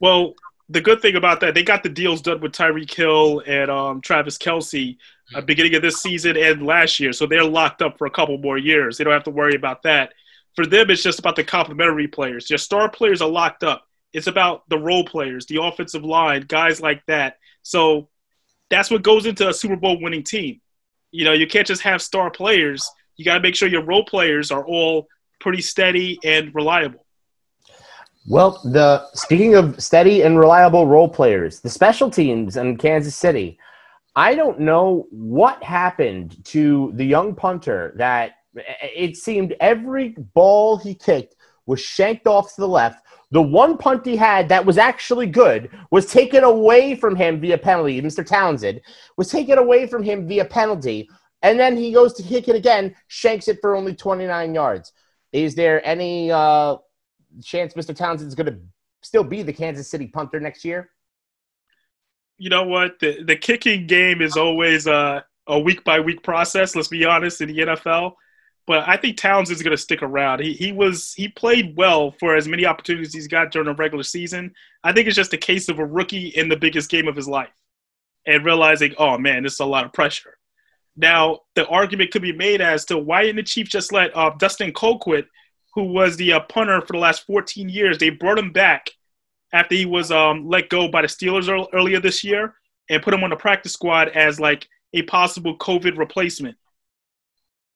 Well, 0.00 0.34
the 0.68 0.80
good 0.80 1.00
thing 1.00 1.16
about 1.16 1.40
that, 1.40 1.54
they 1.54 1.62
got 1.62 1.82
the 1.82 1.88
deals 1.88 2.22
done 2.22 2.40
with 2.40 2.52
Tyreek 2.52 2.92
Hill 2.92 3.42
and 3.46 3.70
um, 3.70 4.00
Travis 4.00 4.36
Kelce 4.36 4.96
uh, 5.34 5.40
beginning 5.40 5.74
of 5.74 5.82
this 5.82 6.02
season 6.02 6.36
and 6.36 6.66
last 6.66 6.98
year. 6.98 7.12
So 7.12 7.26
they're 7.26 7.44
locked 7.44 7.82
up 7.82 7.98
for 7.98 8.06
a 8.06 8.10
couple 8.10 8.36
more 8.38 8.58
years. 8.58 8.96
They 8.96 9.04
don't 9.04 9.12
have 9.12 9.24
to 9.24 9.30
worry 9.30 9.54
about 9.54 9.82
that. 9.84 10.12
For 10.54 10.66
them, 10.66 10.90
it's 10.90 11.02
just 11.02 11.18
about 11.18 11.36
the 11.36 11.44
complementary 11.44 12.08
players. 12.08 12.50
Your 12.50 12.58
star 12.58 12.90
players 12.90 13.22
are 13.22 13.28
locked 13.28 13.62
up. 13.62 13.86
It's 14.12 14.26
about 14.26 14.68
the 14.68 14.78
role 14.78 15.04
players, 15.04 15.46
the 15.46 15.62
offensive 15.62 16.04
line, 16.04 16.46
guys 16.48 16.80
like 16.80 17.04
that. 17.06 17.36
So 17.62 18.08
that's 18.70 18.90
what 18.90 19.02
goes 19.02 19.26
into 19.26 19.48
a 19.48 19.54
Super 19.54 19.76
Bowl 19.76 20.00
winning 20.00 20.22
team. 20.22 20.60
You 21.12 21.24
know, 21.24 21.32
you 21.32 21.46
can't 21.46 21.66
just 21.66 21.82
have 21.82 22.02
star 22.02 22.30
players. 22.30 22.90
You 23.16 23.24
got 23.24 23.34
to 23.34 23.40
make 23.40 23.54
sure 23.54 23.68
your 23.68 23.84
role 23.84 24.04
players 24.04 24.50
are 24.50 24.66
all 24.66 25.06
pretty 25.40 25.62
steady 25.62 26.18
and 26.24 26.54
reliable. 26.54 27.05
Well, 28.28 28.60
the 28.64 29.08
speaking 29.14 29.54
of 29.54 29.80
steady 29.80 30.22
and 30.22 30.36
reliable 30.36 30.86
role 30.86 31.08
players, 31.08 31.60
the 31.60 31.70
special 31.70 32.10
teams 32.10 32.56
in 32.56 32.76
Kansas 32.76 33.14
City. 33.14 33.56
I 34.16 34.34
don't 34.34 34.58
know 34.58 35.06
what 35.10 35.62
happened 35.62 36.44
to 36.46 36.90
the 36.94 37.04
young 37.04 37.36
punter 37.36 37.94
that 37.98 38.32
it 38.82 39.16
seemed 39.16 39.54
every 39.60 40.08
ball 40.34 40.76
he 40.76 40.94
kicked 40.94 41.36
was 41.66 41.80
shanked 41.80 42.26
off 42.26 42.54
to 42.54 42.62
the 42.62 42.68
left. 42.68 43.06
The 43.30 43.42
one 43.42 43.76
punt 43.76 44.04
he 44.04 44.16
had 44.16 44.48
that 44.48 44.66
was 44.66 44.78
actually 44.78 45.26
good 45.26 45.70
was 45.92 46.06
taken 46.06 46.42
away 46.42 46.96
from 46.96 47.14
him 47.14 47.40
via 47.40 47.58
penalty. 47.58 48.00
Mr. 48.02 48.26
Townsend 48.26 48.80
was 49.16 49.28
taken 49.28 49.58
away 49.58 49.86
from 49.86 50.02
him 50.02 50.26
via 50.26 50.46
penalty. 50.46 51.08
And 51.42 51.60
then 51.60 51.76
he 51.76 51.92
goes 51.92 52.12
to 52.14 52.22
kick 52.24 52.48
it 52.48 52.56
again, 52.56 52.96
shanks 53.06 53.46
it 53.46 53.58
for 53.60 53.76
only 53.76 53.94
29 53.94 54.54
yards. 54.54 54.92
Is 55.32 55.54
there 55.54 55.86
any 55.86 56.30
uh, 56.30 56.76
chance 57.42 57.74
Mr. 57.74 57.94
Townsend's 57.94 58.34
going 58.34 58.52
to 58.52 58.58
still 59.02 59.24
be 59.24 59.42
the 59.42 59.52
Kansas 59.52 59.88
City 59.88 60.06
punter 60.06 60.40
next 60.40 60.64
year? 60.64 60.90
You 62.38 62.50
know 62.50 62.64
what? 62.64 62.98
The 63.00 63.22
the 63.22 63.36
kicking 63.36 63.86
game 63.86 64.20
is 64.20 64.36
always 64.36 64.86
a, 64.86 65.24
a 65.46 65.58
week 65.58 65.84
by 65.84 66.00
week 66.00 66.22
process. 66.22 66.76
Let's 66.76 66.88
be 66.88 67.04
honest 67.04 67.40
in 67.40 67.48
the 67.48 67.58
NFL. 67.58 68.12
But 68.66 68.88
I 68.88 68.96
think 68.96 69.16
Townsend's 69.16 69.62
going 69.62 69.76
to 69.76 69.82
stick 69.82 70.02
around. 70.02 70.40
He 70.40 70.52
he 70.52 70.72
was 70.72 71.14
he 71.14 71.28
played 71.28 71.76
well 71.76 72.10
for 72.18 72.34
as 72.34 72.48
many 72.48 72.66
opportunities 72.66 73.14
he's 73.14 73.28
got 73.28 73.52
during 73.52 73.66
the 73.66 73.74
regular 73.74 74.02
season. 74.02 74.52
I 74.82 74.92
think 74.92 75.06
it's 75.06 75.16
just 75.16 75.32
a 75.32 75.38
case 75.38 75.68
of 75.68 75.78
a 75.78 75.86
rookie 75.86 76.28
in 76.28 76.48
the 76.48 76.56
biggest 76.56 76.90
game 76.90 77.06
of 77.08 77.16
his 77.16 77.28
life 77.28 77.48
and 78.26 78.44
realizing, 78.44 78.94
oh 78.98 79.18
man, 79.18 79.44
this 79.44 79.54
is 79.54 79.60
a 79.60 79.64
lot 79.64 79.84
of 79.84 79.92
pressure. 79.92 80.36
Now 80.96 81.40
the 81.54 81.66
argument 81.68 82.10
could 82.10 82.22
be 82.22 82.32
made 82.32 82.60
as 82.60 82.84
to 82.86 82.98
why 82.98 83.22
didn't 83.22 83.36
the 83.36 83.42
Chiefs 83.44 83.70
just 83.70 83.92
let 83.92 84.16
uh, 84.16 84.30
Dustin 84.36 84.72
Colquitt, 84.72 85.26
who 85.76 85.84
was 85.84 86.16
the 86.16 86.32
uh, 86.32 86.40
punter 86.40 86.80
for 86.80 86.94
the 86.94 86.98
last 86.98 87.26
14 87.26 87.68
years, 87.68 87.98
they 87.98 88.08
brought 88.08 88.38
him 88.38 88.50
back 88.50 88.90
after 89.52 89.74
he 89.74 89.84
was 89.84 90.10
um, 90.10 90.48
let 90.48 90.70
go 90.70 90.88
by 90.88 91.02
the 91.02 91.06
Steelers 91.06 91.68
earlier 91.74 92.00
this 92.00 92.24
year 92.24 92.54
and 92.88 93.02
put 93.02 93.12
him 93.12 93.22
on 93.22 93.28
the 93.28 93.36
practice 93.36 93.74
squad 93.74 94.08
as 94.08 94.40
like 94.40 94.66
a 94.94 95.02
possible 95.02 95.56
COVID 95.58 95.98
replacement. 95.98 96.56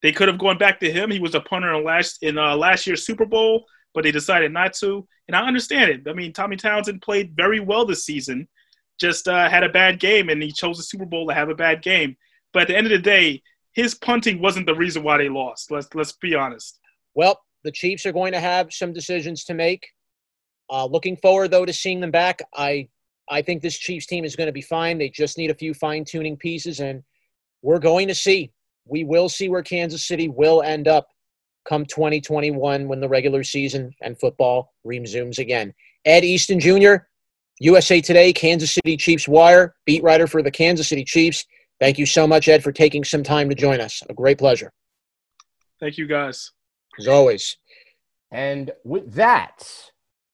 They 0.03 0.13
could 0.13 0.29
have 0.29 0.39
gone 0.39 0.57
back 0.57 0.81
to 0.81 0.91
him. 0.91 1.11
He 1.11 1.19
was 1.19 1.35
a 1.35 1.41
punter 1.41 1.75
in 1.75 1.85
last 1.85 2.23
in 2.23 2.39
uh, 2.39 2.57
last 2.57 2.87
year's 2.87 3.05
Super 3.05 3.27
Bowl, 3.27 3.67
but 3.93 4.03
they 4.03 4.13
decided 4.13 4.51
not 4.51 4.73
to. 4.75 5.07
And 5.29 5.37
I 5.37 5.47
understand 5.47 5.91
it. 5.91 6.09
I 6.09 6.15
mean, 6.15 6.33
Tommy 6.33 6.57
Townsend 6.57 7.03
played 7.03 7.37
very 7.37 7.61
well 7.61 7.85
this 7.85 8.07
season, 8.07 8.49
just 8.99 9.29
uh, 9.29 9.51
had 9.51 9.63
a 9.63 9.69
bad 9.69 10.01
game, 10.01 10.31
and 10.31 10.43
he 10.43 10.53
chose 10.53 10.79
the 10.79 10.85
Super 10.85 11.05
Bowl 11.05 11.29
to 11.29 11.35
have 11.35 11.51
a 11.51 11.55
bad 11.55 11.83
game. 11.83 12.17
But 12.55 12.63
at 12.63 12.69
the 12.69 12.77
end 12.79 12.87
of 12.87 12.93
the 12.93 12.99
day, 12.99 13.43
his 13.75 13.95
punting 13.95 14.41
wasn't 14.41 14.65
the 14.65 14.75
reason 14.75 15.03
why 15.03 15.19
they 15.19 15.29
lost. 15.29 15.71
Let's 15.71 15.95
let's 15.95 16.13
be 16.13 16.35
honest. 16.35 16.79
Well, 17.15 17.39
the 17.65 17.73
Chiefs 17.73 18.07
are 18.07 18.13
going 18.13 18.33
to 18.33 18.41
have 18.41 18.73
some 18.73 18.93
decisions 18.93 19.45
to 19.45 19.55
make. 19.55 19.89
Uh, 20.71 20.87
looking 20.87 21.17
forward 21.17 21.51
though 21.51 21.67
to 21.67 21.73
seeing 21.73 22.01
them 22.01 22.11
back. 22.11 22.41
I 22.55 22.89
I 23.29 23.43
think 23.43 23.63
this 23.63 23.79
Chiefs 23.79 24.07
team 24.07 24.25
is 24.25 24.35
going 24.35 24.49
to 24.49 24.53
be 24.53 24.63
fine. 24.63 24.99
They 24.99 25.09
just 25.09 25.39
need 25.39 25.51
a 25.51 25.55
few 25.55 25.73
fine 25.73 26.05
tuning 26.05 26.37
pieces, 26.37 26.81
and 26.81 27.03
we're 27.63 27.79
going 27.79 28.09
to 28.09 28.15
see. 28.15 28.53
We 28.87 29.05
will 29.05 29.29
see 29.29 29.49
where 29.49 29.63
Kansas 29.63 30.07
City 30.07 30.29
will 30.29 30.63
end 30.63 30.89
up 30.89 31.09
come 31.69 31.85
2021 31.85 32.89
when 32.89 33.01
the 33.01 33.09
regular 33.09 33.45
season 33.45 33.93
and 34.01 34.19
football 34.19 34.73
resumes 34.85 35.39
again. 35.39 35.73
Ed 36.05 36.25
Easton 36.25 36.59
Jr., 36.59 36.95
USA 37.61 38.01
Today, 38.01 38.33
Kansas 38.33 38.73
City 38.73 38.97
Chiefs 38.97 39.29
Wire, 39.29 39.75
beat 39.85 40.03
writer 40.03 40.27
for 40.27 40.43
the 40.43 40.51
Kansas 40.51 40.89
City 40.89 41.05
Chiefs. 41.05 41.45
Thank 41.79 41.99
you 41.99 42.07
so 42.07 42.27
much, 42.27 42.49
Ed, 42.49 42.63
for 42.63 42.73
taking 42.73 43.05
some 43.05 43.23
time 43.23 43.49
to 43.49 43.55
join 43.55 43.81
us. 43.81 44.03
A 44.09 44.15
great 44.15 44.39
pleasure. 44.39 44.73
Thank 45.79 45.99
you, 45.99 46.07
guys. 46.07 46.53
As 47.01 47.09
always. 47.09 47.57
And 48.31 48.71
with 48.85 49.13
that, 49.15 49.67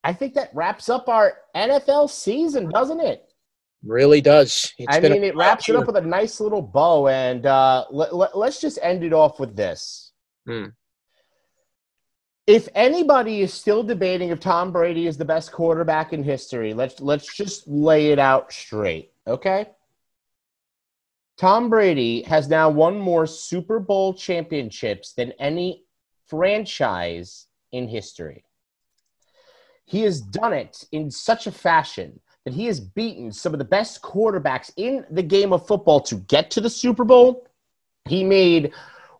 I 0.04 0.12
think 0.12 0.34
that 0.34 0.50
wraps 0.54 0.88
up 0.88 1.08
our 1.08 1.38
NFL 1.56 2.10
season, 2.10 2.68
doesn't 2.70 3.00
it? 3.00 3.26
Really 3.84 4.20
does. 4.20 4.72
It's 4.78 4.96
I 4.96 5.00
mean, 5.00 5.24
it 5.24 5.36
wraps 5.36 5.68
year. 5.68 5.76
it 5.76 5.80
up 5.80 5.86
with 5.86 5.96
a 5.96 6.00
nice 6.00 6.40
little 6.40 6.62
bow. 6.62 7.08
And 7.08 7.46
uh, 7.46 7.86
let, 7.90 8.14
let, 8.14 8.34
us 8.34 8.60
just 8.60 8.78
end 8.82 9.04
it 9.04 9.12
off 9.12 9.38
with 9.38 9.56
this. 9.56 10.12
Hmm. 10.46 10.66
If 12.46 12.68
anybody 12.74 13.40
is 13.40 13.52
still 13.52 13.82
debating 13.82 14.28
if 14.28 14.38
Tom 14.38 14.70
Brady 14.70 15.06
is 15.06 15.16
the 15.16 15.24
best 15.24 15.50
quarterback 15.50 16.12
in 16.12 16.22
history, 16.22 16.74
let's 16.74 17.00
let's 17.00 17.34
just 17.34 17.66
lay 17.66 18.12
it 18.12 18.20
out 18.20 18.52
straight, 18.52 19.10
okay? 19.26 19.66
Tom 21.36 21.68
Brady 21.68 22.22
has 22.22 22.48
now 22.48 22.70
won 22.70 22.98
more 22.98 23.26
Super 23.26 23.80
Bowl 23.80 24.14
championships 24.14 25.12
than 25.12 25.32
any 25.32 25.85
franchise 26.26 27.46
in 27.72 27.88
history. 27.88 28.44
He 29.84 30.02
has 30.02 30.20
done 30.20 30.52
it 30.52 30.84
in 30.92 31.10
such 31.10 31.46
a 31.46 31.52
fashion 31.52 32.20
that 32.44 32.54
he 32.54 32.66
has 32.66 32.80
beaten 32.80 33.32
some 33.32 33.52
of 33.52 33.58
the 33.58 33.64
best 33.64 34.02
quarterbacks 34.02 34.72
in 34.76 35.04
the 35.10 35.22
game 35.22 35.52
of 35.52 35.66
football 35.66 36.00
to 36.00 36.16
get 36.16 36.50
to 36.52 36.60
the 36.60 36.70
Super 36.70 37.04
Bowl. 37.04 37.46
He 38.08 38.22
made 38.22 38.72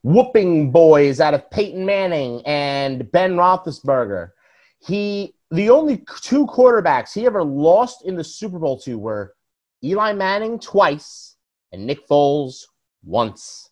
whooping 0.03 0.71
boys 0.71 1.21
out 1.21 1.35
of 1.35 1.51
Peyton 1.51 1.85
Manning 1.85 2.41
and 2.47 3.11
Ben 3.11 3.35
Roethlisberger. 3.35 4.31
He 4.79 5.35
the 5.51 5.71
only 5.71 6.05
two 6.21 6.47
quarterbacks 6.47 7.13
he 7.13 7.27
ever 7.27 7.43
lost 7.43 8.05
in 8.05 8.17
the 8.17 8.25
Super 8.25 8.59
Bowl 8.59 8.79
to 8.81 8.99
were 8.99 9.35
Eli 9.83 10.13
Manning 10.13 10.59
twice 10.59 11.37
and 11.73 11.87
Nick 11.87 12.07
Foles 12.09 12.65
once. 13.05 13.66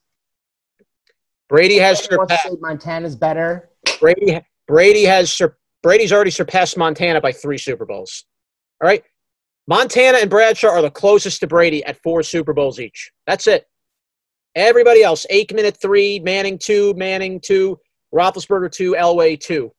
Brady 1.55 1.79
has 1.79 2.03
surpassed 2.03 2.61
Montana's 2.61 3.15
better. 3.15 3.71
Brady 4.01 4.41
Brady 4.67 5.05
has 5.05 5.31
sur- 5.31 5.57
Brady's 5.85 6.13
already 6.13 6.33
surpassed 6.33 6.77
Montana 6.77 7.21
by 7.21 7.31
three 7.31 7.59
Super 7.59 7.87
Bowls. 7.87 8.25
All 8.83 8.89
right, 8.89 9.05
Montana 9.69 10.19
and 10.19 10.29
Bradshaw 10.29 10.71
are 10.71 10.83
the 10.83 10.91
closest 10.91 11.39
to 11.43 11.47
Brady 11.47 11.85
at 11.85 12.03
four 12.03 12.25
Super 12.25 12.53
Bowls 12.55 12.81
each. 12.81 13.13
That's 13.29 13.47
it. 13.47 13.69
Everybody 14.57 15.05
else, 15.05 15.27
Aikman 15.31 15.63
at 15.63 15.81
three, 15.81 16.19
Manning 16.19 16.59
two, 16.59 16.93
Manning 16.95 17.39
two, 17.39 17.79
Roethlisberger 18.13 18.73
two, 18.73 18.97
Elway 18.99 19.39
two. 19.39 19.71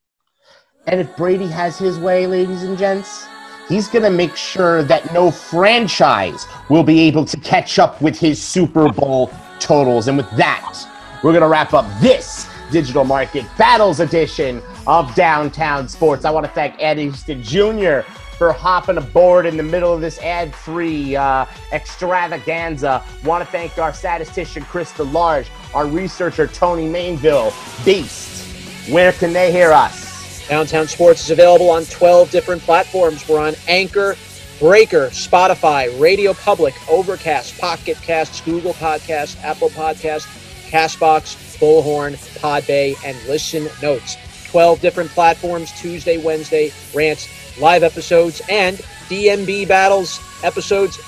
And 0.88 1.02
if 1.02 1.14
Brady 1.18 1.48
has 1.48 1.78
his 1.78 2.00
way, 2.00 2.26
ladies 2.26 2.64
and 2.64 2.78
gents, 2.78 3.28
he's 3.68 3.90
going 3.90 4.04
to 4.04 4.10
make 4.10 4.38
sure 4.38 4.82
that 4.84 5.14
no 5.14 5.30
franchise 5.30 6.48
will 6.70 6.84
be 6.84 7.02
able 7.02 7.26
to 7.26 7.38
catch 7.42 7.80
up 7.80 8.02
with 8.02 8.18
his 8.18 8.42
Super 8.42 8.88
Bowl 8.88 9.30
totals. 9.60 10.08
And 10.08 10.16
with 10.16 10.32
that, 10.38 10.92
we're 11.26 11.32
going 11.32 11.42
to 11.42 11.48
wrap 11.48 11.74
up 11.74 11.88
this 12.02 12.48
Digital 12.70 13.04
Market 13.04 13.48
Battles 13.58 14.00
edition 14.00 14.62
of 14.86 15.16
Downtown 15.16 15.88
Sports. 15.88 16.24
I 16.24 16.30
want 16.30 16.46
to 16.46 16.52
thank 16.52 16.76
Ed 16.80 17.00
Easton 17.00 17.42
Jr. 17.42 18.02
for 18.38 18.54
hopping 18.54 19.00
aboard 19.00 19.48
in 19.48 19.58
the 19.58 19.64
middle 19.64 19.92
of 19.92 20.02
this 20.02 20.20
ad 20.20 20.54
free 20.54 21.16
uh, 21.16 21.48
extravaganza. 21.72 23.04
Want 23.24 23.44
to 23.44 23.52
thank 23.52 23.80
our 23.80 23.92
statistician, 23.92 24.62
Chris 24.66 24.92
DeLarge, 24.92 25.48
our 25.74 25.88
researcher, 25.88 26.46
Tony 26.46 26.88
Mainville. 26.88 27.52
Beast, 27.84 28.88
where 28.92 29.12
can 29.12 29.34
they 29.34 29.52
hear 29.52 29.72
us? 29.72 30.48
Downtown 30.48 30.88
Sports 30.88 31.24
is 31.24 31.32
available 31.32 31.72
on 31.72 31.86
12 31.86 32.30
different 32.30 32.62
platforms. 32.62 33.28
We're 33.28 33.40
on 33.40 33.56
Anchor, 33.68 34.16
Breaker, 34.60 35.08
Spotify, 35.08 36.00
Radio 36.00 36.36
Public, 36.36 36.76
Overcast, 36.88 37.58
Pocket 37.58 37.98
Casts, 38.04 38.42
Google 38.42 38.74
Podcasts, 38.76 39.44
Apple 39.44 39.70
Podcasts, 39.70 40.28
Castbox, 40.76 41.58
Bullhorn, 41.58 42.16
Podbay, 42.40 42.98
and 43.06 43.18
Listen 43.30 43.70
Notes. 43.82 44.18
12 44.52 44.82
different 44.82 45.10
platforms 45.12 45.72
Tuesday, 45.80 46.18
Wednesday, 46.18 46.74
rants, 46.94 47.30
live 47.62 47.82
episodes, 47.82 48.42
and 48.50 48.76
DMB 49.08 49.70
battles 49.70 50.20
episodes 50.44 51.00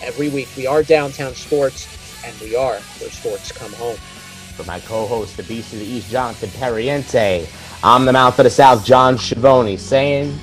every 0.00 0.28
week. 0.28 0.48
We 0.56 0.68
are 0.68 0.84
Downtown 0.84 1.34
Sports, 1.34 1.88
and 2.24 2.38
we 2.40 2.54
are 2.54 2.74
where 2.74 3.10
sports 3.10 3.50
come 3.50 3.72
home. 3.72 3.96
For 4.54 4.62
my 4.62 4.78
co 4.78 5.06
host, 5.06 5.36
the 5.36 5.42
Beast 5.42 5.72
of 5.72 5.80
the 5.80 5.86
East, 5.86 6.08
Jonathan 6.08 6.50
Perriente. 6.50 7.48
I'm 7.82 8.04
the 8.04 8.12
mouth 8.12 8.38
of 8.38 8.44
the 8.44 8.50
South, 8.50 8.84
John 8.84 9.18
Schiavone, 9.18 9.76
saying, 9.76 10.38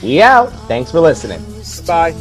we 0.00 0.22
out. 0.22 0.52
Thanks 0.68 0.92
for 0.92 1.00
listening. 1.00 1.42
Bye. 1.84 2.12